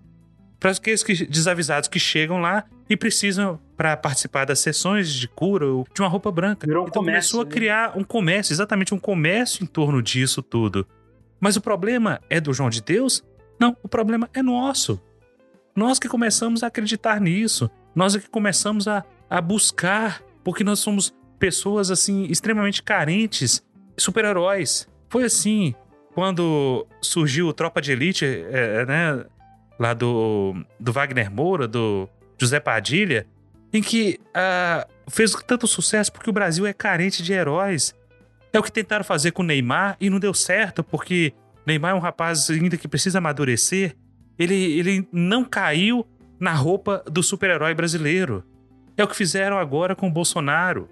para 0.60 0.72
aqueles 0.72 1.04
que, 1.04 1.26
desavisados 1.26 1.88
que 1.88 2.00
chegam 2.00 2.40
lá 2.40 2.66
e 2.90 2.98
precisam 2.98 3.60
para 3.78 3.96
participar 3.96 4.46
das 4.46 4.60
sessões 4.60 5.14
de 5.14 5.28
cura 5.28 5.66
ou 5.66 5.88
de 5.94 6.02
uma 6.02 6.10
roupa 6.10 6.32
branca. 6.32 6.68
Virou 6.68 6.84
um 6.84 6.88
então 6.88 7.02
comércio, 7.02 7.32
começou 7.32 7.42
a 7.42 7.46
né? 7.46 7.52
criar 7.52 7.98
um 7.98 8.04
comércio, 8.04 8.54
exatamente 8.54 8.94
um 8.94 9.00
comércio 9.00 9.64
em 9.64 9.68
torno 9.68 10.02
disso 10.02 10.42
tudo. 10.42 10.86
Mas 11.40 11.56
o 11.56 11.62
problema 11.62 12.20
é 12.30 12.42
do 12.42 12.54
João 12.54 12.70
de 12.70 12.82
Deus? 12.82 13.24
Não, 13.60 13.76
o 13.82 13.88
problema 13.88 14.30
é 14.34 14.44
nosso. 14.44 15.02
Nós 15.76 15.98
que 15.98 16.10
começamos 16.10 16.64
a 16.64 16.68
acreditar 16.68 17.22
nisso, 17.22 17.70
nós 17.96 18.16
é 18.16 18.20
que 18.20 18.30
começamos 18.30 18.88
a, 18.88 19.06
a 19.30 19.40
buscar, 19.40 20.22
porque 20.44 20.64
nós 20.64 20.80
somos 20.80 21.14
pessoas 21.38 21.90
assim 21.90 22.26
extremamente 22.26 22.84
carentes, 22.84 23.64
super-heróis. 23.98 24.90
Foi 25.08 25.24
assim 25.24 25.74
quando 26.14 26.86
surgiu 27.02 27.54
Tropa 27.54 27.82
de 27.82 27.94
Elite, 27.94 28.26
é, 28.26 28.86
né, 28.86 29.26
lá 29.80 29.94
do, 29.94 30.54
do 30.78 30.92
Wagner 30.92 31.32
Moura, 31.32 31.68
do 31.68 32.08
José 32.38 32.60
Padilha, 32.60 33.26
em 33.72 33.82
que 33.82 34.20
uh, 34.30 34.88
fez 35.10 35.34
tanto 35.48 35.66
sucesso 35.68 36.12
porque 36.12 36.30
o 36.30 36.34
Brasil 36.34 36.66
é 36.66 36.74
carente 36.74 37.24
de 37.24 37.32
heróis. 37.32 37.96
É 38.52 38.60
o 38.60 38.64
que 38.64 38.72
tentaram 38.72 39.06
fazer 39.06 39.32
com 39.32 39.42
o 39.42 39.46
Neymar 39.46 39.96
e 40.02 40.10
não 40.10 40.20
deu 40.20 40.34
certo, 40.34 40.84
porque 40.84 41.34
Neymar 41.66 41.92
é 41.92 41.96
um 41.96 42.00
rapaz 42.00 42.50
ainda 42.50 42.78
que 42.78 42.88
precisa 42.88 43.20
amadurecer. 43.20 43.96
Ele, 44.38 44.56
ele 44.56 45.08
não 45.12 45.46
caiu 45.46 46.06
na 46.40 46.54
roupa 46.54 47.04
do 47.06 47.22
super-herói 47.22 47.74
brasileiro. 47.74 48.44
É 48.98 49.04
o 49.04 49.08
que 49.08 49.16
fizeram 49.16 49.58
agora 49.58 49.96
com 49.96 50.08
o 50.08 50.12
Bolsonaro, 50.12 50.90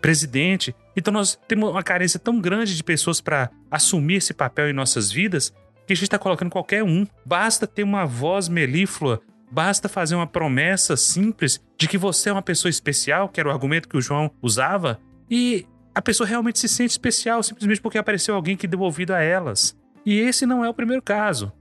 presidente. 0.00 0.74
Então 0.96 1.12
nós 1.12 1.38
temos 1.46 1.70
uma 1.70 1.82
carência 1.82 2.18
tão 2.18 2.40
grande 2.40 2.76
de 2.76 2.82
pessoas 2.82 3.20
para 3.20 3.50
assumir 3.70 4.16
esse 4.16 4.34
papel 4.34 4.68
em 4.68 4.72
nossas 4.72 5.10
vidas 5.12 5.54
que 5.86 5.92
a 5.92 5.96
gente 5.96 6.04
está 6.04 6.18
colocando 6.18 6.50
qualquer 6.50 6.82
um. 6.82 7.06
Basta 7.24 7.66
ter 7.66 7.82
uma 7.82 8.04
voz 8.04 8.48
melíflua, 8.48 9.20
basta 9.50 9.88
fazer 9.88 10.14
uma 10.14 10.26
promessa 10.26 10.96
simples 10.96 11.60
de 11.78 11.86
que 11.86 11.96
você 11.96 12.28
é 12.28 12.32
uma 12.32 12.42
pessoa 12.42 12.70
especial, 12.70 13.28
que 13.28 13.38
era 13.38 13.48
o 13.48 13.52
argumento 13.52 13.88
que 13.88 13.96
o 13.96 14.00
João 14.00 14.30
usava, 14.42 15.00
e 15.30 15.66
a 15.94 16.02
pessoa 16.02 16.26
realmente 16.26 16.58
se 16.58 16.68
sente 16.68 16.90
especial 16.90 17.42
simplesmente 17.42 17.80
porque 17.80 17.98
apareceu 17.98 18.34
alguém 18.34 18.56
que 18.56 18.66
deu 18.66 18.80
ouvido 18.80 19.12
a 19.12 19.22
elas. 19.22 19.76
E 20.04 20.18
esse 20.20 20.44
não 20.44 20.64
é 20.64 20.68
o 20.68 20.74
primeiro 20.74 21.02
caso. 21.02 21.52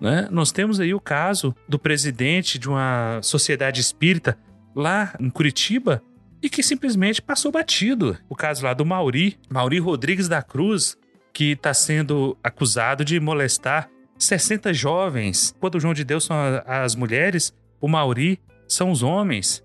Né? 0.00 0.28
Nós 0.30 0.50
temos 0.50 0.80
aí 0.80 0.94
o 0.94 1.00
caso 1.00 1.54
do 1.68 1.78
presidente 1.78 2.58
de 2.58 2.68
uma 2.68 3.20
sociedade 3.22 3.80
espírita 3.80 4.38
lá 4.74 5.14
em 5.20 5.30
Curitiba 5.30 6.02
e 6.42 6.48
que 6.48 6.62
simplesmente 6.62 7.22
passou 7.22 7.52
batido. 7.52 8.18
O 8.28 8.34
caso 8.34 8.64
lá 8.64 8.74
do 8.74 8.84
Mauri, 8.84 9.38
Mauri 9.48 9.78
Rodrigues 9.78 10.28
da 10.28 10.42
Cruz, 10.42 10.96
que 11.32 11.52
está 11.52 11.72
sendo 11.72 12.36
acusado 12.42 13.04
de 13.04 13.18
molestar 13.18 13.88
60 14.18 14.72
jovens. 14.72 15.54
Quando 15.58 15.76
o 15.76 15.80
João 15.80 15.94
de 15.94 16.04
Deus 16.04 16.24
são 16.24 16.36
as 16.66 16.94
mulheres, 16.94 17.52
o 17.80 17.88
Mauri 17.88 18.40
são 18.68 18.90
os 18.90 19.02
homens. 19.02 19.62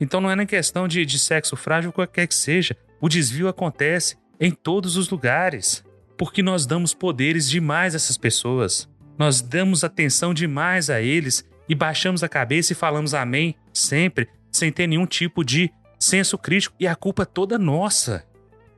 Então 0.00 0.20
não 0.20 0.30
é 0.30 0.36
nem 0.36 0.46
questão 0.46 0.86
de, 0.86 1.04
de 1.04 1.18
sexo 1.18 1.56
frágil, 1.56 1.92
qualquer 1.92 2.26
que 2.26 2.34
seja. 2.34 2.76
O 3.00 3.08
desvio 3.08 3.48
acontece 3.48 4.16
em 4.40 4.50
todos 4.50 4.96
os 4.96 5.10
lugares. 5.10 5.84
Porque 6.16 6.42
nós 6.42 6.66
damos 6.66 6.94
poderes 6.94 7.48
demais 7.48 7.94
a 7.94 7.96
essas 7.96 8.16
pessoas. 8.16 8.88
Nós 9.18 9.40
damos 9.40 9.84
atenção 9.84 10.32
demais 10.32 10.90
a 10.90 11.00
eles 11.00 11.44
e 11.68 11.74
baixamos 11.74 12.22
a 12.22 12.28
cabeça 12.28 12.72
e 12.72 12.76
falamos 12.76 13.14
amém 13.14 13.54
sempre, 13.72 14.28
sem 14.50 14.72
ter 14.72 14.86
nenhum 14.86 15.06
tipo 15.06 15.44
de 15.44 15.70
senso 15.98 16.38
crítico 16.38 16.74
e 16.78 16.86
a 16.86 16.94
culpa 16.94 17.24
é 17.24 17.26
toda 17.26 17.58
nossa. 17.58 18.24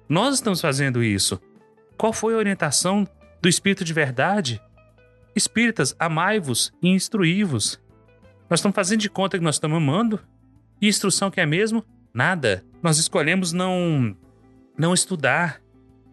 Nós 0.08 0.34
estamos 0.34 0.60
fazendo 0.60 1.02
isso. 1.04 1.40
Qual 2.00 2.14
foi 2.14 2.32
a 2.32 2.38
orientação 2.38 3.06
do 3.42 3.46
Espírito 3.46 3.84
de 3.84 3.92
verdade? 3.92 4.58
Espíritas, 5.36 5.94
amai-vos 5.98 6.72
e 6.82 6.88
instruí-vos. 6.88 7.78
Nós 8.48 8.60
estamos 8.60 8.74
fazendo 8.74 9.00
de 9.00 9.10
conta 9.10 9.36
que 9.36 9.44
nós 9.44 9.56
estamos 9.56 9.76
amando? 9.76 10.18
E 10.80 10.88
instrução 10.88 11.30
que 11.30 11.42
é 11.42 11.44
mesmo? 11.44 11.84
Nada. 12.14 12.64
Nós 12.82 12.96
escolhemos 12.96 13.52
não 13.52 14.16
não 14.78 14.94
estudar. 14.94 15.60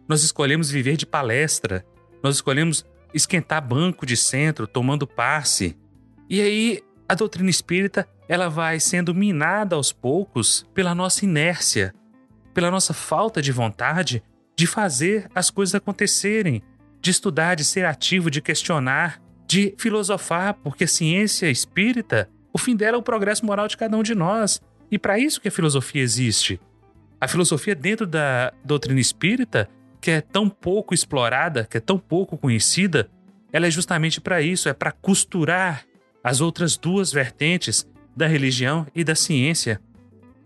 Nós 0.06 0.22
escolhemos 0.22 0.70
viver 0.70 0.98
de 0.98 1.06
palestra. 1.06 1.86
Nós 2.22 2.34
escolhemos 2.34 2.84
esquentar 3.14 3.66
banco 3.66 4.04
de 4.04 4.14
centro, 4.14 4.66
tomando 4.66 5.06
passe. 5.06 5.74
E 6.28 6.38
aí 6.42 6.82
a 7.08 7.14
doutrina 7.14 7.48
espírita 7.48 8.06
ela 8.28 8.50
vai 8.50 8.78
sendo 8.78 9.14
minada 9.14 9.74
aos 9.74 9.90
poucos 9.90 10.66
pela 10.74 10.94
nossa 10.94 11.24
inércia, 11.24 11.94
pela 12.52 12.70
nossa 12.70 12.92
falta 12.92 13.40
de 13.40 13.50
vontade 13.52 14.22
de 14.58 14.66
fazer 14.66 15.30
as 15.32 15.50
coisas 15.50 15.76
acontecerem, 15.76 16.64
de 17.00 17.12
estudar, 17.12 17.54
de 17.54 17.64
ser 17.64 17.84
ativo, 17.84 18.28
de 18.28 18.42
questionar, 18.42 19.22
de 19.46 19.72
filosofar, 19.78 20.52
porque 20.52 20.82
a 20.82 20.88
ciência 20.88 21.48
espírita, 21.48 22.28
o 22.52 22.58
fim 22.58 22.74
dela 22.74 22.96
é 22.96 22.98
o 22.98 23.02
progresso 23.02 23.46
moral 23.46 23.68
de 23.68 23.76
cada 23.76 23.96
um 23.96 24.02
de 24.02 24.16
nós. 24.16 24.60
E 24.90 24.98
para 24.98 25.16
isso 25.16 25.40
que 25.40 25.46
a 25.46 25.52
filosofia 25.52 26.02
existe. 26.02 26.60
A 27.20 27.28
filosofia 27.28 27.72
dentro 27.72 28.04
da 28.04 28.52
doutrina 28.64 28.98
espírita, 28.98 29.68
que 30.00 30.10
é 30.10 30.20
tão 30.20 30.48
pouco 30.48 30.92
explorada, 30.92 31.64
que 31.64 31.76
é 31.76 31.80
tão 31.80 31.96
pouco 31.96 32.36
conhecida, 32.36 33.08
ela 33.52 33.68
é 33.68 33.70
justamente 33.70 34.20
para 34.20 34.42
isso, 34.42 34.68
é 34.68 34.72
para 34.72 34.90
costurar 34.90 35.84
as 36.22 36.40
outras 36.40 36.76
duas 36.76 37.12
vertentes 37.12 37.86
da 38.16 38.26
religião 38.26 38.88
e 38.92 39.04
da 39.04 39.14
ciência. 39.14 39.80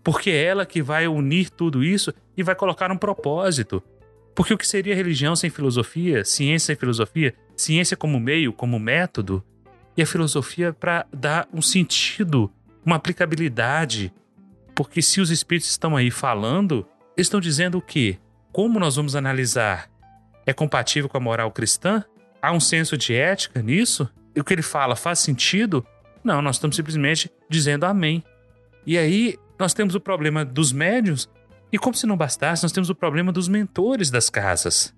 Porque 0.03 0.29
é 0.29 0.43
ela 0.43 0.67
que 0.67 0.83
vai 0.83 1.07
unir 1.07 1.49
tudo 1.49 1.83
isso 1.83 2.13
e 2.37 2.43
vai 2.43 2.53
colocar 2.53 2.91
um 2.91 2.97
propósito. 2.97 3.81
Porque 4.35 4.53
o 4.53 4.57
que 4.57 4.67
seria 4.67 4.95
religião 4.95 5.35
sem 5.35 5.49
filosofia, 5.49 6.25
ciência 6.25 6.67
sem 6.67 6.75
filosofia, 6.75 7.35
ciência 7.55 7.95
como 7.95 8.19
meio, 8.19 8.51
como 8.51 8.79
método, 8.79 9.43
e 9.95 10.01
a 10.01 10.05
filosofia 10.05 10.73
para 10.73 11.05
dar 11.13 11.47
um 11.53 11.61
sentido, 11.61 12.51
uma 12.85 12.95
aplicabilidade. 12.95 14.11
Porque 14.75 15.01
se 15.01 15.21
os 15.21 15.29
espíritos 15.29 15.69
estão 15.69 15.95
aí 15.95 16.09
falando, 16.09 16.85
eles 17.15 17.27
estão 17.27 17.39
dizendo 17.39 17.77
o 17.77 17.81
quê? 17.81 18.17
Como 18.51 18.79
nós 18.79 18.95
vamos 18.95 19.15
analisar? 19.15 19.89
É 20.45 20.53
compatível 20.53 21.07
com 21.07 21.17
a 21.17 21.21
moral 21.21 21.51
cristã? 21.51 22.03
Há 22.41 22.51
um 22.51 22.59
senso 22.59 22.97
de 22.97 23.13
ética 23.13 23.61
nisso? 23.61 24.09
E 24.35 24.39
o 24.39 24.43
que 24.43 24.53
ele 24.53 24.63
fala 24.63 24.95
faz 24.95 25.19
sentido? 25.19 25.85
Não, 26.23 26.41
nós 26.41 26.55
estamos 26.55 26.75
simplesmente 26.75 27.31
dizendo 27.49 27.85
amém. 27.85 28.23
E 28.85 28.97
aí 28.97 29.37
nós 29.59 29.73
temos 29.73 29.95
o 29.95 29.99
problema 29.99 30.43
dos 30.43 30.71
médios, 30.71 31.29
e 31.73 31.79
como 31.79 31.95
se 31.95 32.05
não 32.05 32.15
bastasse, 32.15 32.61
nós 32.61 32.71
temos 32.71 32.91
o 32.91 32.95
problema 32.95 33.31
dos 33.31 33.47
mentores 33.47 34.11
das 34.11 34.29
casas. 34.29 34.95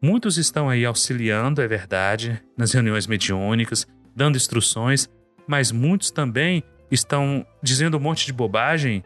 Muitos 0.00 0.36
estão 0.36 0.68
aí 0.68 0.84
auxiliando, 0.84 1.62
é 1.62 1.66
verdade, 1.66 2.38
nas 2.54 2.70
reuniões 2.70 3.06
mediúnicas, 3.06 3.86
dando 4.14 4.36
instruções, 4.36 5.08
mas 5.46 5.72
muitos 5.72 6.10
também 6.10 6.62
estão 6.90 7.46
dizendo 7.62 7.96
um 7.96 8.00
monte 8.00 8.26
de 8.26 8.34
bobagem 8.34 9.02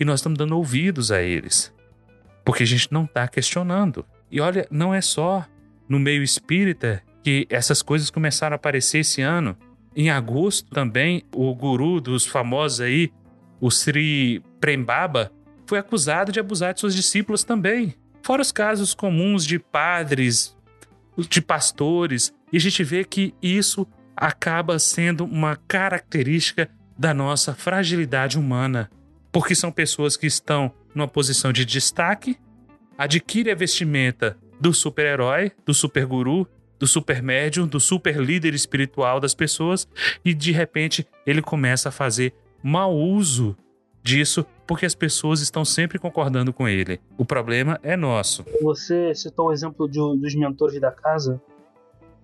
e 0.00 0.06
nós 0.06 0.20
estamos 0.20 0.38
dando 0.38 0.56
ouvidos 0.56 1.12
a 1.12 1.20
eles. 1.20 1.70
Porque 2.42 2.62
a 2.62 2.66
gente 2.66 2.90
não 2.90 3.04
está 3.04 3.28
questionando. 3.28 4.02
E 4.30 4.40
olha, 4.40 4.66
não 4.70 4.94
é 4.94 5.02
só 5.02 5.44
no 5.86 5.98
meio 5.98 6.22
espírita 6.22 7.02
que 7.22 7.46
essas 7.50 7.82
coisas 7.82 8.08
começaram 8.08 8.54
a 8.54 8.56
aparecer 8.56 9.00
esse 9.00 9.20
ano. 9.20 9.54
Em 9.94 10.08
agosto 10.08 10.70
também, 10.70 11.24
o 11.30 11.54
guru 11.54 12.00
dos 12.00 12.24
famosos 12.24 12.80
aí, 12.80 13.12
o 13.60 13.70
Sri 13.70 14.42
Prembaba, 14.58 15.30
foi 15.66 15.78
acusado 15.78 16.32
de 16.32 16.40
abusar 16.40 16.74
de 16.74 16.80
seus 16.80 16.94
discípulos 16.94 17.44
também. 17.44 17.94
Fora 18.22 18.42
os 18.42 18.52
casos 18.52 18.94
comuns 18.94 19.44
de 19.44 19.58
padres, 19.58 20.56
de 21.28 21.40
pastores, 21.40 22.32
e 22.52 22.56
a 22.56 22.60
gente 22.60 22.82
vê 22.82 23.04
que 23.04 23.34
isso 23.42 23.86
acaba 24.16 24.78
sendo 24.78 25.24
uma 25.24 25.56
característica 25.56 26.70
da 26.98 27.12
nossa 27.12 27.54
fragilidade 27.54 28.38
humana, 28.38 28.90
porque 29.32 29.54
são 29.54 29.72
pessoas 29.72 30.16
que 30.16 30.26
estão 30.26 30.72
numa 30.94 31.08
posição 31.08 31.52
de 31.52 31.64
destaque, 31.64 32.38
adquirem 32.96 33.52
a 33.52 33.56
vestimenta 33.56 34.38
do 34.60 34.72
super-herói, 34.72 35.50
do 35.66 35.74
super-guru, 35.74 36.48
do 36.78 36.86
super 36.86 37.22
médium, 37.22 37.66
do 37.66 37.80
super 37.80 38.16
líder 38.16 38.54
espiritual 38.54 39.18
das 39.18 39.34
pessoas 39.34 39.88
e 40.24 40.34
de 40.34 40.52
repente 40.52 41.06
ele 41.26 41.42
começa 41.42 41.88
a 41.88 41.92
fazer 41.92 42.32
mau 42.62 42.96
uso 42.96 43.56
disso 44.04 44.44
porque 44.66 44.84
as 44.84 44.94
pessoas 44.94 45.40
estão 45.40 45.64
sempre 45.64 45.98
concordando 45.98 46.52
com 46.52 46.68
ele. 46.68 47.00
O 47.16 47.24
problema 47.24 47.80
é 47.82 47.96
nosso. 47.96 48.44
Você 48.62 49.14
citou 49.14 49.48
o 49.48 49.52
exemplo 49.52 49.88
de, 49.88 49.98
dos 49.98 50.34
mentores 50.34 50.78
da 50.80 50.92
casa. 50.92 51.40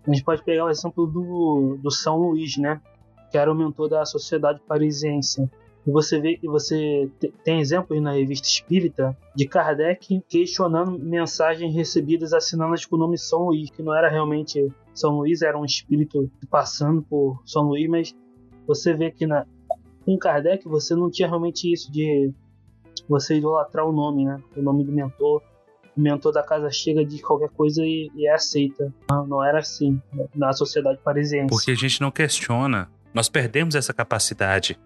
A 0.06 0.12
gente 0.12 0.22
pode 0.22 0.44
pegar 0.44 0.66
o 0.66 0.70
exemplo 0.70 1.06
do, 1.06 1.78
do 1.82 1.90
São 1.90 2.18
Luís, 2.18 2.56
né? 2.58 2.80
Que 3.30 3.38
era 3.38 3.50
o 3.50 3.54
mentor 3.54 3.88
da 3.88 4.04
sociedade 4.04 4.60
parisiense. 4.68 5.48
E 5.86 5.90
você 5.90 6.20
vê 6.20 6.36
que 6.36 6.46
você 6.46 7.10
tem 7.42 7.60
exemplos 7.60 8.00
na 8.02 8.12
revista 8.12 8.46
Espírita 8.46 9.16
de 9.34 9.46
Kardec 9.46 10.22
questionando 10.28 10.98
mensagens 10.98 11.74
recebidas 11.74 12.34
assinadas 12.34 12.84
com 12.84 12.96
o 12.96 12.98
nome 12.98 13.16
São 13.16 13.46
Luís, 13.46 13.70
que 13.70 13.82
não 13.82 13.94
era 13.94 14.10
realmente 14.10 14.70
São 14.92 15.18
Luís, 15.18 15.40
era 15.40 15.58
um 15.58 15.64
espírito 15.64 16.30
passando 16.50 17.00
por 17.02 17.40
São 17.46 17.62
Luís, 17.62 17.88
mas 17.88 18.14
você 18.66 18.92
vê 18.92 19.10
que 19.10 19.26
na, 19.26 19.46
com 20.04 20.18
Kardec 20.18 20.66
você 20.66 20.94
não 20.94 21.10
tinha 21.10 21.28
realmente 21.28 21.70
isso 21.72 21.90
de 21.90 22.32
você 23.08 23.36
idolatrar 23.36 23.86
o 23.86 23.92
nome, 23.92 24.24
né? 24.24 24.40
O 24.56 24.62
nome 24.62 24.84
do 24.84 24.92
mentor. 24.92 25.42
O 25.96 26.00
mentor 26.00 26.32
da 26.32 26.42
casa 26.42 26.70
chega 26.70 27.04
de 27.04 27.20
qualquer 27.20 27.50
coisa 27.50 27.84
e, 27.84 28.10
e 28.14 28.26
é 28.26 28.32
aceita. 28.32 28.92
Não, 29.10 29.26
não 29.26 29.44
era 29.44 29.58
assim 29.58 30.00
na 30.34 30.52
sociedade 30.52 30.98
parisiense. 31.02 31.48
Porque 31.48 31.72
a 31.72 31.74
gente 31.76 32.00
não 32.00 32.10
questiona. 32.10 32.88
Nós 33.12 33.28
perdemos 33.28 33.74
essa 33.74 33.92
capacidade 33.92 34.78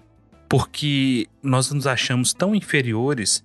porque 0.49 1.27
nós 1.43 1.71
nos 1.71 1.87
achamos 1.87 2.33
tão 2.33 2.55
inferiores 2.55 3.45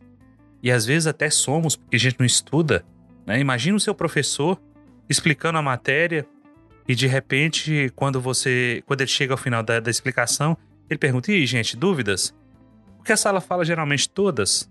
e 0.61 0.71
às 0.71 0.85
vezes 0.85 1.07
até 1.07 1.29
somos 1.29 1.75
porque 1.75 1.95
a 1.95 1.99
gente 1.99 2.19
não 2.19 2.25
estuda. 2.25 2.85
Né? 3.25 3.39
Imagina 3.39 3.75
o 3.75 3.79
seu 3.79 3.93
professor 3.93 4.59
explicando 5.09 5.57
a 5.57 5.61
matéria 5.61 6.25
e 6.87 6.95
de 6.95 7.07
repente, 7.07 7.91
quando 7.95 8.19
você, 8.19 8.83
quando 8.85 9.01
ele 9.01 9.09
chega 9.09 9.33
ao 9.33 9.37
final 9.37 9.61
da, 9.61 9.79
da 9.79 9.91
explicação, 9.91 10.57
ele 10.89 10.97
pergunta: 10.97 11.31
e 11.31 11.45
gente, 11.45 11.77
dúvidas? 11.77 12.33
Porque 12.97 13.11
a 13.11 13.17
sala 13.17 13.39
fala 13.39 13.63
geralmente 13.63 14.09
todas. 14.09 14.69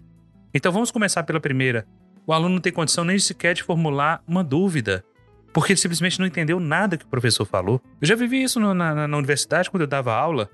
Então 0.52 0.72
vamos 0.72 0.90
começar 0.90 1.22
pela 1.22 1.40
primeira. 1.40 1.86
O 2.26 2.32
aluno 2.32 2.54
não 2.54 2.60
tem 2.60 2.72
condição 2.72 3.04
nem 3.04 3.18
sequer 3.18 3.54
de 3.54 3.62
formular 3.62 4.22
uma 4.26 4.44
dúvida. 4.44 5.04
porque 5.52 5.72
ele 5.72 5.80
simplesmente 5.80 6.20
não 6.20 6.26
entendeu 6.26 6.60
nada 6.60 6.96
que 6.96 7.04
o 7.04 7.08
professor 7.08 7.44
falou. 7.44 7.80
Eu 8.00 8.06
já 8.06 8.14
vivi 8.14 8.42
isso 8.42 8.60
no, 8.60 8.74
na, 8.74 9.08
na 9.08 9.16
universidade 9.16 9.70
quando 9.70 9.82
eu 9.82 9.86
dava 9.86 10.14
aula. 10.14 10.50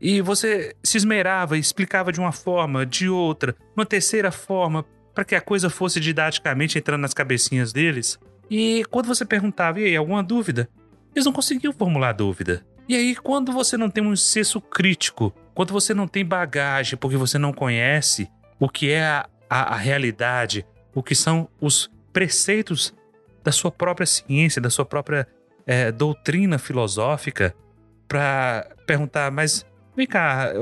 E 0.00 0.20
você 0.20 0.74
se 0.82 0.96
esmerava 0.96 1.56
e 1.56 1.60
explicava 1.60 2.10
de 2.10 2.20
uma 2.20 2.32
forma, 2.32 2.84
de 2.84 3.08
outra, 3.08 3.54
uma 3.76 3.86
terceira 3.86 4.32
forma, 4.32 4.84
para 5.14 5.24
que 5.24 5.34
a 5.34 5.40
coisa 5.40 5.70
fosse 5.70 6.00
didaticamente 6.00 6.78
entrando 6.78 7.02
nas 7.02 7.14
cabecinhas 7.14 7.72
deles. 7.72 8.18
E 8.50 8.84
quando 8.90 9.06
você 9.06 9.24
perguntava, 9.24 9.80
e 9.80 9.84
aí, 9.84 9.96
alguma 9.96 10.22
dúvida? 10.22 10.68
Eles 11.14 11.24
não 11.24 11.32
conseguiam 11.32 11.72
formular 11.72 12.12
dúvida. 12.12 12.66
E 12.88 12.94
aí, 12.94 13.16
quando 13.16 13.52
você 13.52 13.76
não 13.76 13.88
tem 13.88 14.04
um 14.04 14.14
senso 14.14 14.60
crítico, 14.60 15.34
quando 15.54 15.72
você 15.72 15.94
não 15.94 16.06
tem 16.06 16.24
bagagem, 16.24 16.98
porque 16.98 17.16
você 17.16 17.38
não 17.38 17.52
conhece 17.52 18.28
o 18.58 18.68
que 18.68 18.90
é 18.90 19.04
a, 19.04 19.28
a, 19.48 19.74
a 19.74 19.76
realidade, 19.76 20.66
o 20.94 21.02
que 21.02 21.14
são 21.14 21.48
os 21.60 21.90
preceitos 22.12 22.94
da 23.42 23.50
sua 23.50 23.70
própria 23.70 24.06
ciência, 24.06 24.60
da 24.60 24.70
sua 24.70 24.84
própria 24.84 25.26
é, 25.66 25.90
doutrina 25.90 26.58
filosófica, 26.58 27.54
para 28.06 28.68
perguntar, 28.86 29.30
mas 29.30 29.64
vem 29.96 30.06
cá, 30.06 30.52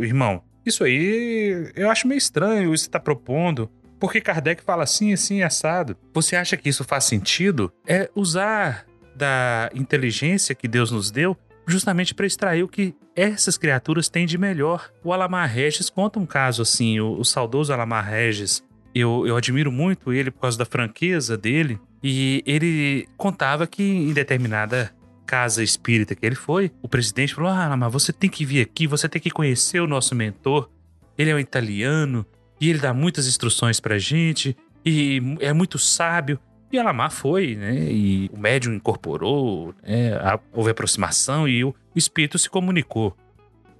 irmão, 0.00 0.42
isso 0.64 0.82
aí 0.82 1.70
eu 1.76 1.90
acho 1.90 2.08
meio 2.08 2.18
estranho, 2.18 2.74
isso 2.74 2.86
está 2.86 2.98
propondo. 2.98 3.70
Porque 3.98 4.20
Kardec 4.20 4.62
fala 4.62 4.82
assim, 4.82 5.12
assim, 5.12 5.42
assado. 5.42 5.96
Você 6.12 6.36
acha 6.36 6.56
que 6.56 6.68
isso 6.68 6.84
faz 6.84 7.04
sentido? 7.04 7.72
É 7.86 8.10
usar 8.14 8.84
da 9.14 9.70
inteligência 9.74 10.54
que 10.54 10.68
Deus 10.68 10.90
nos 10.90 11.10
deu 11.10 11.36
justamente 11.66 12.14
para 12.14 12.26
extrair 12.26 12.62
o 12.62 12.68
que 12.68 12.94
essas 13.14 13.58
criaturas 13.58 14.08
têm 14.08 14.26
de 14.26 14.38
melhor. 14.38 14.90
O 15.02 15.12
Alamar 15.12 15.50
Regis 15.50 15.90
conta 15.90 16.18
um 16.18 16.26
caso 16.26 16.62
assim, 16.62 17.00
o, 17.00 17.18
o 17.18 17.24
saudoso 17.24 17.72
Alamar 17.72 18.08
Regis. 18.08 18.62
Eu, 18.94 19.26
eu 19.26 19.36
admiro 19.36 19.70
muito 19.70 20.12
ele 20.12 20.30
por 20.30 20.40
causa 20.40 20.56
da 20.56 20.64
franqueza 20.64 21.36
dele. 21.36 21.78
E 22.02 22.42
ele 22.46 23.08
contava 23.16 23.66
que 23.66 23.82
em 23.82 24.12
determinada 24.12 24.94
casa 25.26 25.62
espírita 25.62 26.14
que 26.14 26.24
ele 26.24 26.36
foi, 26.36 26.70
o 26.80 26.88
presidente 26.88 27.34
falou: 27.34 27.50
Ah, 27.50 27.76
mas 27.76 27.92
você 27.92 28.12
tem 28.12 28.30
que 28.30 28.44
vir 28.44 28.60
aqui, 28.60 28.86
você 28.86 29.08
tem 29.08 29.20
que 29.20 29.30
conhecer 29.30 29.80
o 29.80 29.86
nosso 29.86 30.14
mentor. 30.14 30.70
Ele 31.18 31.30
é 31.30 31.34
um 31.34 31.38
italiano, 31.38 32.24
e 32.60 32.70
ele 32.70 32.78
dá 32.78 32.92
muitas 32.94 33.26
instruções 33.26 33.80
pra 33.80 33.98
gente 33.98 34.56
e 34.84 35.20
é 35.40 35.52
muito 35.52 35.78
sábio. 35.78 36.38
E 36.70 36.78
Alamar 36.78 37.10
foi, 37.10 37.54
né? 37.54 37.74
E 37.90 38.28
o 38.32 38.38
médium 38.38 38.74
incorporou, 38.74 39.74
né? 39.82 40.12
houve 40.52 40.70
aproximação 40.70 41.48
e 41.48 41.64
o 41.64 41.74
espírito 41.94 42.38
se 42.38 42.50
comunicou. 42.50 43.16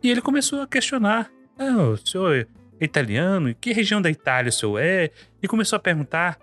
E 0.02 0.10
ele 0.10 0.20
começou 0.20 0.60
a 0.60 0.66
questionar: 0.66 1.30
ah, 1.58 1.82
o 1.82 1.96
senhor 1.96 2.46
é 2.80 2.84
italiano? 2.84 3.54
Que 3.60 3.72
região 3.72 4.00
da 4.00 4.10
Itália 4.10 4.50
o 4.50 4.52
senhor 4.52 4.78
é? 4.78 5.10
E 5.42 5.48
começou 5.48 5.76
a 5.76 5.80
perguntar. 5.80 6.38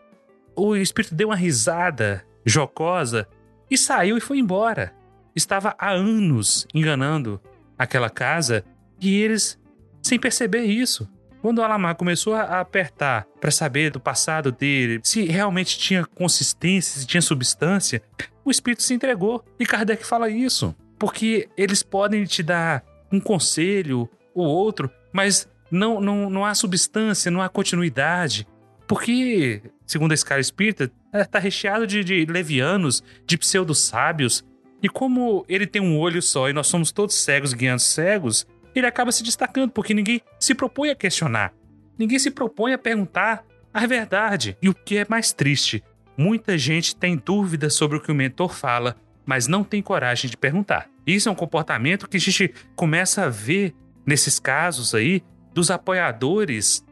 O 0.55 0.75
espírito 0.75 1.15
deu 1.15 1.29
uma 1.29 1.35
risada 1.35 2.23
jocosa 2.45 3.27
e 3.71 3.77
saiu 3.77 4.17
e 4.17 4.21
foi 4.21 4.37
embora. 4.37 4.93
Estava 5.35 5.75
há 5.79 5.91
anos 5.91 6.67
enganando 6.73 7.41
aquela 7.77 8.09
casa 8.09 8.63
e 9.01 9.19
eles, 9.19 9.59
sem 10.01 10.19
perceber 10.19 10.63
isso, 10.63 11.09
quando 11.43 11.57
o 11.57 11.61
Alamar 11.61 11.97
começou 11.97 12.35
a 12.35 12.61
apertar 12.61 13.27
para 13.41 13.51
saber 13.51 13.91
do 13.91 13.99
passado 13.99 14.49
dele, 14.49 15.01
se 15.03 15.25
realmente 15.25 15.77
tinha 15.77 16.05
consistência, 16.05 17.01
se 17.01 17.05
tinha 17.05 17.21
substância, 17.21 18.01
o 18.45 18.49
espírito 18.49 18.81
se 18.81 18.93
entregou. 18.93 19.43
E 19.59 19.65
Kardec 19.65 20.05
fala 20.05 20.29
isso, 20.29 20.73
porque 20.97 21.49
eles 21.57 21.83
podem 21.83 22.23
te 22.23 22.41
dar 22.41 22.81
um 23.11 23.19
conselho 23.19 24.09
ou 24.33 24.45
outro, 24.45 24.89
mas 25.11 25.45
não, 25.69 25.99
não, 25.99 26.29
não 26.29 26.45
há 26.45 26.55
substância, 26.55 27.29
não 27.29 27.41
há 27.41 27.49
continuidade. 27.49 28.47
Porque, 28.87 29.63
segundo 29.85 30.13
a 30.13 30.15
escala 30.15 30.39
espírita, 30.39 30.89
está 31.13 31.39
recheado 31.39 31.85
de, 31.85 32.05
de 32.05 32.25
levianos, 32.25 33.03
de 33.27 33.37
pseudo-sábios. 33.37 34.45
E 34.81 34.87
como 34.87 35.43
ele 35.49 35.67
tem 35.67 35.81
um 35.81 35.99
olho 35.99 36.21
só 36.21 36.49
e 36.49 36.53
nós 36.53 36.67
somos 36.67 36.89
todos 36.89 37.15
cegos 37.15 37.53
guiando 37.53 37.81
cegos, 37.81 38.47
ele 38.79 38.87
acaba 38.87 39.11
se 39.11 39.23
destacando, 39.23 39.71
porque 39.71 39.93
ninguém 39.93 40.21
se 40.39 40.55
propõe 40.55 40.89
a 40.89 40.95
questionar. 40.95 41.53
Ninguém 41.97 42.19
se 42.19 42.31
propõe 42.31 42.73
a 42.73 42.77
perguntar 42.77 43.45
a 43.73 43.85
verdade. 43.85 44.57
E 44.61 44.69
o 44.69 44.73
que 44.73 44.97
é 44.97 45.05
mais 45.09 45.33
triste, 45.33 45.83
muita 46.17 46.57
gente 46.57 46.95
tem 46.95 47.15
dúvidas 47.17 47.75
sobre 47.75 47.97
o 47.97 48.01
que 48.01 48.11
o 48.11 48.15
mentor 48.15 48.53
fala, 48.53 48.95
mas 49.25 49.47
não 49.47 49.63
tem 49.63 49.81
coragem 49.81 50.29
de 50.29 50.37
perguntar. 50.37 50.89
Isso 51.05 51.29
é 51.29 51.31
um 51.31 51.35
comportamento 51.35 52.07
que 52.07 52.17
a 52.17 52.19
gente 52.19 52.53
começa 52.75 53.25
a 53.25 53.29
ver 53.29 53.73
nesses 54.05 54.39
casos 54.39 54.93
aí 54.93 55.23
dos 55.53 55.69
apoiadores, 55.69 56.83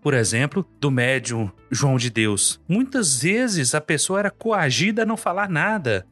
por 0.00 0.14
exemplo, 0.14 0.66
do 0.80 0.90
médium 0.90 1.50
João 1.70 1.96
de 1.96 2.10
Deus. 2.10 2.60
Muitas 2.68 3.20
vezes 3.20 3.74
a 3.74 3.80
pessoa 3.80 4.20
era 4.20 4.30
coagida 4.30 5.02
a 5.02 5.06
não 5.06 5.16
falar 5.16 5.48
nada, 5.48 6.06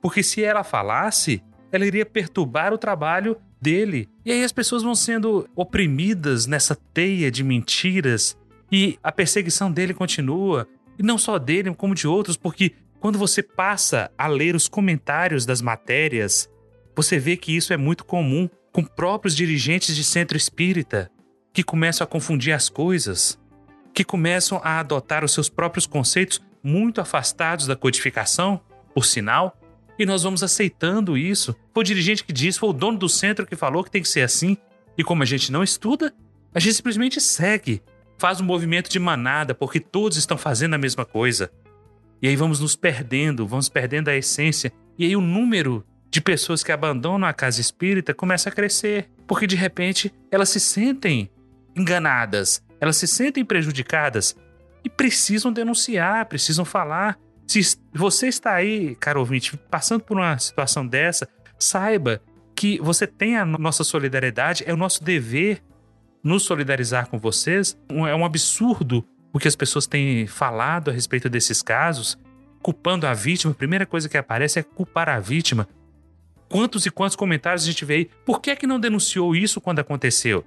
porque 0.00 0.22
se 0.22 0.42
ela 0.42 0.64
falasse, 0.64 1.42
ela 1.70 1.86
iria 1.86 2.06
perturbar 2.06 2.72
o 2.72 2.78
trabalho 2.78 3.36
dele. 3.62 4.08
E 4.24 4.32
aí 4.32 4.42
as 4.42 4.52
pessoas 4.52 4.82
vão 4.82 4.94
sendo 4.94 5.48
oprimidas 5.54 6.46
nessa 6.46 6.74
teia 6.74 7.30
de 7.30 7.44
mentiras 7.44 8.36
e 8.70 8.98
a 9.02 9.12
perseguição 9.12 9.70
dele 9.70 9.94
continua. 9.94 10.66
E 10.98 11.02
não 11.02 11.16
só 11.16 11.38
dele, 11.38 11.72
como 11.74 11.94
de 11.94 12.08
outros, 12.08 12.36
porque 12.36 12.72
quando 12.98 13.18
você 13.18 13.42
passa 13.42 14.10
a 14.18 14.26
ler 14.26 14.56
os 14.56 14.68
comentários 14.68 15.46
das 15.46 15.62
matérias, 15.62 16.50
você 16.94 17.18
vê 17.18 17.36
que 17.36 17.56
isso 17.56 17.72
é 17.72 17.76
muito 17.76 18.04
comum 18.04 18.50
com 18.72 18.84
próprios 18.84 19.36
dirigentes 19.36 19.94
de 19.94 20.02
centro 20.02 20.36
espírita 20.36 21.10
que 21.52 21.62
começam 21.62 22.04
a 22.04 22.08
confundir 22.08 22.52
as 22.52 22.68
coisas, 22.68 23.38
que 23.94 24.04
começam 24.04 24.60
a 24.64 24.80
adotar 24.80 25.24
os 25.24 25.32
seus 25.32 25.48
próprios 25.48 25.86
conceitos 25.86 26.40
muito 26.62 27.00
afastados 27.00 27.66
da 27.66 27.76
codificação, 27.76 28.60
por 28.94 29.04
sinal, 29.04 29.56
e 30.02 30.06
nós 30.06 30.24
vamos 30.24 30.42
aceitando 30.42 31.16
isso. 31.16 31.54
Foi 31.72 31.82
o 31.82 31.84
dirigente 31.84 32.24
que 32.24 32.32
disse, 32.32 32.58
foi 32.58 32.70
o 32.70 32.72
dono 32.72 32.98
do 32.98 33.08
centro 33.08 33.46
que 33.46 33.54
falou 33.54 33.84
que 33.84 33.90
tem 33.90 34.02
que 34.02 34.08
ser 34.08 34.22
assim. 34.22 34.56
E 34.98 35.04
como 35.04 35.22
a 35.22 35.26
gente 35.26 35.52
não 35.52 35.62
estuda, 35.62 36.12
a 36.52 36.58
gente 36.58 36.74
simplesmente 36.74 37.20
segue, 37.20 37.80
faz 38.18 38.40
um 38.40 38.44
movimento 38.44 38.90
de 38.90 38.98
manada, 38.98 39.54
porque 39.54 39.78
todos 39.78 40.18
estão 40.18 40.36
fazendo 40.36 40.74
a 40.74 40.78
mesma 40.78 41.04
coisa. 41.04 41.52
E 42.20 42.26
aí 42.26 42.34
vamos 42.34 42.58
nos 42.58 42.74
perdendo, 42.74 43.46
vamos 43.46 43.68
perdendo 43.68 44.08
a 44.08 44.16
essência. 44.16 44.72
E 44.98 45.04
aí 45.04 45.14
o 45.14 45.20
número 45.20 45.86
de 46.10 46.20
pessoas 46.20 46.64
que 46.64 46.72
abandonam 46.72 47.28
a 47.28 47.32
casa 47.32 47.60
espírita 47.60 48.12
começa 48.12 48.48
a 48.48 48.52
crescer, 48.52 49.08
porque 49.24 49.46
de 49.46 49.54
repente 49.54 50.12
elas 50.32 50.48
se 50.48 50.58
sentem 50.58 51.30
enganadas, 51.76 52.60
elas 52.80 52.96
se 52.96 53.06
sentem 53.06 53.44
prejudicadas 53.44 54.36
e 54.84 54.90
precisam 54.90 55.52
denunciar, 55.52 56.26
precisam 56.26 56.64
falar, 56.64 57.16
se 57.46 57.76
você 57.92 58.28
está 58.28 58.54
aí, 58.54 58.94
caro 58.96 59.20
ouvinte, 59.20 59.56
passando 59.70 60.02
por 60.02 60.16
uma 60.16 60.38
situação 60.38 60.86
dessa, 60.86 61.28
saiba 61.58 62.20
que 62.54 62.78
você 62.80 63.06
tem 63.06 63.36
a 63.36 63.44
nossa 63.44 63.84
solidariedade, 63.84 64.64
é 64.66 64.72
o 64.72 64.76
nosso 64.76 65.02
dever 65.02 65.62
nos 66.22 66.44
solidarizar 66.44 67.08
com 67.08 67.18
vocês. 67.18 67.76
É 67.90 68.14
um 68.14 68.24
absurdo 68.24 69.04
o 69.32 69.38
que 69.38 69.48
as 69.48 69.56
pessoas 69.56 69.86
têm 69.86 70.26
falado 70.26 70.90
a 70.90 70.94
respeito 70.94 71.28
desses 71.28 71.62
casos, 71.62 72.18
culpando 72.62 73.06
a 73.06 73.14
vítima. 73.14 73.52
A 73.52 73.56
primeira 73.56 73.86
coisa 73.86 74.08
que 74.08 74.16
aparece 74.16 74.58
é 74.58 74.62
culpar 74.62 75.08
a 75.08 75.18
vítima. 75.18 75.66
Quantos 76.48 76.84
e 76.84 76.90
quantos 76.90 77.16
comentários 77.16 77.64
a 77.64 77.66
gente 77.66 77.84
vê 77.84 77.94
aí? 77.94 78.10
Por 78.26 78.40
que 78.40 78.50
é 78.50 78.56
que 78.56 78.66
não 78.66 78.78
denunciou 78.78 79.34
isso 79.34 79.60
quando 79.60 79.78
aconteceu? 79.78 80.44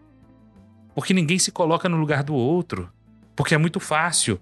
Porque 0.93 1.13
ninguém 1.13 1.39
se 1.39 1.51
coloca 1.51 1.89
no 1.89 1.97
lugar 1.97 2.23
do 2.23 2.35
outro. 2.35 2.89
Porque 3.35 3.55
é 3.55 3.57
muito 3.57 3.79
fácil 3.79 4.39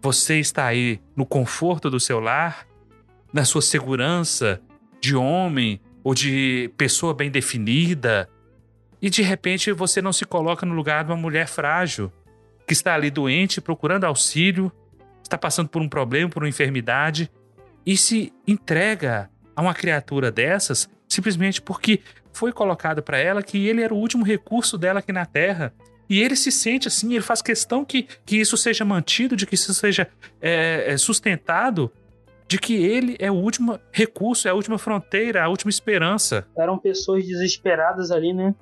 você 0.00 0.38
está 0.38 0.66
aí 0.66 1.00
no 1.16 1.26
conforto 1.26 1.90
do 1.90 1.98
seu 1.98 2.20
lar, 2.20 2.66
na 3.32 3.44
sua 3.44 3.62
segurança 3.62 4.60
de 5.00 5.14
homem 5.14 5.80
ou 6.02 6.14
de 6.14 6.70
pessoa 6.76 7.12
bem 7.12 7.30
definida, 7.30 8.28
e 9.00 9.10
de 9.10 9.22
repente 9.22 9.72
você 9.72 10.02
não 10.02 10.12
se 10.12 10.24
coloca 10.24 10.66
no 10.66 10.74
lugar 10.74 11.04
de 11.04 11.10
uma 11.10 11.16
mulher 11.16 11.46
frágil 11.46 12.12
que 12.66 12.72
está 12.72 12.94
ali 12.94 13.10
doente, 13.10 13.60
procurando 13.60 14.04
auxílio, 14.04 14.72
está 15.22 15.38
passando 15.38 15.68
por 15.68 15.80
um 15.80 15.88
problema, 15.88 16.30
por 16.30 16.42
uma 16.42 16.48
enfermidade 16.48 17.30
e 17.84 17.96
se 17.96 18.32
entrega 18.46 19.30
a 19.54 19.62
uma 19.62 19.74
criatura 19.74 20.30
dessas 20.30 20.88
simplesmente 21.08 21.62
porque 21.62 22.00
foi 22.32 22.52
colocado 22.52 23.02
para 23.02 23.18
ela 23.18 23.42
que 23.42 23.66
ele 23.66 23.82
era 23.82 23.94
o 23.94 23.96
último 23.96 24.24
recurso 24.24 24.76
dela 24.76 25.00
aqui 25.00 25.12
na 25.12 25.24
Terra 25.24 25.72
e 26.08 26.20
ele 26.22 26.34
se 26.34 26.50
sente 26.50 26.88
assim, 26.88 27.12
ele 27.12 27.22
faz 27.22 27.42
questão 27.42 27.84
que, 27.84 28.06
que 28.24 28.36
isso 28.36 28.56
seja 28.56 28.84
mantido, 28.84 29.36
de 29.36 29.46
que 29.46 29.54
isso 29.54 29.72
seja 29.74 30.08
é, 30.40 30.92
é, 30.92 30.96
sustentado, 30.96 31.92
de 32.46 32.58
que 32.58 32.74
ele 32.74 33.16
é 33.18 33.30
o 33.30 33.34
último 33.34 33.78
recurso, 33.92 34.48
é 34.48 34.50
a 34.50 34.54
última 34.54 34.78
fronteira, 34.78 35.44
a 35.44 35.48
última 35.48 35.70
esperança. 35.70 36.46
Eram 36.56 36.78
pessoas 36.78 37.26
desesperadas 37.26 38.10
ali, 38.10 38.32
né? 38.32 38.54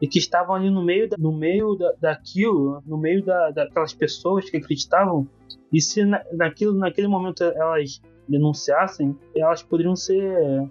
E 0.00 0.06
que 0.06 0.18
estavam 0.18 0.54
ali 0.54 0.70
no 0.70 0.84
meio, 0.84 1.08
da, 1.08 1.16
no 1.18 1.32
meio 1.32 1.74
da, 1.74 1.92
daquilo, 2.00 2.82
no 2.86 2.96
meio 2.96 3.24
da, 3.24 3.50
daquelas 3.50 3.92
pessoas 3.92 4.48
que 4.48 4.56
acreditavam. 4.56 5.28
E 5.72 5.80
se 5.80 6.04
na, 6.04 6.22
naquilo, 6.32 6.74
naquele 6.74 7.08
momento 7.08 7.42
elas 7.42 8.00
denunciassem, 8.28 9.16
elas 9.36 9.62
poderiam 9.62 9.96
ser 9.96 10.68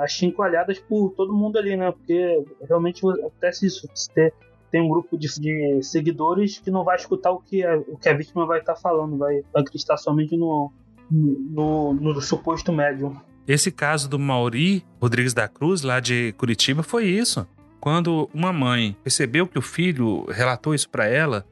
achincalhadas 0.00 0.78
por 0.78 1.10
todo 1.10 1.34
mundo 1.34 1.58
ali, 1.58 1.76
né? 1.76 1.92
Porque 1.92 2.44
realmente 2.66 3.02
acontece 3.06 3.66
isso. 3.66 3.86
Ter 4.14 4.32
tem 4.70 4.80
um 4.80 4.88
grupo 4.88 5.18
de, 5.18 5.28
de, 5.40 5.82
seguidores 5.82 6.58
que 6.58 6.70
não 6.70 6.84
vai 6.84 6.96
escutar 6.96 7.30
o 7.32 7.40
que 7.40 7.64
a, 7.64 7.76
o 7.76 7.96
que 7.96 8.08
a 8.08 8.14
vítima 8.14 8.46
vai 8.46 8.60
estar 8.60 8.74
tá 8.74 8.80
falando, 8.80 9.18
vai, 9.18 9.42
acreditar 9.54 9.96
somente 9.96 10.36
no, 10.36 10.72
no, 11.10 11.94
no, 11.94 12.14
no 12.14 12.20
suposto 12.20 12.72
médium. 12.72 13.16
Esse 13.46 13.72
caso 13.72 14.08
do 14.08 14.18
Mauri 14.18 14.84
Rodrigues 15.00 15.34
da 15.34 15.48
Cruz, 15.48 15.82
lá 15.82 15.98
de 15.98 16.32
Curitiba, 16.38 16.82
foi 16.82 17.06
isso. 17.06 17.46
Quando 17.80 18.30
uma 18.32 18.52
mãe 18.52 18.96
percebeu 19.02 19.46
que 19.46 19.58
o 19.58 19.62
filho 19.62 20.24
relatou 20.30 20.74
isso 20.74 20.88
para 20.88 21.06
ela, 21.06 21.44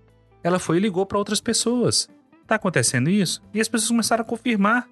ela 0.42 0.58
foi 0.58 0.76
e 0.76 0.80
ligou 0.80 1.04
para 1.04 1.18
outras 1.18 1.40
pessoas. 1.40 2.08
Tá 2.46 2.54
acontecendo 2.54 3.10
isso? 3.10 3.42
E 3.52 3.60
as 3.60 3.68
pessoas 3.68 3.90
começaram 3.90 4.22
a 4.22 4.26
confirmar. 4.26 4.88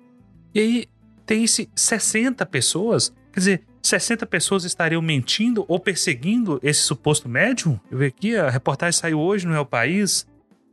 E 0.55 0.61
aí 0.61 0.87
tem 1.25 1.45
esse 1.45 1.71
60 1.75 2.45
pessoas, 2.47 3.13
quer 3.33 3.41
dizer, 3.41 3.63
60 3.87 4.27
pessoas 4.27 4.65
estariam 4.65 5.01
mentindo 5.01 5.65
ou 5.69 5.79
perseguindo 5.79 6.59
esse 6.63 6.83
suposto 6.83 7.29
médium? 7.29 7.79
Eu 7.91 7.99
vi 7.99 8.07
aqui, 8.07 8.37
a 8.37 8.51
reportagem 8.51 8.99
saiu 8.99 9.21
hoje 9.21 9.47
no 9.47 9.55
El 9.55 9.67
País. 9.67 10.27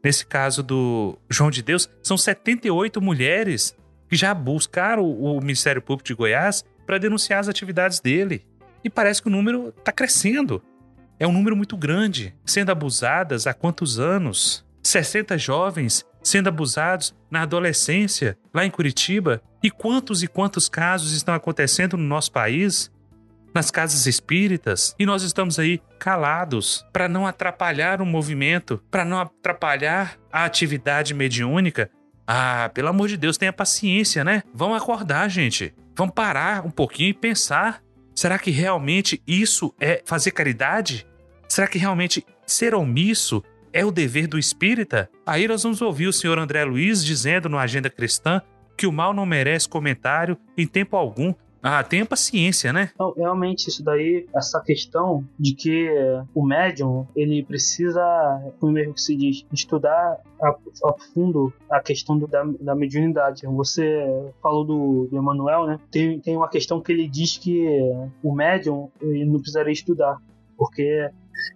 Nesse 0.04 0.26
caso 0.26 0.62
do 0.62 1.18
João 1.30 1.50
de 1.50 1.62
Deus, 1.62 1.90
são 2.02 2.18
78 2.18 3.02
mulheres 3.02 3.76
que 4.10 4.16
já 4.16 4.34
buscaram 4.34 5.04
o 5.06 5.40
Ministério 5.40 5.82
Público 5.82 6.08
de 6.08 6.14
Goiás 6.14 6.64
para 6.86 6.98
denunciar 6.98 7.40
as 7.40 7.48
atividades 7.48 8.00
dele. 8.00 8.46
E 8.84 8.90
parece 8.90 9.22
que 9.22 9.30
o 9.30 9.32
número 9.32 9.74
está 9.78 9.92
crescendo. 9.92 10.62
É 11.20 11.26
um 11.26 11.32
número 11.32 11.56
muito 11.56 11.78
grande, 11.78 12.36
sendo 12.46 12.72
abusadas 12.72 13.48
há 13.48 13.54
quantos 13.54 13.98
anos? 14.00 14.66
60 14.84 15.38
jovens 15.38 16.06
sendo 16.24 16.48
abusados 16.48 17.14
na 17.30 17.42
adolescência, 17.42 18.38
lá 18.54 18.66
em 18.66 18.72
Curitiba. 18.72 19.42
E 19.62 19.70
quantos 19.70 20.24
e 20.24 20.28
quantos 20.28 20.70
casos 20.70 21.12
estão 21.12 21.34
acontecendo 21.34 21.98
no 21.98 22.04
nosso 22.04 22.32
país? 22.32 22.92
Nas 23.54 23.70
casas 23.70 24.08
espíritas, 24.08 24.96
e 24.98 25.06
nós 25.06 25.22
estamos 25.22 25.60
aí 25.60 25.80
calados 26.00 26.84
para 26.92 27.08
não 27.08 27.28
atrapalhar 27.28 28.02
o 28.02 28.06
movimento, 28.06 28.82
para 28.90 29.06
não 29.06 29.20
atrapalhar 29.20 30.18
a 30.32 30.44
atividade 30.44 31.14
mediúnica. 31.14 31.90
Ah, 32.26 32.72
pelo 32.74 32.88
amor 32.88 33.08
de 33.08 33.18
Deus, 33.18 33.38
tenha 33.38 33.54
paciência, 33.54 34.24
né? 34.24 34.42
Vamos 34.54 34.82
acordar, 34.82 35.30
gente. 35.30 35.74
Vamos 35.96 36.16
parar 36.16 36.66
um 36.66 36.72
pouquinho 36.72 37.10
e 37.10 37.14
pensar. 37.14 37.84
Será 38.16 38.40
que 38.40 38.50
realmente 38.50 39.22
isso 39.28 39.74
é 39.80 40.02
fazer 40.04 40.32
caridade? 40.32 41.06
Será 41.48 41.68
que 41.68 41.78
realmente 41.78 42.26
ser 42.48 42.74
omisso 42.74 43.44
é 43.72 43.86
o 43.86 43.92
dever 43.92 44.26
do 44.26 44.40
espírita? 44.40 45.10
Aí 45.26 45.48
nós 45.48 45.62
vamos 45.62 45.82
ouvir 45.82 46.08
o 46.08 46.14
senhor 46.14 46.40
André 46.40 46.64
Luiz 46.64 47.04
dizendo 47.04 47.50
no 47.50 47.60
Agenda 47.60 47.90
Cristã 47.90 48.42
que 48.76 48.88
o 48.88 48.92
mal 48.92 49.14
não 49.14 49.26
merece 49.26 49.70
comentário 49.70 50.38
em 50.58 50.66
tempo 50.66 50.96
algum. 50.96 51.34
Ah, 51.66 51.82
tenha 51.82 52.06
paciência, 52.06 52.74
né? 52.74 52.92
Então, 52.94 53.14
realmente, 53.16 53.70
isso 53.70 53.82
daí, 53.82 54.28
essa 54.36 54.60
questão 54.60 55.26
de 55.40 55.56
que 55.56 55.90
o 56.36 56.46
médium, 56.46 57.08
ele 57.16 57.42
precisa, 57.42 58.04
como 58.60 58.74
mesmo 58.74 58.94
que 58.94 59.00
se 59.00 59.16
diz, 59.16 59.46
estudar 59.50 60.20
a, 60.42 60.50
a 60.50 60.94
fundo 61.14 61.54
a 61.70 61.80
questão 61.80 62.18
do, 62.18 62.28
da, 62.28 62.44
da 62.60 62.76
mediunidade. 62.76 63.48
Você 63.48 64.06
falou 64.42 64.66
do, 64.66 65.08
do 65.10 65.18
Emmanuel, 65.18 65.66
né? 65.66 65.80
Tem, 65.90 66.20
tem 66.20 66.36
uma 66.36 66.50
questão 66.50 66.82
que 66.82 66.92
ele 66.92 67.08
diz 67.08 67.38
que 67.38 67.66
o 68.22 68.36
médium 68.36 68.92
ele 69.00 69.24
não 69.24 69.40
precisaria 69.40 69.72
estudar, 69.72 70.18
porque 70.58 71.10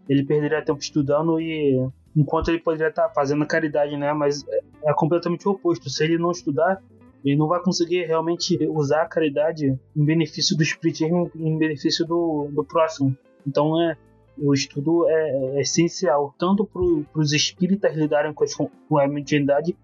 ele 0.07 0.23
perderia 0.23 0.63
tempo 0.63 0.79
estudando 0.79 1.37
e 1.41 1.85
enquanto 2.15 2.47
ele 2.47 2.59
poderia 2.59 2.87
estar 2.87 3.09
fazendo 3.09 3.45
caridade, 3.45 3.97
né? 3.97 4.13
Mas 4.13 4.47
é, 4.47 4.61
é 4.85 4.93
completamente 4.93 5.45
o 5.49 5.51
oposto. 5.51 5.89
Se 5.89 6.03
ele 6.05 6.17
não 6.17 6.31
estudar, 6.31 6.81
ele 7.23 7.35
não 7.35 7.47
vai 7.47 7.61
conseguir 7.61 8.05
realmente 8.05 8.57
usar 8.67 9.03
a 9.03 9.07
caridade 9.07 9.77
em 9.95 10.05
benefício 10.05 10.55
do 10.55 10.63
espiritismo, 10.63 11.31
em 11.35 11.57
benefício 11.57 12.05
do, 12.05 12.49
do 12.51 12.63
próximo. 12.63 13.15
Então 13.45 13.81
é 13.81 13.97
o 14.37 14.53
estudo 14.53 15.07
é, 15.09 15.57
é 15.57 15.61
essencial 15.61 16.33
tanto 16.37 16.63
para 16.65 16.81
os 17.19 17.33
espíritas 17.33 17.95
lidarem 17.95 18.33
com, 18.33 18.45
com 18.87 18.99
a 18.99 19.07
mediunidade 19.07 19.75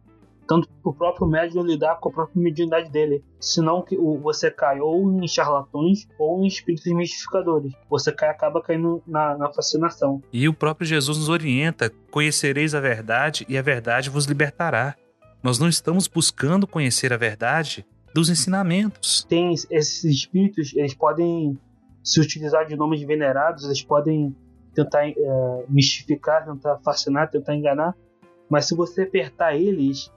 tanto 0.47 0.67
para 0.67 0.89
o 0.89 0.93
próprio 0.93 1.27
médium 1.27 1.63
lidar 1.63 1.95
com 1.99 2.09
a 2.09 2.11
própria 2.11 2.41
mediunidade 2.41 2.89
dele. 2.89 3.23
Senão 3.39 3.81
que 3.81 3.95
você 3.95 4.51
cai 4.51 4.79
ou 4.79 5.11
em 5.11 5.27
charlatões 5.27 6.07
ou 6.17 6.43
em 6.43 6.47
espíritos 6.47 6.91
mistificadores. 6.93 7.73
Você 7.89 8.11
cai, 8.11 8.29
acaba 8.29 8.61
caindo 8.61 9.01
na, 9.07 9.37
na 9.37 9.51
fascinação. 9.51 10.21
E 10.31 10.47
o 10.47 10.53
próprio 10.53 10.87
Jesus 10.87 11.17
nos 11.17 11.29
orienta: 11.29 11.91
conhecereis 12.11 12.75
a 12.75 12.79
verdade 12.79 13.45
e 13.49 13.57
a 13.57 13.61
verdade 13.61 14.09
vos 14.09 14.25
libertará. 14.25 14.95
Nós 15.43 15.59
não 15.59 15.67
estamos 15.67 16.07
buscando 16.07 16.65
conhecer 16.65 17.11
a 17.11 17.17
verdade 17.17 17.85
dos 18.15 18.29
ensinamentos. 18.29 19.25
Tem 19.25 19.53
esses 19.53 20.05
espíritos, 20.05 20.73
eles 20.73 20.93
podem 20.93 21.59
se 22.01 22.21
utilizar 22.21 22.65
de 22.65 22.77
nomes 22.77 23.01
venerados, 23.01 23.65
eles 23.65 23.83
podem 23.83 24.33
tentar 24.73 25.05
é, 25.05 25.15
mistificar, 25.67 26.45
tentar 26.45 26.79
fascinar, 26.79 27.29
tentar 27.29 27.53
enganar. 27.55 27.93
Mas 28.49 28.67
se 28.67 28.73
você 28.73 29.01
apertar 29.01 29.53
eles, 29.53 30.09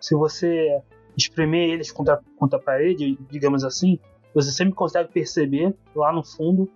se 0.00 0.14
você 0.14 0.80
espremer 1.16 1.70
eles 1.70 1.90
contra, 1.90 2.20
contra 2.38 2.56
a 2.56 2.62
parede, 2.62 3.18
digamos 3.28 3.64
assim, 3.64 3.98
você 4.32 4.52
sempre 4.52 4.74
consegue 4.74 5.10
perceber 5.10 5.74
lá 5.92 6.12
no 6.12 6.22
fundo 6.22 6.70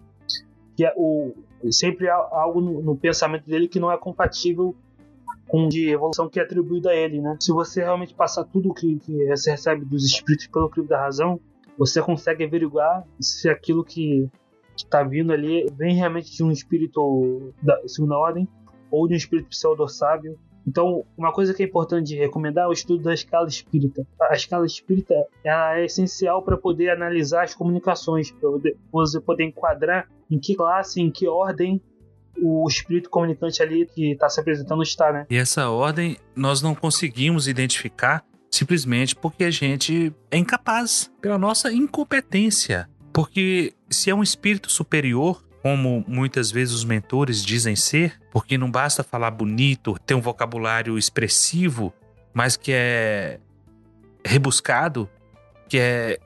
que 0.76 0.84
é 0.84 0.92
o, 0.96 1.34
sempre 1.70 2.08
há 2.08 2.16
algo 2.16 2.60
no, 2.60 2.82
no 2.82 2.96
pensamento 2.96 3.44
dele 3.44 3.68
que 3.68 3.78
não 3.78 3.92
é 3.92 3.98
compatível 3.98 4.74
com 5.50 5.68
de 5.68 5.90
evolução 5.90 6.28
que 6.28 6.38
é 6.38 6.42
atribuído 6.42 6.88
a 6.88 6.94
ele, 6.94 7.20
né? 7.20 7.36
Se 7.40 7.52
você 7.52 7.82
realmente 7.82 8.14
passar 8.14 8.44
tudo 8.44 8.72
que, 8.72 8.96
que 9.00 9.26
você 9.26 9.50
recebe 9.50 9.84
dos 9.84 10.04
espíritos 10.04 10.46
pelo 10.46 10.70
crivo 10.70 10.88
da 10.88 11.00
razão, 11.00 11.40
você 11.76 12.00
consegue 12.00 12.44
averiguar 12.44 13.04
se 13.20 13.48
aquilo 13.48 13.84
que 13.84 14.28
está 14.76 15.02
vindo 15.02 15.32
ali 15.32 15.66
vem 15.76 15.96
realmente 15.96 16.34
de 16.34 16.44
um 16.44 16.52
espírito 16.52 17.52
da 17.62 17.76
segunda 17.88 18.16
ordem 18.16 18.48
ou 18.90 19.08
de 19.08 19.14
um 19.14 19.16
espírito 19.16 19.48
pseudo-sábio 19.48 20.38
então, 20.66 21.04
uma 21.16 21.32
coisa 21.32 21.54
que 21.54 21.62
é 21.62 21.66
importante 21.66 22.14
recomendar 22.14 22.66
é 22.66 22.68
o 22.68 22.72
estudo 22.72 23.02
da 23.02 23.14
escala 23.14 23.48
espírita. 23.48 24.06
A 24.20 24.34
escala 24.34 24.66
espírita 24.66 25.14
é 25.44 25.84
essencial 25.84 26.42
para 26.42 26.56
poder 26.56 26.90
analisar 26.90 27.44
as 27.44 27.54
comunicações, 27.54 28.30
para 28.30 28.50
você 28.92 29.20
poder 29.20 29.44
enquadrar 29.44 30.08
em 30.30 30.38
que 30.38 30.54
classe, 30.54 31.00
em 31.00 31.10
que 31.10 31.26
ordem 31.26 31.80
o 32.36 32.66
espírito 32.68 33.10
comunicante 33.10 33.62
ali 33.62 33.86
que 33.86 34.12
está 34.12 34.28
se 34.28 34.40
apresentando 34.40 34.82
está, 34.82 35.12
né? 35.12 35.26
E 35.30 35.36
essa 35.36 35.68
ordem 35.68 36.16
nós 36.34 36.62
não 36.62 36.74
conseguimos 36.74 37.48
identificar 37.48 38.24
simplesmente 38.50 39.14
porque 39.14 39.44
a 39.44 39.50
gente 39.50 40.12
é 40.30 40.36
incapaz, 40.36 41.10
pela 41.20 41.38
nossa 41.38 41.72
incompetência. 41.72 42.88
Porque 43.12 43.72
se 43.88 44.10
é 44.10 44.14
um 44.14 44.22
espírito 44.22 44.70
superior, 44.70 45.44
como 45.62 46.04
muitas 46.06 46.50
vezes 46.50 46.74
os 46.74 46.84
mentores 46.84 47.44
dizem 47.44 47.76
ser, 47.76 48.18
porque 48.32 48.56
não 48.58 48.70
basta 48.70 49.04
falar 49.04 49.30
bonito, 49.30 49.96
ter 50.04 50.14
um 50.14 50.20
vocabulário 50.20 50.98
expressivo, 50.98 51.92
mas 52.32 52.56
que 52.56 52.72
é 52.72 53.38
rebuscado, 54.24 55.08
que 55.68 55.78
é 55.78 56.18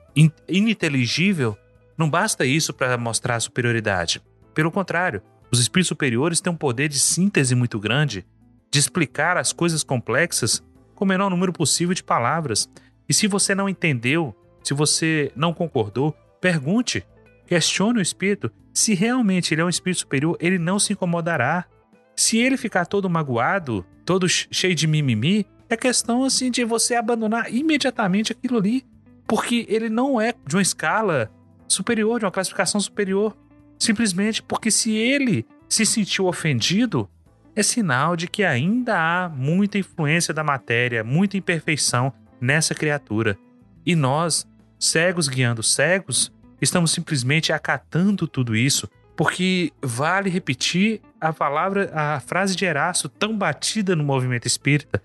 ininteligível, 0.47 1.57
não 1.97 2.09
basta 2.09 2.45
isso 2.45 2.73
para 2.73 2.97
mostrar 2.97 3.39
superioridade. 3.39 4.21
Pelo 4.53 4.71
contrário, 4.71 5.21
os 5.55 5.61
espíritos 5.61 5.87
superiores 5.87 6.41
têm 6.41 6.51
um 6.51 6.57
poder 6.57 6.87
de 6.87 6.99
síntese 6.99 7.55
muito 7.55 7.79
grande, 7.79 8.25
de 8.71 8.79
explicar 8.79 9.37
as 9.37 9.53
coisas 9.53 9.83
complexas 9.83 10.63
com 10.93 11.05
o 11.05 11.07
menor 11.07 11.29
número 11.29 11.53
possível 11.53 11.93
de 11.93 12.03
palavras. 12.03 12.69
E 13.07 13.13
se 13.13 13.27
você 13.27 13.55
não 13.55 13.69
entendeu, 13.69 14.35
se 14.63 14.73
você 14.73 15.31
não 15.35 15.53
concordou, 15.53 16.15
pergunte, 16.41 17.05
questione 17.47 17.99
o 17.99 18.01
espírito 18.01 18.51
se 18.75 18.93
realmente 18.93 19.53
ele 19.53 19.61
é 19.61 19.65
um 19.65 19.69
espírito 19.69 19.99
superior, 19.99 20.37
ele 20.37 20.59
não 20.59 20.77
se 20.77 20.91
incomodará. 20.91 21.65
Se 22.13 22.37
ele 22.37 22.57
ficar 22.57 22.85
todo 22.85 23.09
magoado, 23.09 23.85
todo 24.03 24.27
cheio 24.27 24.75
de 24.75 24.85
mimimi, 24.85 25.47
é 25.69 25.77
questão 25.77 26.25
assim 26.25 26.51
de 26.51 26.65
você 26.65 26.95
abandonar 26.95 27.51
imediatamente 27.53 28.33
aquilo 28.33 28.57
ali, 28.57 28.85
porque 29.25 29.65
ele 29.69 29.87
não 29.89 30.19
é 30.19 30.33
de 30.45 30.57
uma 30.57 30.61
escala 30.61 31.31
superior, 31.69 32.19
de 32.19 32.25
uma 32.25 32.31
classificação 32.31 32.81
superior. 32.81 33.35
Simplesmente 33.77 34.41
porque 34.41 34.71
se 34.71 34.95
ele 34.95 35.45
se 35.67 35.85
sentiu 35.85 36.27
ofendido, 36.27 37.09
é 37.55 37.63
sinal 37.63 38.15
de 38.15 38.27
que 38.27 38.43
ainda 38.43 38.97
há 38.97 39.29
muita 39.29 39.77
influência 39.77 40.33
da 40.33 40.43
matéria, 40.43 41.03
muita 41.03 41.37
imperfeição 41.37 42.13
nessa 42.39 42.75
criatura. 42.75 43.37
E 43.85 43.95
nós, 43.95 44.45
cegos 44.79 45.27
guiando 45.27 45.63
cegos, 45.63 46.31
estamos 46.61 46.91
simplesmente 46.91 47.53
acatando 47.53 48.27
tudo 48.27 48.55
isso, 48.55 48.89
porque 49.15 49.71
vale 49.81 50.29
repetir 50.29 51.01
a 51.19 51.31
palavra, 51.31 51.89
a 51.93 52.19
frase 52.19 52.55
de 52.55 52.65
Erasto 52.65 53.07
tão 53.07 53.37
batida 53.37 53.95
no 53.95 54.03
movimento 54.03 54.45
espírita. 54.45 55.01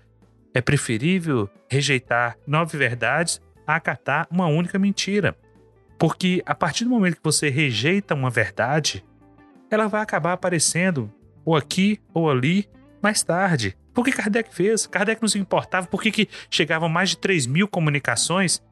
É 0.53 0.59
preferível 0.59 1.49
rejeitar 1.69 2.35
nove 2.45 2.77
verdades 2.77 3.39
a 3.65 3.75
acatar 3.75 4.27
uma 4.29 4.47
única 4.47 4.77
mentira. 4.77 5.37
Porque 6.01 6.41
a 6.47 6.55
partir 6.55 6.83
do 6.83 6.89
momento 6.89 7.17
que 7.17 7.23
você 7.23 7.47
rejeita 7.47 8.15
uma 8.15 8.31
verdade, 8.31 9.05
ela 9.69 9.85
vai 9.85 10.01
acabar 10.01 10.33
aparecendo 10.33 11.13
ou 11.45 11.55
aqui 11.55 12.01
ou 12.11 12.27
ali 12.27 12.67
mais 13.03 13.21
tarde. 13.21 13.77
Por 13.93 14.03
que 14.03 14.11
Kardec 14.11 14.51
fez? 14.51 14.87
Kardec 14.87 15.21
não 15.21 15.29
se 15.29 15.37
importava 15.37 15.85
por 15.85 16.01
que 16.01 16.27
chegavam 16.49 16.89
mais 16.89 17.11
de 17.11 17.19
3 17.19 17.45
mil 17.45 17.67
comunicações 17.67 18.63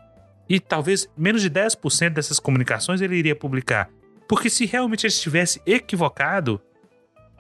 e 0.50 0.60
talvez 0.60 1.08
menos 1.16 1.44
de 1.44 1.52
10% 1.52 2.14
dessas 2.14 2.40
comunicações 2.40 3.00
ele 3.00 3.18
iria 3.18 3.36
publicar. 3.36 3.92
Porque 4.28 4.50
se 4.50 4.66
realmente 4.66 5.06
ele 5.06 5.14
estivesse 5.14 5.62
equivocado, 5.68 6.60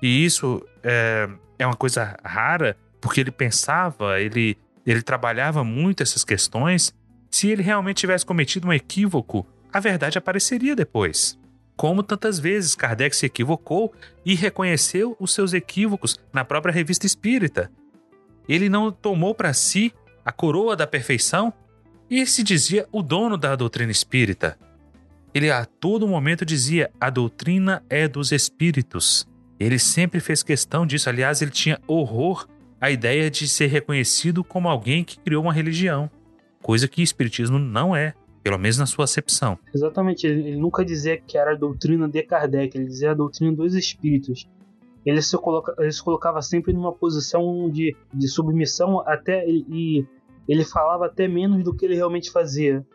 e 0.03 0.23
isso 0.23 0.63
é, 0.83 1.27
é 1.57 1.65
uma 1.65 1.75
coisa 1.75 2.15
rara, 2.23 2.77
porque 3.01 3.21
ele 3.21 3.31
pensava, 3.31 4.21
ele, 4.21 4.55
ele 4.85 5.01
trabalhava 5.01 5.63
muito 5.63 6.03
essas 6.03 6.23
questões, 6.23 6.93
se 7.31 7.49
ele 7.49 7.63
realmente 7.63 7.97
tivesse 7.97 8.23
cometido 8.23 8.67
um 8.67 8.73
equívoco, 8.73 9.47
a 9.71 9.79
verdade 9.79 10.17
apareceria 10.17 10.75
depois. 10.75 11.37
Como 11.75 12.03
tantas 12.03 12.39
vezes 12.39 12.75
Kardec 12.75 13.15
se 13.15 13.25
equivocou 13.25 13.93
e 14.25 14.35
reconheceu 14.35 15.15
os 15.19 15.33
seus 15.33 15.53
equívocos 15.53 16.19
na 16.33 16.43
própria 16.43 16.73
revista 16.73 17.05
espírita. 17.05 17.71
Ele 18.47 18.67
não 18.67 18.91
tomou 18.91 19.33
para 19.33 19.53
si 19.53 19.93
a 20.25 20.31
coroa 20.31 20.75
da 20.75 20.85
perfeição 20.85 21.53
e 22.09 22.25
se 22.25 22.43
dizia 22.43 22.87
o 22.91 23.01
dono 23.01 23.37
da 23.37 23.55
doutrina 23.55 23.91
espírita. 23.91 24.57
Ele 25.33 25.51
a 25.51 25.65
todo 25.65 26.07
momento 26.07 26.43
dizia: 26.43 26.91
a 26.99 27.09
doutrina 27.09 27.83
é 27.89 28.07
dos 28.07 28.31
espíritos. 28.31 29.27
Ele 29.59 29.77
sempre 29.77 30.19
fez 30.19 30.41
questão 30.41 30.85
disso. 30.85 31.09
Aliás, 31.09 31.41
ele 31.41 31.51
tinha 31.51 31.79
horror 31.87 32.47
à 32.81 32.89
ideia 32.89 33.29
de 33.29 33.47
ser 33.47 33.67
reconhecido 33.67 34.43
como 34.43 34.67
alguém 34.67 35.03
que 35.03 35.19
criou 35.19 35.43
uma 35.43 35.53
religião, 35.53 36.09
coisa 36.61 36.87
que 36.87 37.01
o 37.01 37.03
espiritismo 37.03 37.59
não 37.59 37.95
é, 37.95 38.13
pelo 38.43 38.57
menos 38.57 38.77
na 38.77 38.85
sua 38.85 39.05
acepção. 39.05 39.57
Exatamente, 39.73 40.25
ele, 40.25 40.55
nunca 40.55 40.83
dizia 40.83 41.17
que 41.17 41.37
era 41.37 41.51
a 41.51 41.55
doutrina 41.55 42.07
de 42.07 42.23
Kardec, 42.23 42.77
ele 42.77 42.85
dizia 42.85 43.11
a 43.11 43.13
doutrina 43.13 43.55
dos 43.55 43.75
espíritos. 43.75 44.47
Ele 45.05 45.21
se, 45.21 45.37
coloca, 45.37 45.73
ele 45.79 45.91
se 45.91 46.03
colocava 46.03 46.41
sempre 46.41 46.73
numa 46.73 46.93
posição 46.93 47.69
de, 47.69 47.95
de 48.13 48.27
submissão 48.27 49.01
até 49.07 49.47
e 49.47 50.05
ele 50.47 50.65
falava 50.65 51.05
até 51.05 51.27
menos 51.27 51.63
do 51.63 51.73
que 51.73 51.85
ele 51.85 51.95
realmente 51.95 52.31
fazia. 52.31 52.85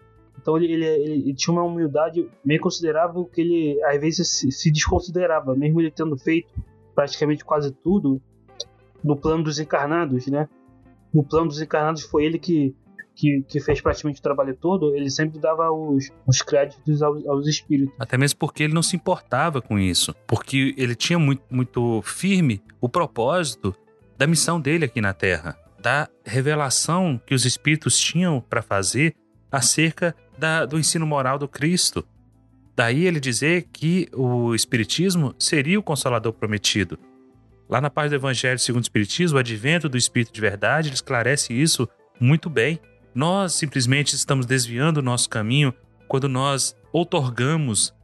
Então 0.41 0.57
ele, 0.57 0.73
ele, 0.73 0.85
ele, 0.85 1.35
tinha 1.35 1.55
uma 1.55 1.63
humildade 1.63 2.29
bem 2.45 2.59
considerável 2.59 3.25
que 3.25 3.41
ele 3.41 3.83
às 3.85 4.01
vezes 4.01 4.29
se, 4.29 4.51
se, 4.51 4.71
desconsiderava, 4.71 5.55
mesmo 5.55 5.81
ele 5.81 5.91
tendo 5.91 6.17
feito 6.19 6.53
praticamente 6.95 7.45
quase 7.45 7.73
tudo 7.73 8.21
no 9.03 9.17
plano 9.17 9.45
dos 9.45 9.59
encarnados, 9.59 10.27
né? 10.27 10.49
No 11.13 11.23
plano 11.23 11.49
dos 11.49 11.61
encarnados 11.61 12.03
foi 12.03 12.25
ele 12.25 12.39
que, 12.39 12.75
que, 13.15 13.43
que 13.49 13.61
fez 13.61 13.81
praticamente 13.81 14.21
o 14.21 14.23
trabalho 14.23 14.57
todo, 14.57 14.95
ele 14.95 15.11
sempre 15.11 15.39
dava 15.39 15.71
os, 15.71 16.11
os 16.27 16.43
créditos 16.43 17.03
aos, 17.03 17.27
aos 17.27 17.47
espíritos. 17.47 17.95
Até 17.99 18.17
mesmo 18.19 18.39
porque 18.39 18.65
ele 18.65 18.75
não 18.75 18.83
se 18.83 18.97
importava 18.97 19.63
com 19.63 19.79
isso, 19.79 20.15
porque 20.27 20.75
ele 20.77 20.95
tinha 20.95 21.19
muito, 21.19 21.43
muito 21.51 22.03
firme 22.03 22.63
o 22.81 22.89
propósito 22.89 23.75
da 24.17 24.27
missão 24.27 24.61
dele 24.61 24.85
aqui 24.85 25.01
na 25.01 25.13
Terra, 25.13 25.57
da 25.81 26.09
revelação 26.25 27.21
que 27.25 27.35
os 27.35 27.45
espíritos 27.45 27.99
tinham 27.99 28.41
para 28.41 28.63
fazer 28.63 29.15
acerca 29.51 30.15
da, 30.39 30.65
do 30.65 30.79
ensino 30.79 31.07
moral 31.07 31.39
do 31.39 31.49
Cristo. 31.49 32.07
Daí 32.77 33.07
ele 33.07 33.21
dizer 33.21 33.69
que 33.73 34.09
o 34.13 34.55
Espiritismo 34.55 35.35
seria 35.39 35.79
o 35.79 35.83
consolador 35.83 36.33
prometido. 36.33 36.99
Lá 37.69 37.81
na 37.81 37.89
parte 37.89 38.11
do 38.11 38.17
Evangelho 38.17 38.59
segundo 38.59 38.83
o 38.83 38.87
Espiritismo, 38.87 39.37
o 39.37 39.41
advento 39.41 39.89
do 39.89 39.97
Espírito 39.97 40.33
de 40.33 40.41
verdade 40.41 40.89
ele 40.89 40.95
esclarece 40.95 41.53
isso 41.53 41.89
muito 42.21 42.51
bem. 42.51 42.81
Nós 43.15 43.55
simplesmente 43.55 44.17
estamos 44.17 44.45
desviando 44.45 44.99
o 44.99 45.03
nosso 45.03 45.29
caminho 45.29 45.73
quando 46.09 46.29
nós 46.29 46.77
outorgamos 46.93 47.95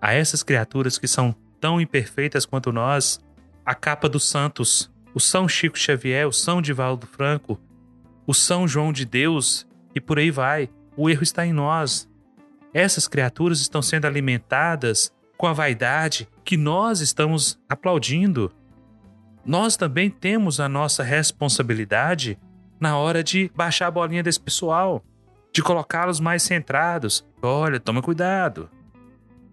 a 0.00 0.12
essas 0.12 0.42
criaturas 0.42 0.98
que 0.98 1.08
são 1.08 1.34
tão 1.60 1.80
imperfeitas 1.80 2.44
quanto 2.44 2.72
nós 2.72 3.20
a 3.64 3.74
capa 3.74 4.08
dos 4.08 4.28
santos, 4.28 4.90
o 5.14 5.20
São 5.20 5.48
Chico 5.48 5.78
Xavier, 5.78 6.26
o 6.26 6.32
São 6.32 6.62
Divaldo 6.62 7.06
Franco, 7.06 7.60
o 8.26 8.34
São 8.34 8.68
João 8.68 8.92
de 8.92 9.04
Deus 9.04 9.66
e 9.94 10.00
por 10.00 10.18
aí 10.18 10.30
vai. 10.30 10.70
O 10.96 11.08
erro 11.08 11.22
está 11.22 11.46
em 11.46 11.52
nós. 11.52 12.08
Essas 12.72 13.08
criaturas 13.08 13.60
estão 13.60 13.80
sendo 13.80 14.06
alimentadas 14.06 15.12
com 15.36 15.46
a 15.46 15.52
vaidade 15.52 16.28
que 16.44 16.56
nós 16.56 17.00
estamos 17.00 17.58
aplaudindo. 17.68 18.52
Nós 19.44 19.76
também 19.76 20.10
temos 20.10 20.60
a 20.60 20.68
nossa 20.68 21.02
responsabilidade 21.02 22.38
na 22.80 22.96
hora 22.96 23.22
de 23.22 23.50
baixar 23.54 23.86
a 23.86 23.90
bolinha 23.90 24.22
desse 24.22 24.40
pessoal, 24.40 25.04
de 25.52 25.62
colocá-los 25.62 26.20
mais 26.20 26.42
centrados. 26.42 27.26
Olha, 27.42 27.80
toma 27.80 28.02
cuidado. 28.02 28.70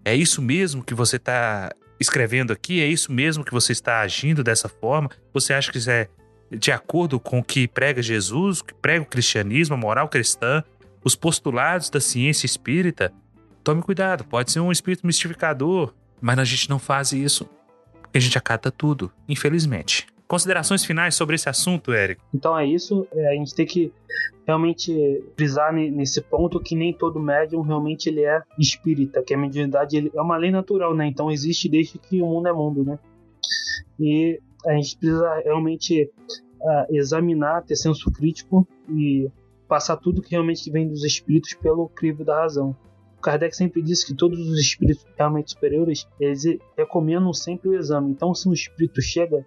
É 0.04 0.16
isso 0.16 0.42
mesmo 0.42 0.84
que 0.84 0.94
você 0.94 1.16
está 1.16 1.72
escrevendo 2.00 2.54
aqui? 2.54 2.82
É 2.82 2.88
isso 2.88 3.12
mesmo 3.12 3.44
que 3.44 3.52
você 3.52 3.72
está 3.72 4.02
agindo 4.02 4.44
dessa 4.44 4.70
forma? 4.70 5.10
Você 5.34 5.54
acha 5.54 5.72
que 5.72 5.78
isso 5.78 5.90
é 5.90 6.08
de 6.52 6.72
acordo 6.72 7.20
com 7.20 7.40
o 7.40 7.44
que 7.44 7.68
prega 7.68 8.02
Jesus, 8.02 8.62
que 8.62 8.74
prega 8.74 9.02
o 9.02 9.08
cristianismo, 9.08 9.74
a 9.74 9.78
moral 9.78 10.08
cristã? 10.08 10.64
os 11.06 11.16
postulados 11.16 11.92
da 11.92 12.02
ciência 12.02 12.48
espírita, 12.48 13.14
tome 13.64 13.84
cuidado, 13.84 14.24
pode 14.24 14.52
ser 14.52 14.60
um 14.60 14.72
espírito 14.72 15.06
mistificador, 15.06 15.94
mas 16.20 16.40
a 16.40 16.44
gente 16.44 16.68
não 16.68 16.80
faz 16.80 17.12
isso, 17.12 17.48
porque 18.02 18.18
a 18.18 18.22
gente 18.22 18.40
acata 18.40 18.72
tudo, 18.72 19.14
infelizmente. 19.30 20.08
Considerações 20.36 20.84
finais 20.84 21.16
sobre 21.16 21.36
esse 21.36 21.48
assunto, 21.48 21.94
Érico? 21.94 22.22
Então 22.34 22.60
é 22.60 22.68
isso, 22.68 23.08
é, 23.14 23.30
a 23.30 23.36
gente 23.36 23.56
tem 23.56 23.66
que 23.66 23.94
realmente 24.46 25.24
frisar 25.38 25.72
nesse 25.74 26.22
ponto 26.22 26.60
que 26.60 26.76
nem 26.76 26.92
todo 26.92 27.22
médium 27.22 27.62
realmente 27.62 28.10
ele 28.10 28.26
é 28.26 28.44
espírita, 28.60 29.24
que 29.24 29.34
a 29.34 29.38
mediunidade 29.38 30.12
é 30.14 30.22
uma 30.22 30.36
lei 30.36 30.52
natural, 30.52 30.94
né? 30.94 31.08
Então 31.08 31.32
existe 31.32 31.70
desde 31.70 31.98
que 31.98 32.22
o 32.22 32.26
mundo 32.26 32.50
é 32.50 32.52
mundo, 32.52 32.84
né? 32.84 33.00
E 33.98 34.38
a 34.66 34.74
gente 34.74 34.98
precisa 34.98 35.42
realmente 35.46 36.12
uh, 36.60 36.94
examinar, 36.94 37.64
ter 37.64 37.78
senso 37.78 38.12
crítico 38.12 38.68
e 38.90 39.32
passar 39.70 39.96
tudo 39.96 40.22
que 40.22 40.32
realmente 40.32 40.70
vem 40.70 40.86
dos 40.86 41.06
espíritos 41.06 41.54
pelo 41.54 41.88
crivo 41.88 42.26
da 42.26 42.42
razão. 42.42 42.76
Kardec 43.22 43.56
sempre 43.56 43.82
disse 43.82 44.06
que 44.06 44.14
todos 44.14 44.38
os 44.38 44.60
espíritos 44.60 45.06
realmente 45.18 45.52
superiores 45.52 46.06
eles 46.20 46.44
recomendam 46.78 47.34
sempre 47.34 47.70
o 47.70 47.76
exame. 47.78 48.12
Então, 48.12 48.36
se 48.36 48.50
um 48.50 48.54
espírito 48.54 49.02
chega 49.02 49.46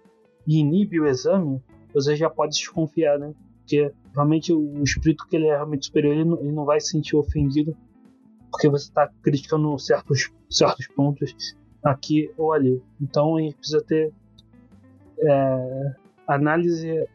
e 0.49 0.57
inibe 0.57 0.99
o 0.99 1.05
exame, 1.05 1.61
você 1.93 2.15
já 2.15 2.27
pode 2.27 2.55
desconfiar, 2.55 3.19
né? 3.19 3.35
Porque 3.59 3.93
realmente 4.15 4.51
o 4.51 4.81
espírito 4.81 5.27
que 5.29 5.35
ele 5.35 5.45
é 5.45 5.55
realmente 5.55 5.85
superior, 5.85 6.15
ele 6.15 6.25
não, 6.25 6.39
ele 6.39 6.51
não 6.51 6.65
vai 6.65 6.79
se 6.79 6.89
sentir 6.89 7.15
ofendido 7.15 7.77
porque 8.49 8.67
você 8.67 8.85
está 8.85 9.07
criticando 9.21 9.77
certos, 9.77 10.31
certos 10.49 10.87
pontos 10.87 11.55
aqui 11.83 12.31
ou 12.35 12.51
ali. 12.51 12.81
Então 12.99 13.37
a 13.37 13.41
gente 13.41 13.57
precisa 13.57 13.79
ter 13.83 14.11
é, 15.19 15.95
análise 16.27 17.07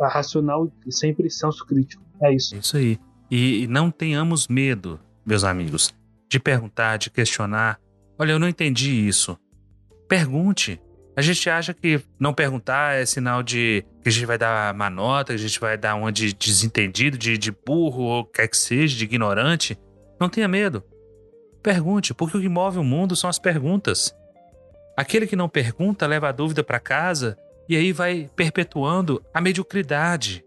racional 0.00 0.70
e 0.86 0.92
sempre 0.92 1.28
senso 1.28 1.66
crítico. 1.66 2.04
É 2.22 2.32
isso. 2.32 2.54
Isso 2.54 2.76
aí. 2.76 2.96
E 3.28 3.66
não 3.66 3.90
tenhamos 3.90 4.46
medo, 4.46 5.00
meus 5.26 5.42
amigos, 5.42 5.92
de 6.28 6.38
perguntar, 6.38 6.96
de 6.96 7.10
questionar. 7.10 7.80
Olha, 8.16 8.30
eu 8.30 8.38
não 8.38 8.48
entendi 8.48 8.92
isso. 8.92 9.36
Pergunte. 10.06 10.80
A 11.18 11.20
gente 11.20 11.50
acha 11.50 11.74
que 11.74 12.00
não 12.16 12.32
perguntar 12.32 12.94
é 12.94 13.04
sinal 13.04 13.42
de 13.42 13.84
que 14.00 14.08
a 14.08 14.12
gente 14.12 14.24
vai 14.24 14.38
dar 14.38 14.72
má 14.72 14.88
nota, 14.88 15.32
que 15.32 15.40
a 15.40 15.48
gente 15.48 15.58
vai 15.58 15.76
dar 15.76 15.96
uma 15.96 16.12
de 16.12 16.32
desentendido, 16.32 17.18
de, 17.18 17.36
de 17.36 17.50
burro, 17.50 18.02
ou 18.02 18.24
quer 18.24 18.46
que 18.46 18.56
seja, 18.56 18.96
de 18.96 19.02
ignorante. 19.02 19.76
Não 20.20 20.28
tenha 20.28 20.46
medo. 20.46 20.84
Pergunte, 21.60 22.14
porque 22.14 22.36
o 22.36 22.40
que 22.40 22.48
move 22.48 22.78
o 22.78 22.84
mundo 22.84 23.16
são 23.16 23.28
as 23.28 23.36
perguntas. 23.36 24.14
Aquele 24.96 25.26
que 25.26 25.34
não 25.34 25.48
pergunta 25.48 26.06
leva 26.06 26.28
a 26.28 26.32
dúvida 26.32 26.62
para 26.62 26.78
casa 26.78 27.36
e 27.68 27.74
aí 27.74 27.92
vai 27.92 28.30
perpetuando 28.36 29.20
a 29.34 29.40
mediocridade 29.40 30.44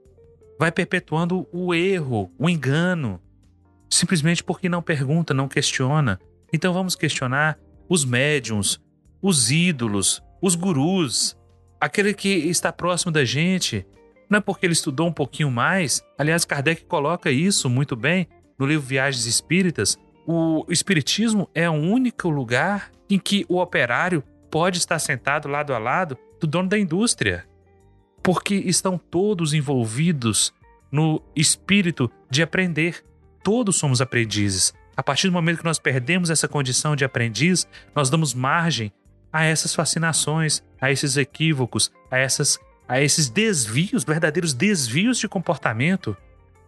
vai 0.61 0.71
perpetuando 0.71 1.47
o 1.51 1.73
erro, 1.73 2.31
o 2.37 2.47
engano, 2.47 3.19
simplesmente 3.89 4.43
porque 4.43 4.69
não 4.69 4.79
pergunta, 4.79 5.33
não 5.33 5.47
questiona. 5.47 6.19
Então 6.53 6.71
vamos 6.71 6.95
questionar 6.95 7.57
os 7.89 8.05
médiums, 8.05 8.79
os 9.19 9.49
ídolos, 9.49 10.21
os 10.41 10.55
gurus, 10.55 11.37
aquele 11.79 12.13
que 12.13 12.29
está 12.29 12.73
próximo 12.73 13.11
da 13.11 13.23
gente. 13.23 13.85
Não 14.29 14.37
é 14.37 14.41
porque 14.41 14.65
ele 14.65 14.73
estudou 14.73 15.07
um 15.07 15.13
pouquinho 15.13 15.51
mais. 15.51 16.03
Aliás, 16.17 16.45
Kardec 16.45 16.85
coloca 16.85 17.29
isso 17.29 17.69
muito 17.69 17.95
bem 17.95 18.27
no 18.57 18.65
livro 18.65 18.85
Viagens 18.85 19.25
Espíritas. 19.25 19.97
O 20.25 20.65
Espiritismo 20.69 21.49
é 21.53 21.69
o 21.69 21.73
único 21.73 22.29
lugar 22.29 22.91
em 23.09 23.19
que 23.19 23.45
o 23.49 23.59
operário 23.59 24.23
pode 24.49 24.77
estar 24.77 24.99
sentado 24.99 25.47
lado 25.47 25.73
a 25.73 25.77
lado 25.77 26.17
do 26.39 26.47
dono 26.47 26.69
da 26.69 26.79
indústria 26.79 27.45
porque 28.23 28.55
estão 28.55 28.97
todos 28.97 29.53
envolvidos 29.53 30.53
no 30.91 31.21
espírito 31.35 32.11
de 32.29 32.43
aprender. 32.43 33.03
Todos 33.43 33.77
somos 33.77 34.01
aprendizes. 34.01 34.73
A 34.95 35.01
partir 35.01 35.27
do 35.27 35.33
momento 35.33 35.59
que 35.59 35.65
nós 35.65 35.79
perdemos 35.79 36.29
essa 36.29 36.47
condição 36.47 36.95
de 36.95 37.03
aprendiz, 37.03 37.67
nós 37.95 38.09
damos 38.09 38.33
margem 38.33 38.91
a 39.31 39.45
essas 39.45 39.73
fascinações, 39.73 40.63
a 40.79 40.91
esses 40.91 41.17
equívocos, 41.17 41.91
a, 42.09 42.17
essas, 42.17 42.59
a 42.87 43.01
esses 43.01 43.29
desvios, 43.29 44.03
verdadeiros 44.03 44.53
desvios 44.53 45.17
de 45.17 45.27
comportamento, 45.27 46.15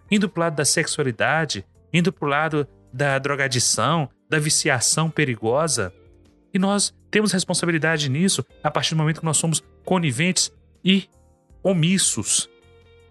indo 0.09 0.29
para 0.29 0.39
o 0.39 0.43
lado 0.43 0.55
da 0.55 0.65
sexualidade, 0.65 1.65
indo 1.91 2.11
para 2.11 2.25
o 2.25 2.29
lado 2.29 2.67
da 2.91 3.17
drogadição, 3.19 4.09
da 4.29 4.39
viciação 4.39 5.09
perigosa. 5.09 5.93
E 6.53 6.59
nós 6.59 6.93
temos 7.09 7.31
responsabilidade 7.31 8.09
nisso 8.09 8.45
a 8.63 8.69
partir 8.69 8.95
do 8.95 8.97
momento 8.97 9.19
que 9.19 9.25
nós 9.25 9.37
somos 9.37 9.63
coniventes 9.83 10.51
e 10.83 11.09
omissos. 11.63 12.49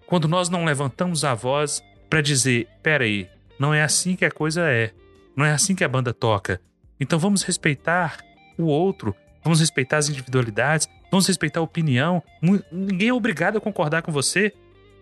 Quando 0.05 0.27
nós 0.27 0.49
não 0.49 0.65
levantamos 0.65 1.23
a 1.23 1.33
voz 1.33 1.83
para 2.09 2.21
dizer: 2.21 2.67
peraí, 2.81 3.29
não 3.59 3.73
é 3.73 3.83
assim 3.83 4.15
que 4.15 4.25
a 4.25 4.31
coisa 4.31 4.61
é, 4.69 4.91
não 5.35 5.45
é 5.45 5.51
assim 5.51 5.75
que 5.75 5.83
a 5.83 5.89
banda 5.89 6.13
toca. 6.13 6.61
Então 6.99 7.19
vamos 7.19 7.43
respeitar 7.43 8.17
o 8.57 8.65
outro, 8.65 9.15
vamos 9.43 9.59
respeitar 9.59 9.97
as 9.97 10.09
individualidades, 10.09 10.87
vamos 11.11 11.27
respeitar 11.27 11.59
a 11.59 11.63
opinião. 11.63 12.23
Ninguém 12.71 13.09
é 13.09 13.13
obrigado 13.13 13.57
a 13.57 13.61
concordar 13.61 14.01
com 14.01 14.11
você. 14.11 14.53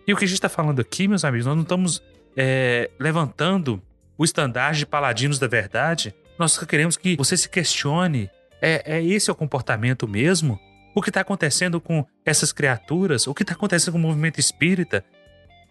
E 0.06 0.12
o 0.12 0.16
que 0.16 0.24
a 0.24 0.28
gente 0.28 0.36
está 0.36 0.48
falando 0.48 0.80
aqui, 0.80 1.06
meus 1.06 1.24
amigos, 1.24 1.46
nós 1.46 1.54
não 1.54 1.62
estamos 1.62 2.02
é, 2.36 2.90
levantando 2.98 3.80
o 4.18 4.24
estandarte 4.24 4.80
de 4.80 4.86
paladinos 4.86 5.38
da 5.38 5.46
verdade, 5.46 6.14
nós 6.38 6.58
queremos 6.58 6.96
que 6.96 7.16
você 7.16 7.36
se 7.36 7.48
questione: 7.48 8.30
é, 8.60 8.96
é 8.98 9.04
esse 9.04 9.30
o 9.30 9.34
comportamento 9.34 10.08
mesmo? 10.08 10.58
O 10.94 11.00
que 11.00 11.10
está 11.10 11.22
acontecendo 11.22 11.80
com 11.80 12.04
essas 12.24 12.52
criaturas? 12.52 13.26
O 13.26 13.34
que 13.34 13.42
está 13.42 13.54
acontecendo 13.54 13.92
com 13.92 13.98
o 13.98 14.02
movimento 14.02 14.38
espírita? 14.38 15.04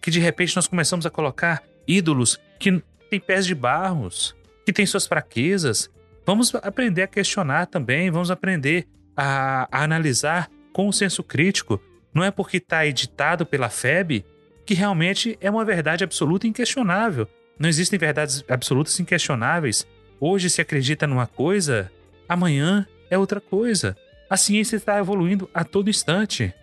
Que 0.00 0.10
de 0.10 0.18
repente 0.18 0.56
nós 0.56 0.66
começamos 0.66 1.06
a 1.06 1.10
colocar 1.10 1.62
ídolos 1.86 2.40
que 2.58 2.82
têm 3.08 3.20
pés 3.20 3.46
de 3.46 3.54
barros, 3.54 4.34
que 4.66 4.72
têm 4.72 4.84
suas 4.84 5.06
fraquezas. 5.06 5.88
Vamos 6.24 6.54
aprender 6.54 7.02
a 7.02 7.08
questionar 7.08 7.66
também, 7.66 8.10
vamos 8.10 8.30
aprender 8.30 8.86
a, 9.16 9.68
a 9.70 9.82
analisar 9.82 10.48
com 10.72 10.88
o 10.88 10.92
senso 10.92 11.22
crítico. 11.22 11.80
Não 12.14 12.22
é 12.22 12.30
porque 12.30 12.58
está 12.58 12.86
editado 12.86 13.44
pela 13.44 13.68
FEB 13.68 14.24
que 14.64 14.74
realmente 14.74 15.36
é 15.40 15.50
uma 15.50 15.64
verdade 15.64 16.04
absoluta 16.04 16.46
inquestionável. 16.46 17.28
Não 17.58 17.68
existem 17.68 17.98
verdades 17.98 18.44
absolutas 18.48 18.98
inquestionáveis. 19.00 19.86
Hoje 20.20 20.48
se 20.48 20.60
acredita 20.60 21.06
numa 21.06 21.26
coisa, 21.26 21.90
amanhã 22.28 22.86
é 23.10 23.18
outra 23.18 23.40
coisa. 23.40 23.96
A 24.30 24.36
ciência 24.36 24.76
está 24.76 24.98
evoluindo 24.98 25.50
a 25.52 25.64
todo 25.64 25.90
instante. 25.90 26.54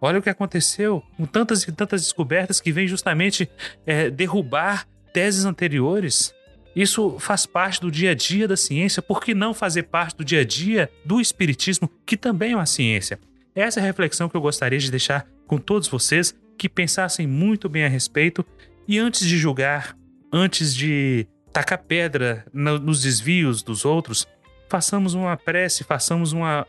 Olha 0.00 0.18
o 0.18 0.22
que 0.22 0.30
aconteceu 0.30 1.02
com 1.16 1.26
tantas 1.26 1.62
e 1.62 1.72
tantas 1.72 2.02
descobertas 2.02 2.60
que 2.60 2.72
vêm 2.72 2.86
justamente 2.86 3.50
é, 3.86 4.08
derrubar 4.08 4.86
teses 5.12 5.44
anteriores. 5.44 6.34
Isso 6.74 7.18
faz 7.18 7.46
parte 7.46 7.80
do 7.80 7.90
dia 7.90 8.12
a 8.12 8.14
dia 8.14 8.46
da 8.46 8.56
ciência, 8.56 9.02
por 9.02 9.22
que 9.22 9.34
não 9.34 9.52
fazer 9.52 9.84
parte 9.84 10.16
do 10.16 10.24
dia 10.24 10.40
a 10.40 10.44
dia 10.44 10.90
do 11.04 11.20
Espiritismo, 11.20 11.90
que 12.06 12.16
também 12.16 12.52
é 12.52 12.56
uma 12.56 12.66
ciência? 12.66 13.18
Essa 13.54 13.80
é 13.80 13.82
a 13.82 13.86
reflexão 13.86 14.28
que 14.28 14.36
eu 14.36 14.40
gostaria 14.40 14.78
de 14.78 14.90
deixar 14.90 15.26
com 15.46 15.58
todos 15.58 15.88
vocês 15.88 16.34
que 16.56 16.68
pensassem 16.68 17.26
muito 17.26 17.68
bem 17.68 17.84
a 17.84 17.88
respeito 17.88 18.44
e 18.86 18.98
antes 18.98 19.26
de 19.26 19.36
julgar, 19.36 19.96
antes 20.32 20.74
de 20.74 21.26
tacar 21.52 21.78
pedra 21.78 22.46
nos 22.52 23.02
desvios 23.02 23.62
dos 23.62 23.84
outros, 23.84 24.26
façamos 24.68 25.14
uma 25.14 25.36
prece, 25.36 25.82
façamos 25.82 26.32
uma, 26.32 26.66